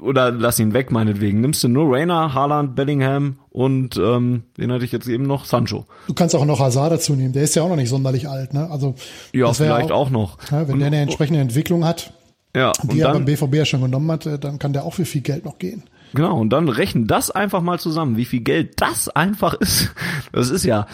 [0.00, 1.40] Oder lass ihn weg, meinetwegen.
[1.40, 5.86] Nimmst du nur Rainer, Haaland, Bellingham und ähm, den hatte ich jetzt eben noch, Sancho.
[6.06, 7.32] Du kannst auch noch Hazard dazu nehmen.
[7.32, 8.54] Der ist ja auch noch nicht sonderlich alt.
[8.54, 8.70] Ne?
[8.70, 8.94] Also
[9.32, 10.38] Ja, vielleicht auch, noch.
[10.52, 12.12] Ja, wenn Und- der eine entsprechende Entwicklung hat,
[12.54, 15.04] ja, die er beim BVB ja schon genommen hat, äh, dann kann der auch für
[15.04, 15.82] viel Geld noch gehen.
[16.14, 19.92] Genau, und dann rechnen das einfach mal zusammen, wie viel Geld das einfach ist.
[20.32, 20.86] Das ist ja,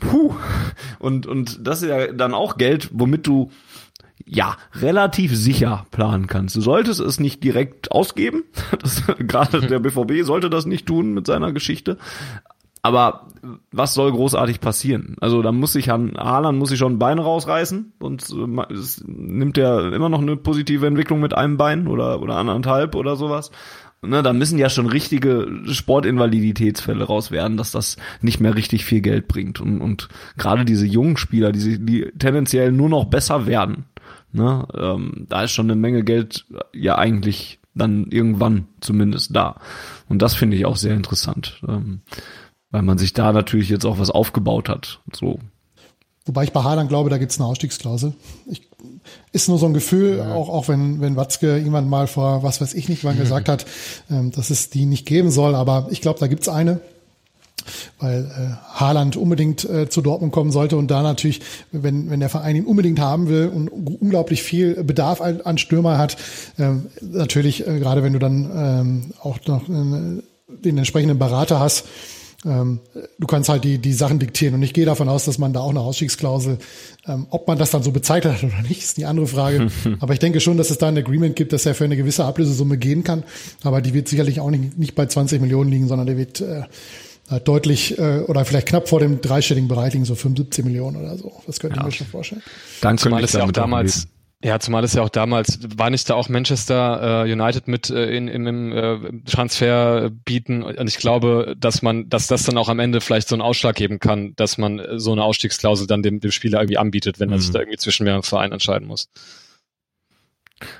[0.00, 0.34] puh.
[0.98, 3.50] Und, und das ist ja dann auch Geld, womit du
[4.30, 6.54] ja, relativ sicher planen kannst.
[6.54, 8.44] Du solltest es nicht direkt ausgeben.
[8.80, 11.98] Das, gerade der BVB sollte das nicht tun mit seiner Geschichte.
[12.82, 13.26] Aber
[13.72, 15.16] was soll großartig passieren?
[15.20, 18.64] Also da muss sich Haaland muss sich schon ein Bein rausreißen und äh,
[19.04, 23.50] nimmt er immer noch eine positive Entwicklung mit einem Bein oder oder anderthalb oder sowas.
[24.00, 29.00] Ne, da müssen ja schon richtige Sportinvaliditätsfälle raus werden, dass das nicht mehr richtig viel
[29.00, 29.60] Geld bringt.
[29.60, 33.86] Und, und gerade diese jungen Spieler, die, die tendenziell nur noch besser werden,
[34.32, 34.66] Ne?
[34.74, 39.60] Ähm, da ist schon eine Menge Geld ja eigentlich dann irgendwann zumindest da.
[40.08, 42.00] Und das finde ich auch sehr interessant, ähm,
[42.70, 45.00] weil man sich da natürlich jetzt auch was aufgebaut hat.
[45.12, 45.38] So.
[46.28, 48.12] Wobei ich bei Haaland glaube, da gibt es eine Ausstiegsklausel.
[48.46, 48.68] Ich,
[49.32, 50.34] ist nur so ein Gefühl, ja.
[50.34, 53.64] auch, auch wenn, wenn Watzke irgendwann mal vor, was weiß ich nicht, wann gesagt hat,
[54.10, 55.54] ähm, dass es die nicht geben soll.
[55.54, 56.80] Aber ich glaube, da gibt es eine
[57.98, 61.40] weil äh, Haaland unbedingt äh, zu Dortmund kommen sollte und da natürlich,
[61.70, 65.98] wenn, wenn der Verein ihn unbedingt haben will und unglaublich viel Bedarf an, an Stürmer
[65.98, 66.16] hat,
[66.58, 71.84] ähm, natürlich, äh, gerade wenn du dann ähm, auch noch äh, den entsprechenden Berater hast,
[72.44, 72.80] ähm,
[73.18, 74.54] du kannst halt die, die Sachen diktieren.
[74.54, 76.58] Und ich gehe davon aus, dass man da auch eine Ausstiegsklausel,
[77.06, 79.68] ähm, ob man das dann so bezeichnet hat oder nicht, ist die andere Frage.
[80.00, 82.24] Aber ich denke schon, dass es da ein Agreement gibt, dass er für eine gewisse
[82.24, 83.24] Ablösesumme gehen kann.
[83.64, 86.62] Aber die wird sicherlich auch nicht, nicht bei 20 Millionen liegen, sondern der wird äh,
[87.30, 91.16] äh, deutlich äh, oder vielleicht knapp vor dem dreistelligen Bereich liegen, so 75 Millionen oder
[91.18, 91.32] so.
[91.46, 91.82] Das könnte ja.
[91.82, 92.42] ich mir schon vorstellen.
[92.80, 94.06] Dann zumal es ja auch damals,
[94.42, 98.16] ja, zumal es ja auch damals, war nicht da auch Manchester äh, United mit äh,
[98.16, 102.68] in, in einem äh, Transfer bieten und ich glaube, dass man, dass das dann auch
[102.68, 106.20] am Ende vielleicht so einen Ausschlag geben kann, dass man so eine Ausstiegsklausel dann dem,
[106.20, 107.54] dem Spieler irgendwie anbietet, wenn er sich mhm.
[107.54, 109.10] da irgendwie zwischen mehreren Vereinen entscheiden muss.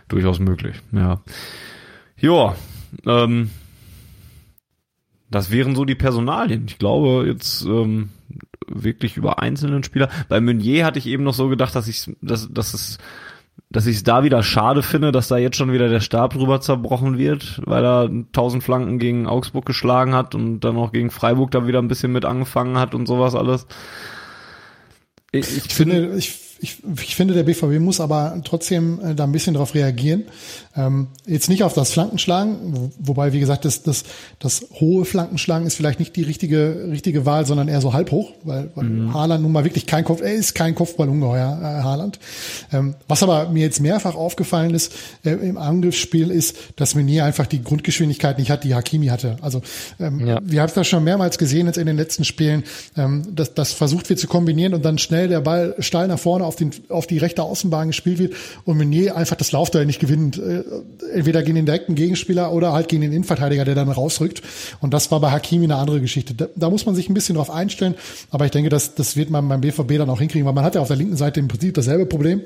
[0.06, 1.20] Durchaus möglich, ja.
[2.16, 2.56] Joa,
[3.06, 3.50] ähm,
[5.30, 6.66] das wären so die Personalien.
[6.68, 8.10] Ich glaube jetzt ähm,
[8.68, 10.08] wirklich über einzelnen Spieler.
[10.28, 12.98] Bei Meunier hatte ich eben noch so gedacht, dass ich, dass, dass es,
[13.70, 16.60] dass ich es da wieder schade finde, dass da jetzt schon wieder der Stab drüber
[16.60, 21.50] zerbrochen wird, weil er 1000 Flanken gegen Augsburg geschlagen hat und dann auch gegen Freiburg
[21.50, 23.66] da wieder ein bisschen mit angefangen hat und sowas alles.
[25.32, 29.32] Ich, ich finde, ich ich, ich finde, der BVB muss aber trotzdem äh, da ein
[29.32, 30.24] bisschen darauf reagieren.
[30.78, 34.04] Ähm, jetzt nicht auf das Flankenschlagen, wo, wobei, wie gesagt, das, das,
[34.38, 38.30] das hohe Flankenschlagen ist vielleicht nicht die richtige, richtige Wahl, sondern eher so halb hoch,
[38.44, 39.12] weil, weil mhm.
[39.12, 42.20] Haaland nun mal wirklich kein Kopf, er ist kein Kopfballungeheuer, äh, Haaland.
[42.72, 44.92] Ähm, was aber mir jetzt mehrfach aufgefallen ist
[45.24, 49.36] äh, im Angriffsspiel ist, dass Meunier einfach die Grundgeschwindigkeit nicht hat, die Hakimi hatte.
[49.40, 49.62] Also
[49.98, 50.38] ähm, ja.
[50.44, 52.62] wir haben das schon mehrmals gesehen jetzt in den letzten Spielen,
[52.96, 56.44] ähm, dass das versucht wird zu kombinieren und dann schnell der Ball steil nach vorne
[56.44, 58.34] auf, den, auf die rechte Außenbahn gespielt wird
[58.64, 60.38] und Meunier einfach das Laufduell nicht gewinnt.
[60.38, 60.67] Äh,
[61.12, 64.42] entweder gegen den direkten Gegenspieler oder halt gegen den Innenverteidiger, der dann rausrückt.
[64.80, 66.34] Und das war bei Hakimi eine andere Geschichte.
[66.34, 67.94] Da, da muss man sich ein bisschen drauf einstellen,
[68.30, 70.74] aber ich denke, das, das wird man beim BVB dann auch hinkriegen, weil man hat
[70.74, 72.42] ja auf der linken Seite im Prinzip dasselbe Problem.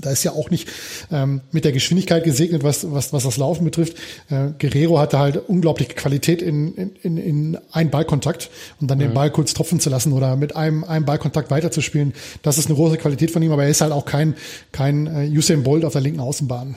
[0.00, 0.68] Da ist ja auch nicht
[1.10, 3.96] ähm, mit der Geschwindigkeit gesegnet, was, was, was das Laufen betrifft.
[4.28, 8.50] Äh, Guerrero hatte halt unglaubliche Qualität in, in, in einen Ballkontakt
[8.80, 9.02] und dann mhm.
[9.02, 12.12] den Ball kurz tropfen zu lassen oder mit einem, einem Ballkontakt weiterzuspielen.
[12.42, 14.34] Das ist eine große Qualität von ihm, aber er ist halt auch kein,
[14.72, 16.76] kein äh, Usain Bolt auf der linken Außenbahn.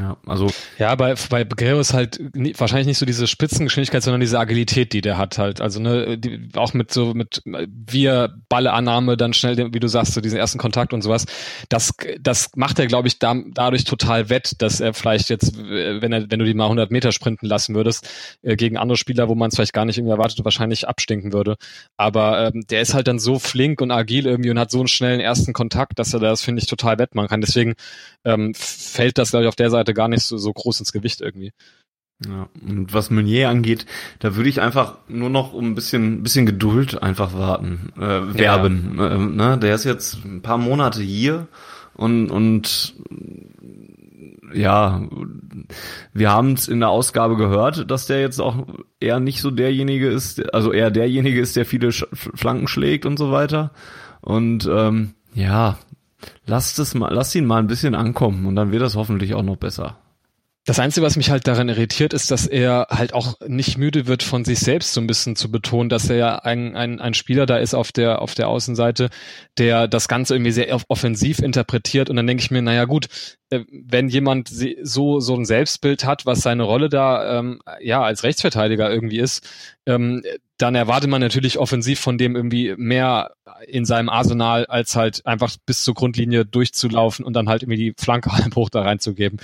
[0.00, 0.50] Ja, also.
[0.78, 2.20] Ja, bei, bei Guerrero ist halt
[2.58, 5.60] wahrscheinlich nicht so diese Spitzengeschwindigkeit, sondern diese Agilität, die der hat halt.
[5.60, 10.14] Also, ne, die, auch mit so, mit, wie er Balleannahme dann schnell, wie du sagst,
[10.14, 11.26] so diesen ersten Kontakt und sowas.
[11.68, 16.12] Das, das macht er, glaube ich, da, dadurch total wett, dass er vielleicht jetzt, wenn
[16.12, 18.08] er, wenn du die mal 100 Meter sprinten lassen würdest,
[18.42, 21.56] äh, gegen andere Spieler, wo man es vielleicht gar nicht irgendwie erwartet, wahrscheinlich abstinken würde.
[21.96, 24.88] Aber, ähm, der ist halt dann so flink und agil irgendwie und hat so einen
[24.88, 27.40] schnellen ersten Kontakt, dass er das, finde ich, total wett machen kann.
[27.40, 27.74] Deswegen,
[28.24, 30.92] ähm, fällt das, glaube ich, auf der Seite Seite gar nicht so, so groß ins
[30.92, 31.52] Gewicht irgendwie.
[32.26, 33.84] Ja, und was Meunier angeht,
[34.20, 38.96] da würde ich einfach nur noch um ein bisschen, bisschen Geduld einfach warten, äh, werben.
[38.98, 39.14] Ja.
[39.14, 39.58] Äh, ne?
[39.58, 41.46] Der ist jetzt ein paar Monate hier
[41.92, 42.94] und, und
[44.54, 45.02] ja,
[46.14, 48.66] wir haben es in der Ausgabe gehört, dass der jetzt auch
[48.98, 53.30] eher nicht so derjenige ist, also eher derjenige ist, der viele Flanken schlägt und so
[53.30, 53.72] weiter.
[54.22, 55.78] Und ähm, ja,
[56.46, 59.42] lasst es mal, lasst ihn mal ein bisschen ankommen und dann wird das hoffentlich auch
[59.42, 59.98] noch besser.
[60.66, 64.24] Das Einzige, was mich halt daran irritiert, ist, dass er halt auch nicht müde wird,
[64.24, 67.46] von sich selbst so ein bisschen zu betonen, dass er ja ein, ein, ein Spieler
[67.46, 69.10] da ist auf der, auf der Außenseite,
[69.58, 72.10] der das Ganze irgendwie sehr offensiv interpretiert.
[72.10, 73.06] Und dann denke ich mir, naja gut,
[73.50, 74.48] wenn jemand
[74.82, 79.48] so so ein Selbstbild hat, was seine Rolle da ähm, ja als Rechtsverteidiger irgendwie ist,
[79.86, 80.22] ähm,
[80.58, 83.32] dann erwartet man natürlich offensiv von dem irgendwie mehr
[83.68, 87.94] in seinem Arsenal, als halt einfach bis zur Grundlinie durchzulaufen und dann halt irgendwie die
[87.96, 89.38] Flanke halb hoch da reinzugeben.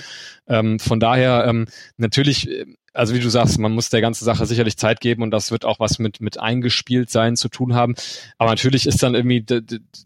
[0.47, 1.67] Ähm, von daher ähm,
[1.97, 2.65] natürlich äh,
[2.95, 5.65] also wie du sagst, man muss der ganzen Sache sicherlich Zeit geben und das wird
[5.65, 7.95] auch was mit mit eingespielt sein zu tun haben.
[8.37, 9.43] Aber natürlich ist dann irgendwie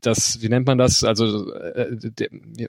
[0.02, 1.03] das, wie nennt man das?
[1.03, 1.98] Also äh,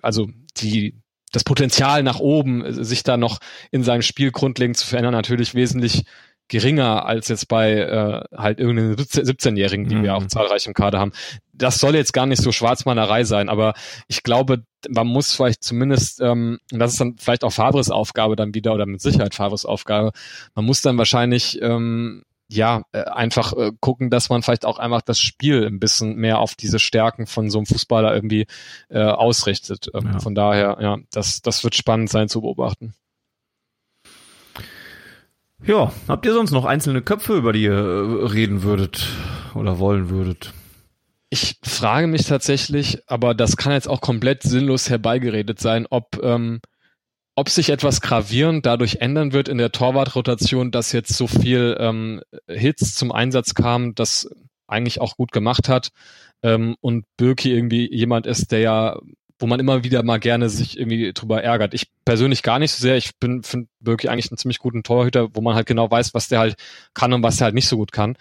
[0.02, 0.94] also die
[1.30, 3.38] das Potenzial nach oben, sich da noch
[3.70, 6.04] in seinem Spiel grundlegend zu verändern, natürlich wesentlich
[6.48, 10.02] geringer als jetzt bei äh, halt irgendeinen 17-Jährigen, die mhm.
[10.02, 11.12] wir auch zahlreich im Kader haben.
[11.52, 13.74] Das soll jetzt gar nicht so Schwarzmalerei sein, aber
[14.08, 18.34] ich glaube, man muss vielleicht zumindest, ähm, und das ist dann vielleicht auch Fabres Aufgabe
[18.34, 20.12] dann wieder oder mit Sicherheit Fabres Aufgabe,
[20.54, 25.02] man muss dann wahrscheinlich ähm, ja, äh, einfach äh, gucken, dass man vielleicht auch einfach
[25.02, 28.46] das Spiel ein bisschen mehr auf diese Stärken von so einem Fußballer irgendwie
[28.88, 29.90] äh, ausrichtet.
[29.94, 30.18] Ähm, ja.
[30.18, 32.94] Von daher, ja, das, das wird spannend sein zu beobachten.
[35.64, 39.08] Ja, habt ihr sonst noch einzelne Köpfe, über die ihr äh, reden würdet
[39.54, 40.52] oder wollen würdet?
[41.30, 46.60] Ich frage mich tatsächlich, aber das kann jetzt auch komplett sinnlos herbeigeredet sein, ob, ähm,
[47.38, 52.20] ob sich etwas gravierend dadurch ändern wird in der Torwartrotation, dass jetzt so viel ähm,
[52.48, 54.28] Hits zum Einsatz kamen, das
[54.66, 55.90] eigentlich auch gut gemacht hat
[56.42, 58.98] ähm, und Birki irgendwie jemand ist, der ja
[59.38, 61.74] wo man immer wieder mal gerne sich irgendwie drüber ärgert.
[61.74, 62.96] Ich persönlich gar nicht so sehr.
[62.96, 66.28] Ich bin finde wirklich eigentlich einen ziemlich guten Torhüter, wo man halt genau weiß, was
[66.28, 66.56] der halt
[66.94, 68.16] kann und was der halt nicht so gut kann.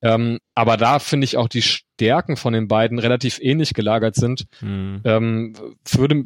[0.00, 4.46] Ähm, aber da finde ich auch die Stärken von den beiden relativ ähnlich gelagert sind.
[4.60, 5.00] Mhm.
[5.04, 5.52] Ähm,
[5.90, 6.22] würde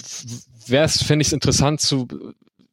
[0.67, 2.07] wäre es fände ich es interessant zu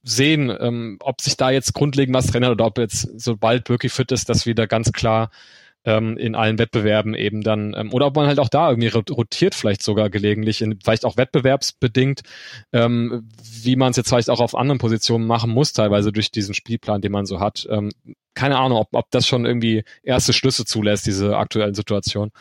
[0.03, 4.11] sehen, ähm, ob sich da jetzt grundlegend was verändert oder ob jetzt sobald wirklich fit
[4.11, 5.31] ist, dass wieder ganz klar
[5.85, 9.55] ähm, in allen Wettbewerben eben dann, ähm, oder ob man halt auch da irgendwie rotiert
[9.55, 12.21] vielleicht sogar gelegentlich, in, vielleicht auch wettbewerbsbedingt,
[12.71, 13.29] ähm,
[13.61, 17.01] wie man es jetzt vielleicht auch auf anderen Positionen machen muss, teilweise durch diesen Spielplan,
[17.01, 17.67] den man so hat.
[17.69, 17.91] Ähm,
[18.33, 22.31] keine Ahnung, ob, ob das schon irgendwie erste Schlüsse zulässt, diese aktuellen Situationen.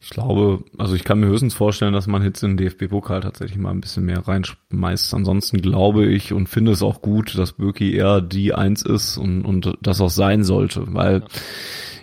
[0.00, 3.58] Ich glaube, also ich kann mir höchstens vorstellen, dass man jetzt in den DFB-Pokal tatsächlich
[3.58, 5.12] mal ein bisschen mehr reinschmeißt.
[5.12, 9.44] Ansonsten glaube ich und finde es auch gut, dass Birki eher die Eins ist und,
[9.44, 11.26] und das auch sein sollte, weil ja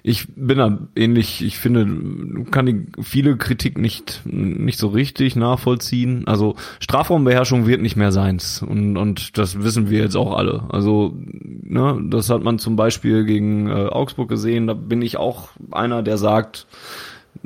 [0.08, 6.28] ich bin da ähnlich, ich finde, kann die viele Kritik nicht, nicht so richtig nachvollziehen.
[6.28, 8.62] Also Strafraumbeherrschung wird nicht mehr seins.
[8.62, 10.66] Und, und das wissen wir jetzt auch alle.
[10.70, 14.68] Also, ne, das hat man zum Beispiel gegen äh, Augsburg gesehen.
[14.68, 16.68] Da bin ich auch einer, der sagt,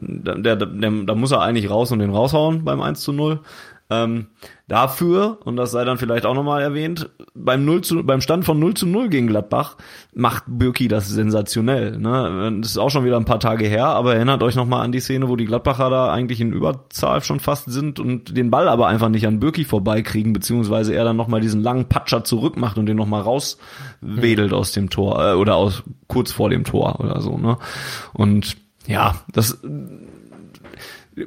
[0.02, 3.40] der, der, der, da muss er eigentlich raus und den raushauen beim 1 zu 0.
[3.92, 4.28] Ähm,
[4.68, 8.60] dafür, und das sei dann vielleicht auch nochmal erwähnt, beim, 0 zu, beim Stand von
[8.60, 9.78] 0 zu 0 gegen Gladbach
[10.14, 11.98] macht Birki das sensationell.
[11.98, 12.60] Ne?
[12.62, 15.00] Das ist auch schon wieder ein paar Tage her, aber erinnert euch nochmal an die
[15.00, 18.86] Szene, wo die Gladbacher da eigentlich in Überzahl schon fast sind und den Ball aber
[18.86, 22.98] einfach nicht an Birki vorbeikriegen, beziehungsweise er dann nochmal diesen langen Patscher zurückmacht und den
[22.98, 27.40] nochmal rauswedelt aus dem Tor äh, oder aus kurz vor dem Tor oder so.
[27.40, 27.58] Ne?
[28.14, 28.56] Und
[28.90, 29.60] ja, das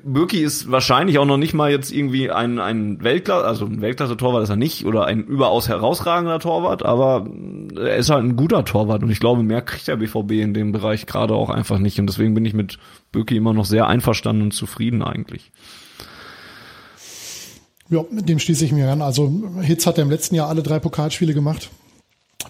[0.05, 4.43] Birki ist wahrscheinlich auch noch nicht mal jetzt irgendwie ein, ein Weltklasse, also ein Weltklasse-Torwart
[4.43, 7.29] ist er nicht oder ein überaus herausragender Torwart, aber
[7.77, 10.73] er ist halt ein guter Torwart und ich glaube, mehr kriegt der BVB in dem
[10.73, 12.79] Bereich gerade auch einfach nicht und deswegen bin ich mit
[13.13, 15.53] Birki immer noch sehr einverstanden und zufrieden eigentlich.
[17.91, 19.03] Ja, mit dem schließe ich mir an.
[19.03, 19.31] Also
[19.61, 21.71] Hitz hat ja im letzten Jahr alle drei Pokalspiele gemacht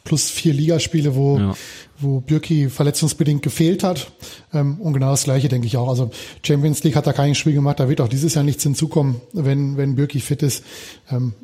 [0.05, 1.55] plus vier Ligaspiele, wo, ja.
[2.02, 4.12] Wo Bürki verletzungsbedingt gefehlt hat.
[4.52, 5.88] Ähm, und genau das Gleiche denke ich auch.
[5.88, 6.10] Also
[6.42, 9.76] Champions League hat da kein Spiel gemacht, da wird auch dieses Jahr nichts hinzukommen, wenn,
[9.76, 10.64] wenn Bürki fit ist.
[11.10, 11.34] Ähm,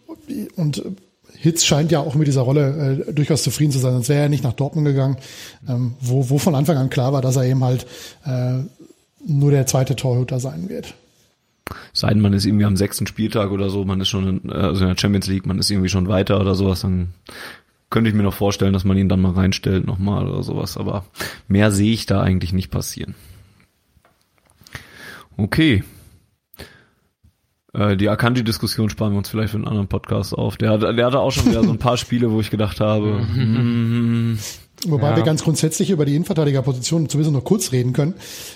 [0.56, 0.82] und
[1.34, 4.28] Hitz scheint ja auch mit dieser Rolle äh, durchaus zufrieden zu sein, sonst wäre er
[4.28, 5.16] nicht nach Dortmund gegangen,
[5.68, 7.86] ähm, wo, wo von Anfang an klar war, dass er eben halt
[8.24, 8.58] äh,
[9.26, 10.94] nur der zweite Torhüter sein wird.
[11.92, 14.82] Sei denn, man ist irgendwie am sechsten Spieltag oder so, man ist schon in, also
[14.82, 17.14] in der Champions League, man ist irgendwie schon weiter oder sowas, dann
[17.90, 20.76] könnte ich mir noch vorstellen, dass man ihn dann mal reinstellt nochmal oder sowas.
[20.76, 21.04] Aber
[21.46, 23.14] mehr sehe ich da eigentlich nicht passieren.
[25.36, 25.84] Okay.
[27.72, 30.56] Äh, die Akanji-Diskussion sparen wir uns vielleicht für einen anderen Podcast auf.
[30.56, 34.38] Der, der hatte auch schon wieder so ein paar Spiele, wo ich gedacht habe, mm,
[34.86, 35.16] Wobei ja.
[35.16, 38.14] wir ganz grundsätzlich über die Innenverteidigerposition sowieso noch kurz reden können.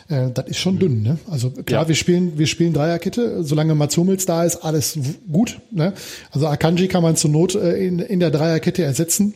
[0.09, 1.03] Äh, das ist schon dünn.
[1.03, 1.19] Ne?
[1.29, 1.89] Also klar, ja.
[1.89, 3.43] wir spielen wir spielen Dreierkette.
[3.43, 4.99] Solange Mats Hummels da ist, alles
[5.31, 5.59] gut.
[5.73, 5.95] Ne?
[6.31, 9.35] Also Akanji kann man zur Not äh, in, in der Dreierkette ersetzen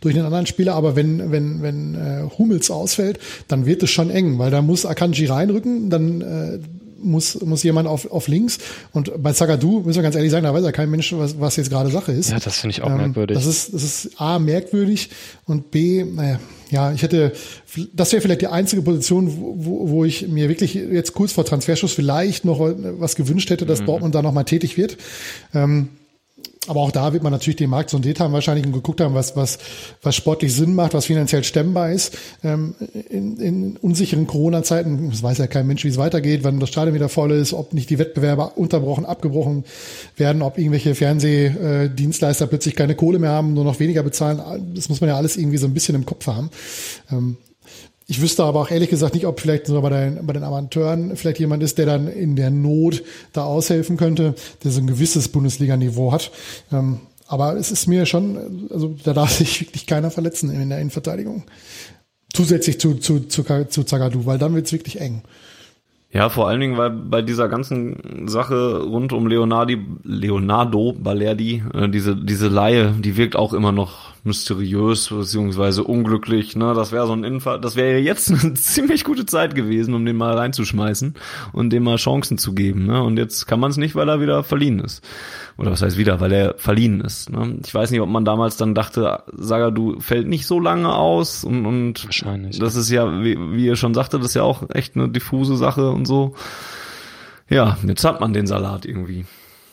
[0.00, 4.10] durch einen anderen Spieler, aber wenn wenn wenn äh, Hummels ausfällt, dann wird es schon
[4.10, 6.58] eng, weil da muss Akanji reinrücken, dann äh,
[6.98, 8.58] muss, muss jemand auf, auf links.
[8.92, 11.56] Und bei Zagadou, müssen wir ganz ehrlich sagen, da weiß ja kein Mensch, was, was
[11.56, 12.30] jetzt gerade Sache ist.
[12.30, 13.36] Ja, das finde ich auch ähm, merkwürdig.
[13.36, 15.10] Das ist, das ist A, merkwürdig
[15.44, 16.38] und B, naja,
[16.70, 17.32] ja, ich hätte,
[17.92, 21.92] das wäre vielleicht die einzige Position, wo, wo ich mir wirklich jetzt kurz vor Transferschuss
[21.92, 23.86] vielleicht noch was gewünscht hätte, dass mhm.
[23.86, 24.96] Dortmund da nochmal tätig wird.
[25.54, 25.90] Ähm,
[26.68, 29.36] aber auch da wird man natürlich den Markt sondiert haben wahrscheinlich und geguckt haben, was,
[29.36, 29.58] was,
[30.02, 32.16] was sportlich Sinn macht, was finanziell stemmbar ist.
[32.42, 32.74] Ähm,
[33.08, 36.94] in, in unsicheren Corona-Zeiten, es weiß ja kein Mensch, wie es weitergeht, wann das Stadion
[36.94, 39.64] wieder voll ist, ob nicht die Wettbewerbe unterbrochen, abgebrochen
[40.16, 44.40] werden, ob irgendwelche Fernsehdienstleister plötzlich keine Kohle mehr haben, nur noch weniger bezahlen.
[44.74, 46.50] Das muss man ja alles irgendwie so ein bisschen im Kopf haben.
[47.12, 47.36] Ähm,
[48.08, 51.16] ich wüsste aber auch ehrlich gesagt nicht, ob vielleicht so bei den, bei den Amateuren
[51.16, 53.02] vielleicht jemand ist, der dann in der Not
[53.32, 56.30] da aushelfen könnte, der so ein gewisses Bundesliga-Niveau hat.
[56.72, 60.78] Ähm, aber es ist mir schon, also da darf sich wirklich keiner verletzen in der
[60.78, 61.44] Innenverteidigung.
[62.32, 65.22] Zusätzlich zu, zu, zu, zu Zagadou, weil dann wird's wirklich eng.
[66.12, 71.88] Ja, vor allen Dingen, weil bei dieser ganzen Sache rund um Leonardi, Leonardo Balerdi, äh,
[71.88, 76.56] diese, diese Laie, die wirkt auch immer noch mysteriös beziehungsweise unglücklich.
[76.56, 76.74] Ne?
[76.74, 80.16] Das wäre so ein Infall, das wäre jetzt eine ziemlich gute Zeit gewesen, um den
[80.16, 81.14] mal reinzuschmeißen
[81.52, 82.86] und dem mal Chancen zu geben.
[82.86, 83.02] Ne?
[83.02, 85.02] Und jetzt kann man es nicht, weil er wieder verliehen ist.
[85.56, 87.30] Oder was heißt wieder, weil er verliehen ist.
[87.30, 87.58] Ne?
[87.64, 91.44] Ich weiß nicht, ob man damals dann dachte, Saga, du fällt nicht so lange aus
[91.44, 92.58] und, und Wahrscheinlich.
[92.58, 95.56] das ist ja, wie, wie ihr schon sagte, das ist ja auch echt eine diffuse
[95.56, 96.34] Sache und so.
[97.48, 99.24] Ja, jetzt hat man den Salat irgendwie.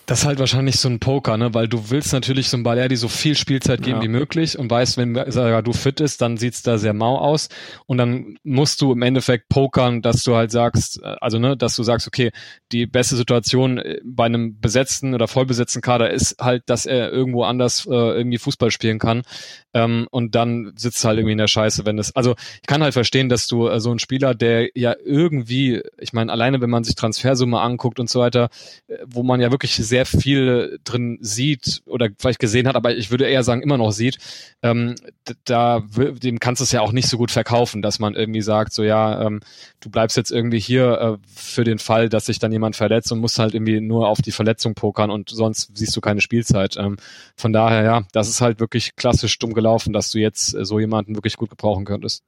[0.06, 1.54] Das ist halt wahrscheinlich so ein Poker, ne?
[1.54, 4.04] Weil du willst natürlich so ein Balerdi so viel Spielzeit geben Ja.
[4.04, 7.48] wie möglich und weißt, wenn du fit ist, dann sieht's da sehr mau aus.
[7.86, 11.78] Und dann musst du im Endeffekt pokern, dass du halt sagst, äh, also ne, dass
[11.78, 12.32] du sagst, okay,
[12.74, 17.44] die beste Situation äh, bei einem besetzten oder vollbesetzten Kader ist halt, dass er irgendwo
[17.46, 19.22] anders äh, irgendwie Fußball spielen kann.
[19.74, 22.14] Ähm, und dann sitzt halt irgendwie in der Scheiße, wenn es.
[22.14, 26.12] Also ich kann halt verstehen, dass du äh, so ein Spieler, der ja irgendwie, ich
[26.12, 28.50] meine, alleine wenn man sich Transfersumme anguckt und so weiter,
[28.88, 33.12] äh, wo man ja wirklich sehr viel drin sieht oder vielleicht gesehen hat, aber ich
[33.12, 34.18] würde eher sagen, immer noch sieht,
[34.62, 34.96] ähm,
[35.46, 38.74] da dem kannst du es ja auch nicht so gut verkaufen, dass man irgendwie sagt,
[38.74, 39.42] so ja, ähm,
[39.80, 43.20] du bleibst jetzt irgendwie hier äh, für den Fall, dass sich dann jemand verletzt und
[43.20, 46.76] musst halt irgendwie nur auf die Verletzung pokern und sonst siehst du keine Spielzeit.
[46.78, 46.98] Ähm,
[47.36, 50.80] von daher, ja, das ist halt wirklich klassisch dumm gelaufen, dass du jetzt äh, so
[50.80, 52.24] jemanden wirklich gut gebrauchen könntest.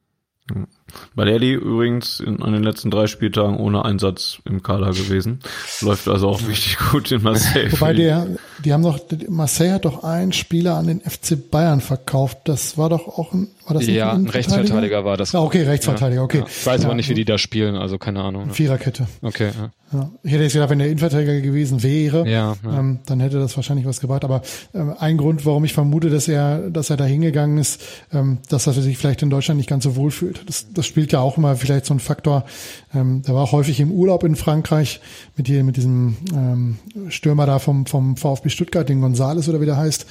[1.16, 5.40] Balerdi übrigens in, an den letzten drei Spieltagen ohne Einsatz im Kader gewesen.
[5.82, 7.72] Läuft also auch richtig gut in Marseille.
[7.72, 8.28] Wobei der,
[8.64, 12.40] die haben doch, Marseille hat doch einen Spieler an den FC Bayern verkauft.
[12.46, 15.34] Das war doch auch ein, war das nicht ja, ein Rechtsverteidiger war das.
[15.34, 16.40] Ah, okay, Rechtsverteidiger, okay.
[16.40, 16.46] Ja.
[16.48, 18.52] Ich weiß Ja, aber nicht, wie die da spielen, also keine Ahnung.
[18.52, 19.08] Viererkette.
[19.24, 19.72] Okay, ja.
[19.94, 20.10] Ja.
[20.24, 22.80] Ich hätte jetzt gedacht, wenn der Innenverteidiger gewesen wäre, Ja, ja.
[22.80, 24.24] Ähm, dann hätte das wahrscheinlich was gebracht.
[24.24, 24.42] Aber
[24.74, 27.82] ähm, ein Grund, warum ich vermute, dass er, dass er da hingegangen ist,
[28.12, 30.35] ähm, dass er sich vielleicht in Deutschland nicht ganz so wohl fühlt.
[30.45, 32.45] Das, das spielt ja auch immer vielleicht so ein Faktor.
[32.94, 35.02] Ähm, der war auch häufig im Urlaub in Frankreich
[35.36, 36.78] mit, hier, mit diesem ähm,
[37.10, 40.06] Stürmer da vom, vom VfB Stuttgart, den Gonzales oder wie der heißt.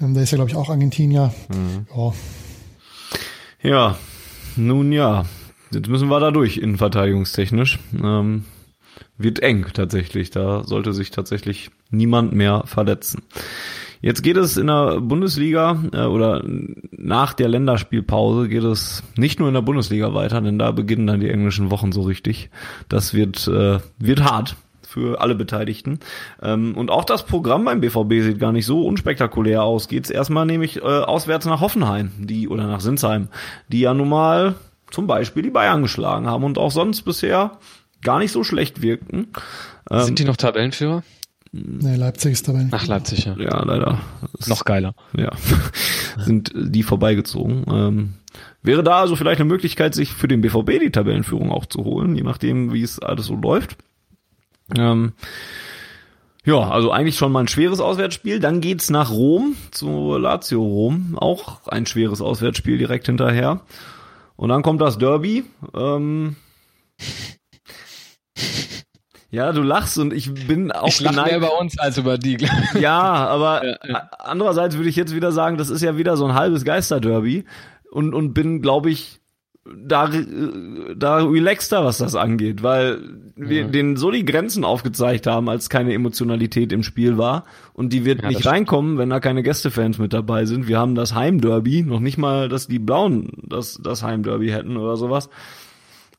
[0.00, 1.32] Ähm, der ist ja, glaube ich, auch Argentinier.
[1.48, 1.86] Mhm.
[1.94, 2.12] Ja,
[3.62, 3.98] Ja,
[4.56, 5.24] nun ja.
[5.72, 7.78] Jetzt müssen wir da durch, innenverteidigungstechnisch.
[8.02, 8.44] Ähm,
[9.18, 10.30] wird eng tatsächlich.
[10.30, 13.22] Da sollte sich tatsächlich niemand mehr verletzen.
[14.02, 16.42] Jetzt geht es in der Bundesliga äh, oder
[16.90, 21.20] nach der Länderspielpause geht es nicht nur in der Bundesliga weiter, denn da beginnen dann
[21.20, 22.50] die englischen Wochen so richtig.
[22.88, 26.00] Das wird, äh, wird hart für alle Beteiligten.
[26.42, 29.86] Ähm, und auch das Programm beim BVB sieht gar nicht so unspektakulär aus.
[29.86, 33.28] Geht's erstmal nämlich äh, auswärts nach Hoffenheim, die oder nach Sinsheim,
[33.68, 34.54] die ja nun mal
[34.90, 37.58] zum Beispiel die Bayern geschlagen haben und auch sonst bisher
[38.02, 39.28] gar nicht so schlecht wirkten.
[39.90, 41.02] Ähm, Sind die noch Tabellenführer?
[41.52, 42.68] Nee, Leipzig ist dabei.
[42.70, 43.36] Ach, Leipzig, ja.
[43.38, 44.00] ja, leider.
[44.36, 44.94] Das- Noch geiler.
[45.16, 45.30] ja,
[46.18, 47.64] sind die vorbeigezogen.
[47.70, 48.14] Ähm,
[48.62, 52.14] wäre da also vielleicht eine Möglichkeit, sich für den BVB die Tabellenführung auch zu holen,
[52.16, 53.76] je nachdem, wie es alles so läuft.
[54.76, 55.12] Ähm,
[56.44, 58.40] ja, also eigentlich schon mal ein schweres Auswärtsspiel.
[58.40, 61.16] Dann geht's nach Rom, zu Lazio Rom.
[61.18, 63.60] Auch ein schweres Auswärtsspiel direkt hinterher.
[64.36, 65.44] Und dann kommt das Derby.
[65.74, 66.36] Ähm,
[69.30, 72.18] ja, du lachst und ich bin auch Ich lache mehr geneigt- über uns als über
[72.18, 72.38] die.
[72.80, 74.10] ja, aber Ja, ja.
[74.18, 77.44] andererseits würde ich jetzt wieder sagen, das ist ja wieder so ein halbes Geisterderby
[77.90, 79.18] und und bin, glaube ich,
[79.86, 82.98] da äh, da relaxter, was das angeht, weil
[83.36, 83.68] wir Ja.
[83.68, 87.44] denen so die Grenzen aufgezeigt haben, als keine Emotionalität im Spiel war
[87.74, 90.66] und die wird nicht reinkommen, wenn da keine Gästefans mit dabei sind.
[90.66, 94.96] Wir haben das Heimderby, noch nicht mal, dass die Blauen das das Heimderby hätten oder
[94.96, 95.28] sowas.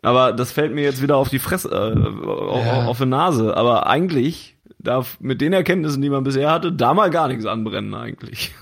[0.02, 2.86] Aber das fällt mir jetzt wieder auf die Fresse, äh, auf, Ja.
[2.86, 3.56] auf die Nase.
[3.56, 7.94] Aber eigentlich darf mit den Erkenntnissen, die man bisher hatte, da mal gar nichts anbrennen
[7.94, 8.54] eigentlich.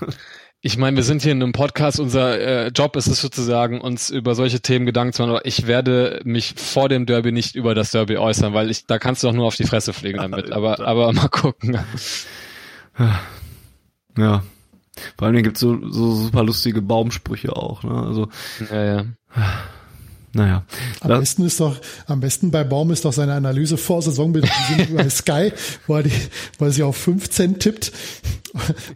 [0.62, 1.98] Ich meine, wir sind hier in einem Podcast.
[2.00, 5.30] Unser äh, Job ist es sozusagen, uns über solche Themen Gedanken zu machen.
[5.30, 8.98] Aber ich werde mich vor dem Derby nicht über das Derby äußern, weil ich da
[8.98, 10.52] kannst du doch nur auf die Fresse fliegen damit.
[10.52, 11.78] Aber aber mal gucken.
[14.18, 14.42] ja.
[15.16, 17.82] Vor allem gibt's so, so super lustige Baumsprüche auch.
[17.82, 17.92] Ne?
[17.94, 18.28] Also
[18.70, 19.04] Ja, ja.
[20.32, 20.64] Naja.
[21.00, 21.76] Am besten ist doch,
[22.06, 24.48] am besten bei Baum ist doch seine Analyse vor Saisonbild
[24.94, 25.52] bei Sky,
[25.86, 26.12] wo er, die,
[26.58, 27.92] wo er sich auf 15 tippt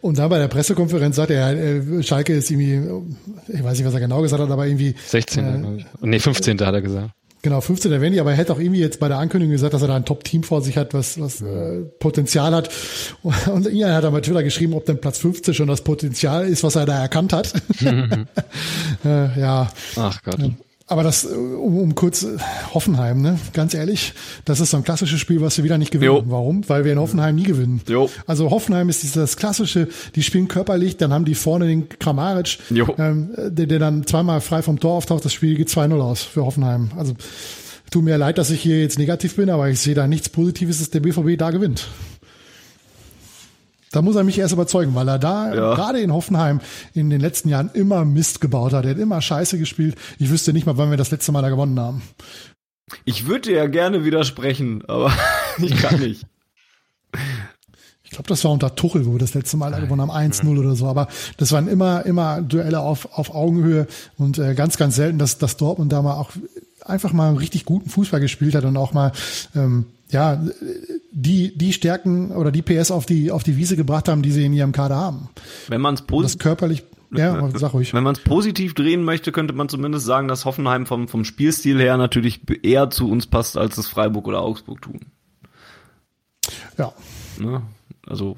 [0.01, 2.81] und dann bei der Pressekonferenz sagt er, äh, Schalke ist irgendwie,
[3.49, 5.45] ich weiß nicht, was er genau gesagt hat, aber irgendwie 16.
[5.45, 6.61] Äh, nee, 15.
[6.61, 7.11] hat er gesagt.
[7.43, 9.89] Genau, 15 erwähnt, aber er hätte auch irgendwie jetzt bei der Ankündigung gesagt, dass er
[9.89, 12.71] da ein Top-Team vor sich hat, was, was äh, Potenzial hat.
[13.23, 16.65] Und Ian hat er bei Twitter geschrieben, ob denn Platz 15 schon das Potenzial ist,
[16.65, 17.53] was er da erkannt hat.
[19.05, 19.71] äh, ja.
[19.97, 20.39] Ach Gott.
[20.87, 22.27] Aber das, um, um kurz
[22.75, 23.39] Hoffenheim, ne?
[23.55, 24.13] Ganz ehrlich,
[24.45, 26.15] das ist so ein klassisches Spiel, was wir wieder nicht gewinnen.
[26.15, 26.25] Jo.
[26.27, 26.69] Warum?
[26.69, 27.81] Weil wir in Hoffenheim nie gewinnen.
[27.89, 28.11] Jo.
[28.27, 32.59] Also Hoffenheim ist dieses klassische, die spielen körperlich, dann haben die vorne den Kramaric,
[32.99, 36.45] ähm, der, der dann zweimal frei vom Tor auftaucht, das Spiel geht 2-0 aus für
[36.45, 36.91] Hoffenheim.
[36.99, 37.15] Also
[37.91, 40.81] tut mir leid, dass ich hier jetzt negativ bin, aber ich sehe da nichts Positives,
[40.81, 41.89] dass der BVB da gewinnt.
[43.95, 45.75] Da muss er mich erst überzeugen, weil er da ja.
[45.75, 46.61] gerade in Hoffenheim
[46.95, 48.85] in den letzten Jahren immer Mist gebaut hat.
[48.85, 49.95] Er hat immer Scheiße gespielt.
[50.19, 52.03] Ich wüsste nicht mal, wann wir das letzte Mal da gewonnen haben.
[53.05, 55.13] Ich würde ja gerne widersprechen, aber
[55.59, 56.27] ich kann nicht.
[58.03, 60.59] Ich glaube, das war unter Tuchel, wo wir das letzte Mal da gewonnen haben, 1-0
[60.59, 60.87] oder so.
[60.89, 61.07] Aber
[61.37, 63.87] das waren immer, immer Duelle auf, auf Augenhöhe
[64.19, 66.33] und äh, ganz, ganz selten, dass, dass Dortmund da mal auch
[66.85, 69.13] einfach mal einen richtig guten Fußball gespielt hat und auch mal
[69.55, 70.41] ähm, ja,
[71.11, 74.45] die, die Stärken oder die PS auf die, auf die Wiese gebracht haben, die sie
[74.45, 75.29] in ihrem Kader haben.
[75.69, 77.95] Wenn man es positiv, körperlich, ja, sag ruhig.
[77.95, 81.81] Wenn man es positiv drehen möchte, könnte man zumindest sagen, dass Hoffenheim vom, vom Spielstil
[81.81, 85.01] her natürlich eher zu uns passt, als es Freiburg oder Augsburg tun.
[86.79, 86.93] Ja.
[87.39, 87.63] Ne?
[88.07, 88.37] Also,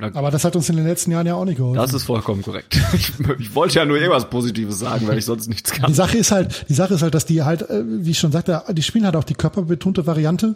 [0.00, 1.76] aber das hat uns in den letzten Jahren ja auch nicht geholfen.
[1.76, 2.80] Das ist vollkommen korrekt.
[2.94, 5.86] Ich, ich, wollte ja nur irgendwas Positives sagen, weil ich sonst nichts kann.
[5.86, 8.32] Die Sache ist halt, die Sache ist halt, dass die halt, äh, wie ich schon
[8.32, 10.54] sagte, die spielen halt auch die körperbetonte Variante.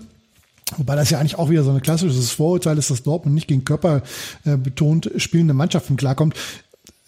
[0.76, 3.64] Wobei das ja eigentlich auch wieder so ein klassisches Vorurteil ist, dass Dortmund nicht gegen
[3.64, 4.02] Körper
[4.44, 6.34] äh, betont spielende Mannschaften klarkommt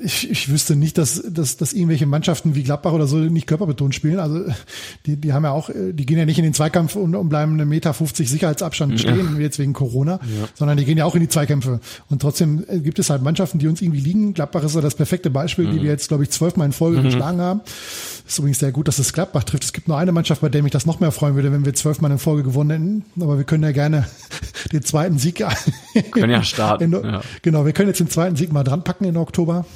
[0.02, 3.94] ich, ich wüsste nicht, dass, dass, dass irgendwelche Mannschaften wie Gladbach oder so nicht körperbetont
[3.94, 4.18] spielen.
[4.18, 4.44] Also
[5.06, 7.54] die, die haben ja auch, die gehen ja nicht in den Zweikampf und, und bleiben
[7.54, 9.40] eine Meter 50 Sicherheitsabstand stehen, ja.
[9.40, 10.48] jetzt wegen Corona, ja.
[10.54, 11.80] sondern die gehen ja auch in die Zweikämpfe.
[12.08, 14.34] Und trotzdem äh, gibt es halt Mannschaften, die uns irgendwie liegen.
[14.34, 15.72] Gladbach ist ja das perfekte Beispiel, mhm.
[15.72, 17.04] die wir jetzt, glaube ich, zwölfmal in Folge mhm.
[17.04, 17.60] geschlagen haben.
[18.26, 19.64] Ist übrigens sehr gut, dass es Gladbach trifft.
[19.64, 21.74] Es gibt nur eine Mannschaft, bei der mich das noch mehr freuen würde, wenn wir
[21.74, 23.22] zwölfmal in Folge gewonnen hätten.
[23.22, 24.06] Aber wir können ja gerne
[24.72, 25.44] den zweiten Sieg.
[26.12, 26.84] können ja starten.
[26.92, 27.22] In, ja.
[27.42, 29.66] Genau, wir können jetzt den zweiten Sieg mal dran packen in Oktober.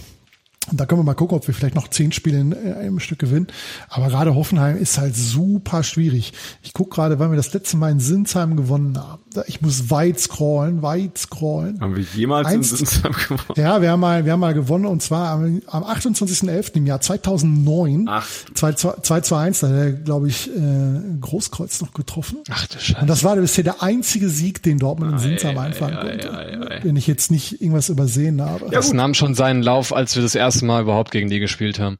[0.71, 3.19] Und da können wir mal gucken, ob wir vielleicht noch zehn Spiele in einem Stück
[3.19, 3.49] gewinnen.
[3.89, 6.33] Aber gerade Hoffenheim ist halt super schwierig.
[6.63, 9.24] Ich gucke gerade, wann wir das letzte Mal in Sinsheim gewonnen haben.
[9.47, 11.81] Ich muss weit scrollen, weit scrollen.
[11.81, 13.43] Haben wir jemals Eins, in Sinsheim gewonnen?
[13.57, 16.77] Ja, wir haben mal, wir haben mal gewonnen und zwar am, am 28.11.
[16.77, 18.07] im Jahr 2009.
[18.09, 18.27] Ach.
[18.55, 18.73] 2
[19.21, 20.61] zu 1, da hat er, glaube ich, äh,
[21.21, 22.39] Großkreuz noch getroffen.
[22.51, 23.01] Ach du Scheiße.
[23.01, 26.81] Und das war bisher der einzige Sieg, den Dortmund in Sinsheim einfangen konnte.
[26.83, 28.67] Wenn ich jetzt nicht irgendwas übersehen habe.
[28.67, 31.79] Ja, das nahm schon seinen Lauf, als wir das erste Mal überhaupt gegen die gespielt
[31.79, 31.97] haben.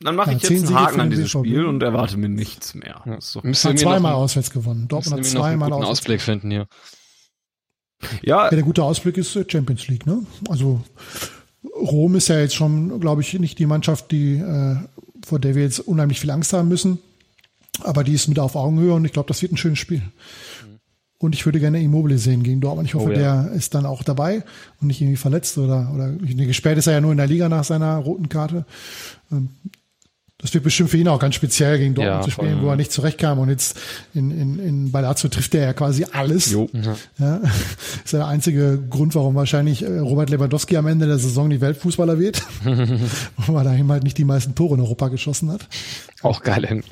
[0.00, 3.02] Dann mache ich jetzt einen Haken an dieses Spiel und erwarte mir nichts mehr.
[3.06, 3.20] Ja.
[3.20, 3.40] So.
[3.52, 4.88] zweimal auswärts gewonnen.
[4.88, 6.66] Dortmund hat zweimal einen Ausblick finden hier.
[8.22, 8.44] Ja.
[8.44, 10.06] ja, der gute Ausblick ist äh, Champions League.
[10.06, 10.22] Ne?
[10.50, 10.82] Also
[11.74, 14.76] Rom ist ja jetzt schon, glaube ich, nicht die Mannschaft, die äh,
[15.24, 16.98] vor der wir jetzt unheimlich viel Angst haben müssen.
[17.82, 20.02] Aber die ist mit auf Augenhöhe und ich glaube, das wird ein schönes Spiel.
[21.18, 22.88] Und ich würde gerne Immobile sehen gegen Dortmund.
[22.88, 23.44] Ich hoffe, oh, ja.
[23.44, 24.44] der ist dann auch dabei
[24.80, 27.64] und nicht irgendwie verletzt oder, oder gesperrt ist er ja nur in der Liga nach
[27.64, 28.66] seiner roten Karte.
[30.38, 32.76] Das wird bestimmt für ihn auch ganz speziell gegen Dortmund ja, zu spielen, wo er
[32.76, 33.38] nicht zurechtkam.
[33.38, 33.80] Und jetzt
[34.12, 36.50] in, in, in bei Lazio trifft er ja quasi alles.
[36.50, 36.68] Jo.
[37.18, 37.40] Ja,
[38.04, 42.18] ist der einzige Grund, warum wahrscheinlich äh, Robert Lewandowski am Ende der Saison die Weltfußballer
[42.18, 42.42] wird.
[43.46, 45.66] weil er ihm halt nicht die meisten Tore in Europa geschossen hat.
[46.20, 46.82] Auch geil.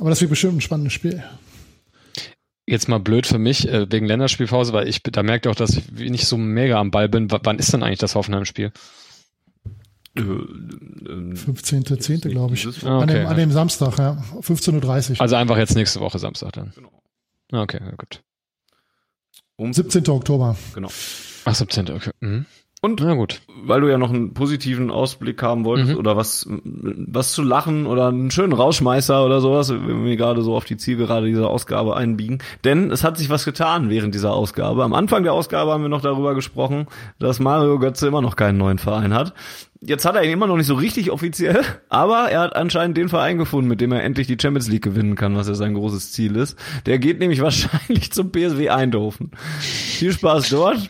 [0.00, 1.22] Aber das wird bestimmt ein spannendes Spiel
[2.66, 6.10] jetzt mal blöd für mich äh, wegen Länderspielpause, weil ich da merkt auch, dass ich
[6.10, 7.30] nicht so mega am Ball bin.
[7.30, 8.72] W wann ist denn eigentlich das Hoffenheim-Spiel?
[10.16, 12.28] 15.10.
[12.28, 12.66] glaube ich.
[12.66, 12.86] Okay.
[12.86, 14.22] An, dem, an dem Samstag, ja.
[14.40, 15.20] 15.30 Uhr.
[15.20, 16.72] Also einfach jetzt nächste Woche Samstag dann.
[16.74, 17.62] Genau.
[17.62, 18.22] Okay, gut.
[19.56, 20.08] Um 17.
[20.08, 20.56] Oktober.
[20.74, 20.88] Genau.
[21.44, 21.90] Ach, 17.
[21.90, 22.10] Okay.
[22.20, 22.46] Mhm.
[22.86, 23.40] Und Na gut.
[23.64, 25.98] weil du ja noch einen positiven Ausblick haben wolltest mhm.
[25.98, 30.54] oder was, was zu lachen oder einen schönen Rauschmeißer oder sowas, wenn wir gerade so
[30.54, 32.38] auf die Zielgerade dieser Ausgabe einbiegen.
[32.62, 34.84] Denn es hat sich was getan während dieser Ausgabe.
[34.84, 36.86] Am Anfang der Ausgabe haben wir noch darüber gesprochen,
[37.18, 39.34] dass Mario Götze immer noch keinen neuen Verein hat.
[39.80, 43.08] Jetzt hat er ihn immer noch nicht so richtig offiziell, aber er hat anscheinend den
[43.08, 46.12] Verein gefunden, mit dem er endlich die Champions League gewinnen kann, was ja sein großes
[46.12, 46.56] Ziel ist.
[46.86, 49.32] Der geht nämlich wahrscheinlich zum PSW Eindhoven.
[49.58, 50.88] Viel Spaß dort.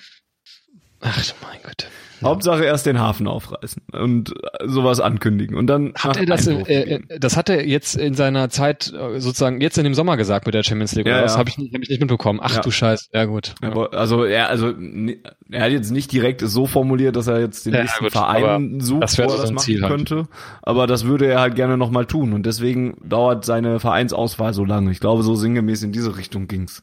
[1.07, 1.89] Ach mein Gott.
[2.20, 2.28] Ja.
[2.28, 4.33] Hauptsache erst den Hafen aufreißen und
[4.65, 8.49] sowas ankündigen und dann hat er das äh, äh, das hat er jetzt in seiner
[8.49, 11.37] Zeit äh, sozusagen jetzt in dem Sommer gesagt mit der Champions League ja, oder ja.
[11.37, 12.61] habe ich, nicht, hab ich nicht mitbekommen ach ja.
[12.62, 13.70] du Scheiß ja gut ja.
[13.91, 14.73] also ja also
[15.51, 18.81] er hat jetzt nicht direkt so formuliert, dass er jetzt den Ja, nächsten gut, Verein
[18.81, 19.93] sucht, das wo er das machen Ziel halt.
[19.93, 20.28] könnte.
[20.62, 22.32] Aber das würde er halt gerne nochmal tun.
[22.32, 24.90] Und deswegen dauert seine Vereinsauswahl so lange.
[24.90, 26.82] Ich glaube, so sinngemäß in diese Richtung ging's.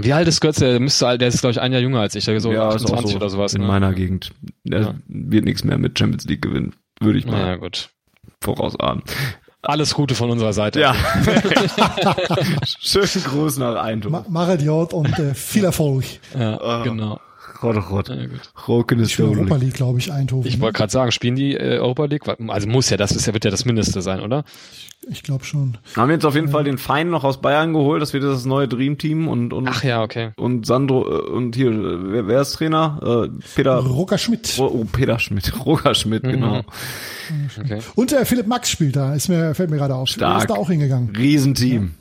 [0.00, 0.64] Wie alt ist Götze?
[0.70, 2.74] Der müsste, der ist glaube ich ein Jahr jünger als ich, der so ist auch
[2.74, 3.54] 28 so oder sowas.
[3.54, 3.66] In ne?
[3.68, 4.32] meiner Gegend.
[4.68, 4.94] Er Ja.
[5.08, 6.74] wird nichts mehr mit Champions League gewinnen.
[7.00, 7.90] Würde ich mal Ja, gut.
[8.40, 9.02] vorausahnen.
[9.62, 10.80] Alles Gute von unserer Seite.
[10.80, 10.94] Ja.
[12.80, 14.12] Schönen Gruß nach Eindhoven.
[14.12, 16.04] Ma Marit Jod und äh, viel Erfolg.
[16.38, 16.82] ja Ah.
[16.82, 17.20] genau.
[17.62, 18.08] Rot, rot.
[18.08, 18.40] Ja, gut.
[18.68, 20.46] Roken ist Für Europa League, glaube ich, Eindhoven.
[20.48, 22.22] Ich wollte gerade sagen, spielen die äh, Europa League?
[22.48, 24.44] Also muss ja, das ist ja, wird ja das Mindeste sein, oder?
[25.08, 25.78] ich glaube schon.
[25.96, 28.02] Haben jetzt auf jeden Fall den Feind noch aus Bayern geholt.
[28.02, 30.32] Das wird das neue Dream Team und, und, Ach ja, okay.
[30.36, 33.28] und Sandro, äh, und hier, äh, wer, wer ist Trainer?
[33.30, 34.56] Äh, Peter, Roger Schmidt.
[34.58, 36.30] oh, oh, Peter Schmidt, Roger Schmidt, Mhm.
[36.32, 36.62] genau.
[37.58, 37.78] okay.
[37.94, 40.08] Und äh, Philipp Max spielt da, ist mir, fällt mir gerade auf.
[40.08, 40.42] Stark.
[40.42, 41.16] Ist da auch hingegangen.
[41.16, 41.84] Riesenteam.
[41.86, 41.99] Äh,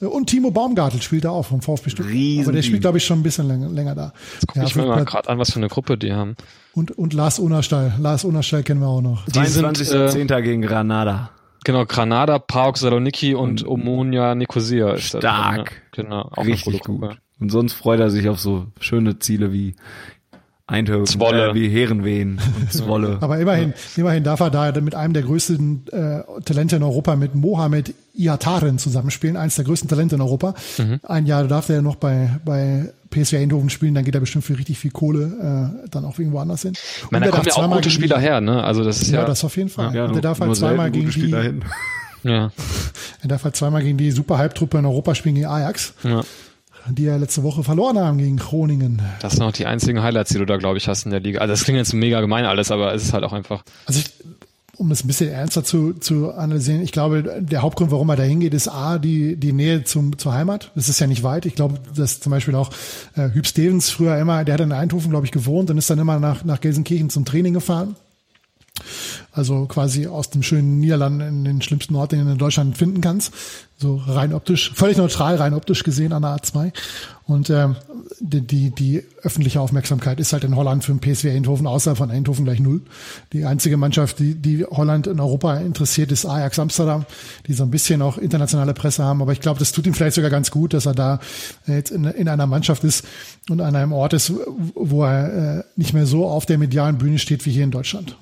[0.00, 2.14] Und Timo Baumgartel spielt da auch vom VfB Stuttgart.
[2.14, 2.44] Riesenteam.
[2.44, 4.12] Aber der spielt, glaube ich, schon ein bisschen länger, länger da.
[4.46, 6.36] Guck ich mir mal gerade an, was für eine Gruppe die haben.
[6.72, 7.94] und, und Lars Unerstall.
[7.98, 9.24] Lars Unerstall kennen wir auch noch.
[9.26, 10.40] Die sind, äh, 22.10.
[10.42, 11.30] gegen Granada.
[11.64, 15.20] Genau, Granada, PAOK Saloniki und Omonia Nicosia ist das.
[15.20, 15.82] Stark.
[15.96, 17.18] Ja, genau, auch Richtig gut.
[17.40, 19.74] Und sonst freut er sich auf so schöne Ziele wie
[20.68, 21.48] Eindhoven, Zwolle.
[21.50, 23.16] Äh, wie Herenveen und Zwolle.
[23.20, 27.34] Aber immerhin, immerhin darf er da mit einem der größten äh, Talente in Europa, mit
[27.34, 30.54] Mohamed Iataren zusammenspielen, eins der größten Talente in Europa.
[30.76, 31.00] Mhm.
[31.04, 34.58] Ein Jahr darf er noch bei, bei PSV Eindhoven spielen, dann geht er bestimmt für
[34.58, 36.74] richtig viel Kohle äh, dann auch irgendwo anders hin.
[36.74, 38.62] Ich meine, da kommen ja auch gute Spieler her, ne?
[38.62, 39.94] Also das ist Ja, ja, das auf jeden Fall.
[39.94, 41.64] ja, und er darf halt zweimal gegen die, Spieler hin.
[42.24, 42.50] ja,
[43.22, 46.20] er darf halt zweimal gegen die super Halbtruppe in Europa spielen, gegen Ajax, ja.
[46.90, 49.02] Die ja letzte Woche verloren haben gegen Groningen.
[49.20, 51.40] Das sind auch die einzigen Highlights, die du da, glaube ich, hast in der Liga.
[51.40, 53.62] Also das klingt jetzt mega gemein alles, aber es ist halt auch einfach.
[53.86, 54.12] Also ich,
[54.76, 58.22] um das ein bisschen ernster zu, zu analysieren, ich glaube, der Hauptgrund, warum er da
[58.22, 60.70] hingeht, ist A, die, die Nähe zum, zur Heimat.
[60.74, 61.46] Das ist ja nicht weit.
[61.46, 62.70] Ich glaube, dass zum Beispiel auch
[63.16, 65.98] äh, Hüb Stevens früher immer, der hat in Eindhoven, glaube ich, gewohnt und ist dann
[65.98, 67.96] immer nach, nach Gelsenkirchen zum Training gefahren.
[69.32, 73.00] Also quasi aus dem schönen Niederlanden in den schlimmsten Ort, den du in Deutschland finden
[73.00, 73.32] kannst.
[73.80, 76.72] So rein optisch, völlig neutral, rein optisch gesehen an der A2.
[77.28, 77.76] Und ähm,
[78.20, 82.10] die, die, die öffentliche Aufmerksamkeit ist halt in Holland für den PSV Eindhoven, außer von
[82.10, 82.80] Eindhoven gleich null.
[83.34, 87.04] Die einzige Mannschaft, die, die Holland in Europa interessiert, ist Ajax Amsterdam,
[87.46, 89.20] die so ein bisschen auch internationale Presse haben.
[89.20, 91.20] Aber ich glaube, das tut ihm vielleicht sogar ganz gut, dass er da
[91.66, 93.04] jetzt in, in einer Mannschaft ist
[93.50, 94.32] und an einem Ort ist,
[94.74, 98.16] wo er äh, nicht mehr so auf der medialen Bühne steht wie hier in Deutschland.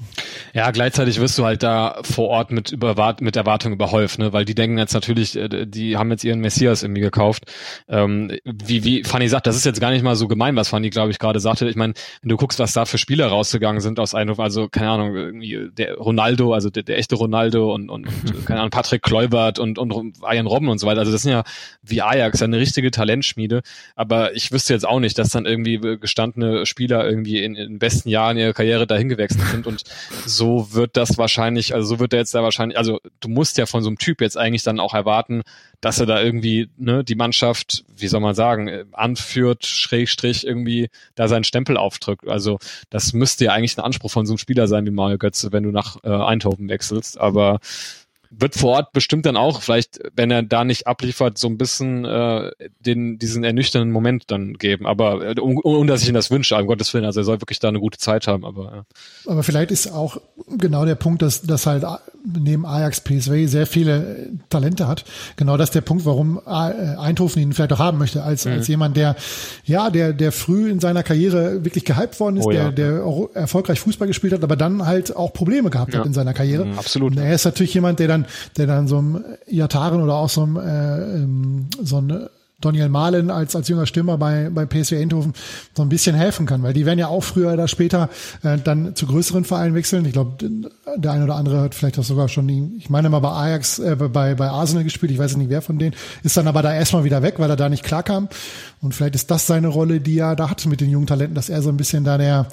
[0.53, 4.33] Ja, gleichzeitig wirst du halt da vor Ort mit, überwart mit Erwartungen überhäuft, ne?
[4.33, 7.45] Weil die denken jetzt natürlich, äh, die haben jetzt ihren Messias irgendwie gekauft.
[7.89, 10.91] Ähm, wie, wie Fanny sagt, das ist jetzt gar nicht mal so gemein, was Fanny,
[10.91, 11.69] glaube ich, gerade sagte.
[11.69, 14.91] Ich meine, wenn du guckst, was da für Spieler rausgegangen sind aus Eindhoven, also keine
[14.91, 19.03] Ahnung, irgendwie der Ronaldo, also der, der echte Ronaldo und, und, und keine Ahnung, Patrick
[19.03, 21.01] Kleubert und, und Ian Robben und so weiter.
[21.01, 21.45] Also das sind ja
[21.83, 23.63] wie Ajax, eine richtige Talentschmiede.
[23.95, 27.79] Aber ich wüsste jetzt auch nicht, dass dann irgendwie gestandene Spieler irgendwie in, in den
[27.79, 29.85] besten Jahren ihrer Karriere dahin gewechselt sind und
[30.25, 33.67] so wird das wahrscheinlich, also so wird er jetzt da wahrscheinlich, also du musst ja
[33.67, 35.36] von so einem Typ jetzt eigentlich dann auch erwarten,
[35.81, 40.89] dass er da irgendwie ne, die Mannschaft, wie soll man sagen, äh, anführt, Schrägstrich irgendwie
[41.15, 42.29] da seinen Stempel aufdrückt.
[42.29, 42.59] Also
[42.91, 45.63] das müsste ja eigentlich ein Anspruch von so einem Spieler sein wie Mario Götze, wenn
[45.63, 47.19] du nach äh, Eindhoven wechselst.
[47.19, 47.61] Aber
[48.31, 52.05] wird vor Ort bestimmt dann auch, vielleicht, wenn er da nicht abliefert, so ein bisschen
[52.05, 52.51] äh,
[52.81, 54.87] den, diesen ernüchternden Moment dann geben.
[54.87, 57.41] Aber äh, ohne um, dass ich ihn das wünsche, um Gottes Willen, also er soll
[57.41, 58.45] wirklich da eine gute Zeit haben.
[58.45, 58.85] Aber ja.
[59.33, 60.21] Aber vielleicht ist auch
[60.59, 61.85] genau der Punkt, dass, dass halt
[62.25, 65.05] neben Ajax PSV sehr viele Talente hat.
[65.37, 68.53] Genau das ist der Punkt, warum Eindhoven ihn vielleicht auch haben möchte, als, mhm.
[68.53, 69.17] als jemand, der,
[69.65, 72.71] ja, der, der früh in seiner Karriere wirklich gehypt worden ist, Oh ja.
[72.71, 76.01] der, der auch erfolgreich Fußball gespielt hat, aber dann halt auch Probleme gehabt Ja.
[76.01, 76.65] hat in seiner Karriere.
[76.65, 77.13] Mhm, absolut.
[77.13, 78.26] Und er ist natürlich jemand, der dann,
[78.57, 82.29] der dann so einem Iataren oder auch so einem, äh, ähm, so ein
[82.61, 85.35] Daniel Mahlen als, als junger Stürmer bei, bei PSV Eindhoven
[85.75, 88.09] so ein bisschen helfen kann, weil die werden ja auch früher oder später
[88.43, 90.07] äh, dann zu größeren Vereinen wechseln.
[90.07, 90.49] Ich glaube,
[90.97, 92.49] der eine oder andere hat vielleicht auch sogar schon,
[92.79, 95.79] ich meine mal bei Ajax, äh, bei, bei Arsenal gespielt, ich weiß nicht wer von
[95.79, 98.29] denen, ist dann aber da erstmal wieder weg, weil er da nicht klarkam.
[98.81, 101.51] Und vielleicht ist das seine Rolle, die er da hat mit den jungen Talenten, dass
[101.51, 102.47] er so ein bisschen da der,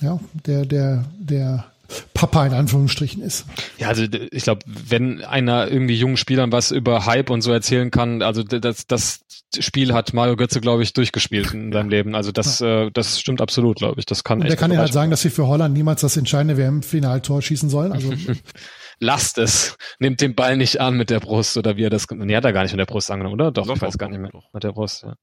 [0.00, 1.66] ja, der, der, der
[2.14, 3.46] Papa in Anführungsstrichen ist.
[3.78, 7.90] Ja, also ich glaube, wenn einer irgendwie jungen Spielern was über Hype und so erzählen
[7.90, 9.20] kann, also das, das
[9.58, 12.14] Spiel hat Mario Götze, glaube ich, durchgespielt in seinem Leben.
[12.14, 14.06] Also das, äh, das stimmt absolut, glaube ich.
[14.06, 16.16] Das kann Und echt der kann ja halt sagen, dass sie für Holland niemals das
[16.16, 17.92] entscheidende WM-Finaltor schießen sollen.
[17.92, 18.12] Also
[19.02, 19.76] Lasst es.
[19.98, 22.06] Nehmt den Ball nicht an mit der Brust oder wie er das.
[22.10, 23.50] Nee, hat er gar nicht mit der Brust angenommen, oder?
[23.50, 24.30] Doch, Doch, ich weiß doch, gar nicht mehr.
[24.30, 24.44] doch.
[24.52, 25.14] Mit der Brust, ja.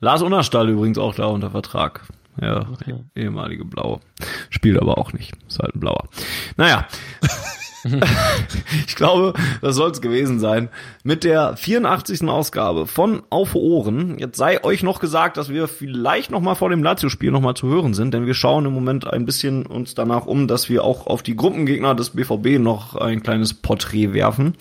[0.00, 2.08] Lars Unnerstall übrigens auch da unter Vertrag.
[2.40, 2.94] Ja, Okay.
[3.14, 4.00] ehemalige Blaue.
[4.50, 5.34] Spielt aber auch nicht.
[5.48, 6.08] Ist halt ein Blauer.
[6.56, 6.86] Naja.
[8.86, 10.68] ich glaube, das soll es gewesen sein.
[11.06, 12.28] Mit der 84.
[12.28, 14.18] Ausgabe von Auf Ohren.
[14.18, 17.54] Jetzt sei euch noch gesagt, dass wir vielleicht noch mal vor dem Lazio-Spiel noch mal
[17.54, 20.82] zu hören sind, denn wir schauen im Moment ein bisschen uns danach um, dass wir
[20.82, 24.54] auch auf die Gruppengegner des BVB noch ein kleines Porträt werfen.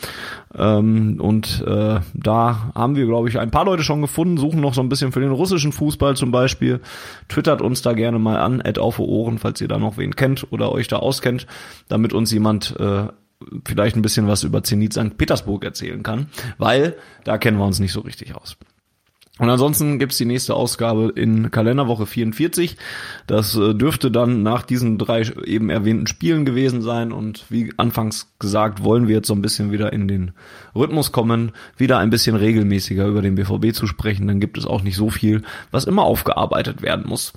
[0.55, 4.76] Ähm, und äh, da haben wir, glaube ich, ein paar Leute schon gefunden, suchen noch
[4.76, 6.80] so ein bisschen für den russischen Fußball zum Beispiel.
[7.27, 10.45] Twittert uns da gerne mal an, at auf Ohren, falls ihr da noch wen kennt
[10.51, 11.47] oder euch da auskennt,
[11.88, 13.07] damit uns jemand äh,
[13.65, 15.17] vielleicht ein bisschen was über Zenit St.
[15.17, 16.27] Petersburg erzählen kann,
[16.57, 18.57] weil da kennen wir uns nicht so richtig aus.
[19.38, 22.77] Und ansonsten gibt's die nächste Ausgabe in Kalenderwoche 44.
[23.27, 27.11] Das äh, dürfte dann nach diesen drei eben erwähnten Spielen gewesen sein.
[27.11, 30.31] Und wie anfangs gesagt, wollen wir jetzt so ein bisschen wieder in den
[30.73, 34.27] Rhythmus kommen, wieder ein bisschen regelmäßiger über den BVB zu sprechen.
[34.27, 37.34] Dann gibt es auch nicht so viel, was immer aufgearbeitet werden muss.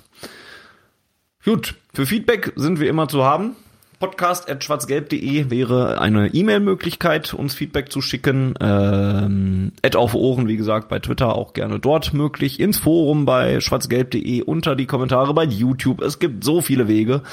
[1.43, 3.57] Gut, für Feedback sind wir immer zu haben
[3.99, 8.53] podcast.schwarzgelb.de wäre eine E-Mail-Möglichkeit, uns Feedback zu schicken.
[8.61, 12.59] Ähm, Ad auf Ohren, wie gesagt, bei Twitter auch gerne dort möglich.
[12.59, 16.01] Ins Forum bei schwarzgelb.de, unter die Kommentare bei YouTube.
[16.01, 17.23] Es gibt so viele Wege.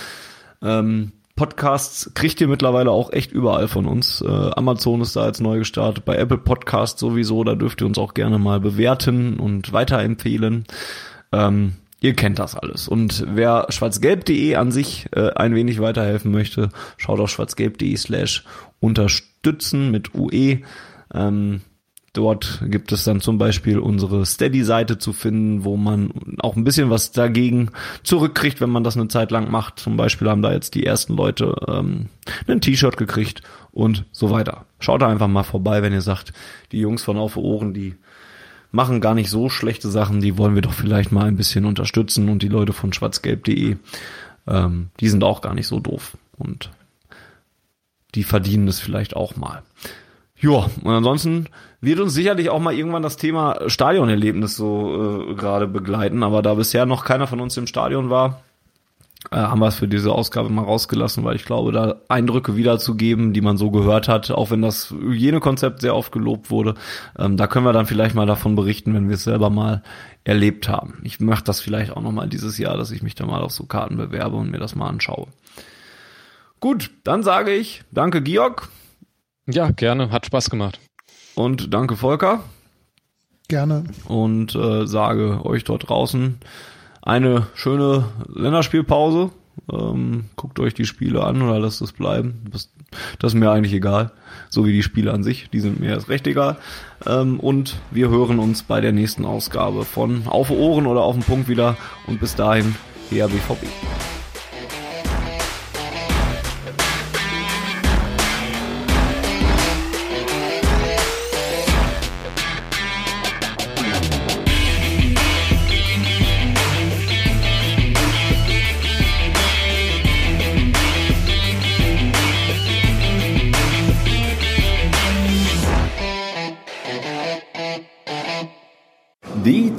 [0.60, 4.22] Ähm, Podcasts kriegt ihr mittlerweile auch echt überall von uns.
[4.22, 7.98] Äh, Amazon ist da jetzt neu gestartet, bei Apple Podcasts sowieso, da dürft ihr uns
[7.98, 10.64] auch gerne mal bewerten und weiterempfehlen.
[11.32, 12.88] Ähm, Ihr kennt das alles.
[12.88, 16.68] Und wer schwarzgelb.de an sich äh, ein wenig weiterhelfen möchte,
[16.98, 18.44] schaut auf schwarzgelb.de slash
[18.80, 20.60] unterstützen mit UE.
[21.14, 21.62] Ähm,
[22.12, 26.90] dort gibt es dann zum Beispiel unsere Steady-Seite zu finden, wo man auch ein bisschen
[26.90, 27.70] was dagegen
[28.02, 29.78] zurückkriegt, wenn man das eine Zeit lang macht.
[29.78, 32.08] Zum Beispiel haben da jetzt die ersten Leute ähm,
[32.46, 33.40] ein T-Shirt gekriegt
[33.72, 34.66] und so weiter.
[34.80, 36.34] Schaut da einfach mal vorbei, wenn ihr sagt,
[36.72, 37.94] die Jungs von Auf Ohren, die
[38.76, 42.28] machen gar nicht so schlechte Sachen, die wollen wir doch vielleicht mal ein bisschen unterstützen
[42.28, 43.76] und die Leute von schwarzgelb.de,
[44.46, 46.70] ähm, die sind auch gar nicht so doof und
[48.14, 49.62] die verdienen es vielleicht auch mal.
[50.38, 51.46] Ja, und ansonsten
[51.80, 56.54] wird uns sicherlich auch mal irgendwann das Thema Stadionerlebnis so äh, gerade begleiten, aber da
[56.54, 58.42] bisher noch keiner von uns im Stadion war,
[59.30, 63.32] äh, haben wir es für diese Ausgabe mal rausgelassen, weil ich glaube, da Eindrücke wiederzugeben,
[63.32, 66.74] die man so gehört hat, auch wenn das Hygienekonzept sehr oft gelobt wurde,
[67.18, 69.82] ähm, da können wir dann vielleicht mal davon berichten, wenn wir es selber mal
[70.24, 71.00] erlebt haben.
[71.02, 73.64] Ich mache das vielleicht auch nochmal dieses Jahr, dass ich mich da mal auf so
[73.64, 75.28] Karten bewerbe und mir das mal anschaue.
[76.60, 78.68] Gut, dann sage ich danke Georg.
[79.46, 80.80] Ja, gerne, hat Spaß gemacht.
[81.34, 82.42] Und danke Volker.
[83.48, 83.84] Gerne.
[84.06, 86.40] Und äh, sage euch dort draußen,
[87.06, 88.04] eine schöne
[88.34, 89.30] Länderspielpause.
[89.72, 92.42] Ähm, guckt euch die Spiele an oder lasst es bleiben.
[92.50, 92.70] Das,
[93.18, 94.12] das, ist mir eigentlich egal.
[94.50, 96.58] So wie die Spiele an sich, die sind mir erst recht egal.
[97.06, 101.24] Ähm, und wir hören uns bei der nächsten Ausgabe von Auf Ohren oder auf den
[101.24, 101.76] Punkt wieder.
[102.06, 102.74] Und bis dahin,
[103.10, 103.66] der BVB.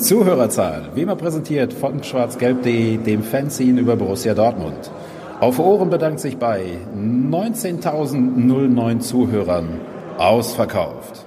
[0.07, 4.89] Zuhörerzahl, wie immer präsentiert von schwarzgelb.de, dem Fanzine über Borussia Dortmund.
[5.41, 9.67] Auf Ohren bedankt sich bei 19.009 Zuhörern
[10.17, 11.26] ausverkauft.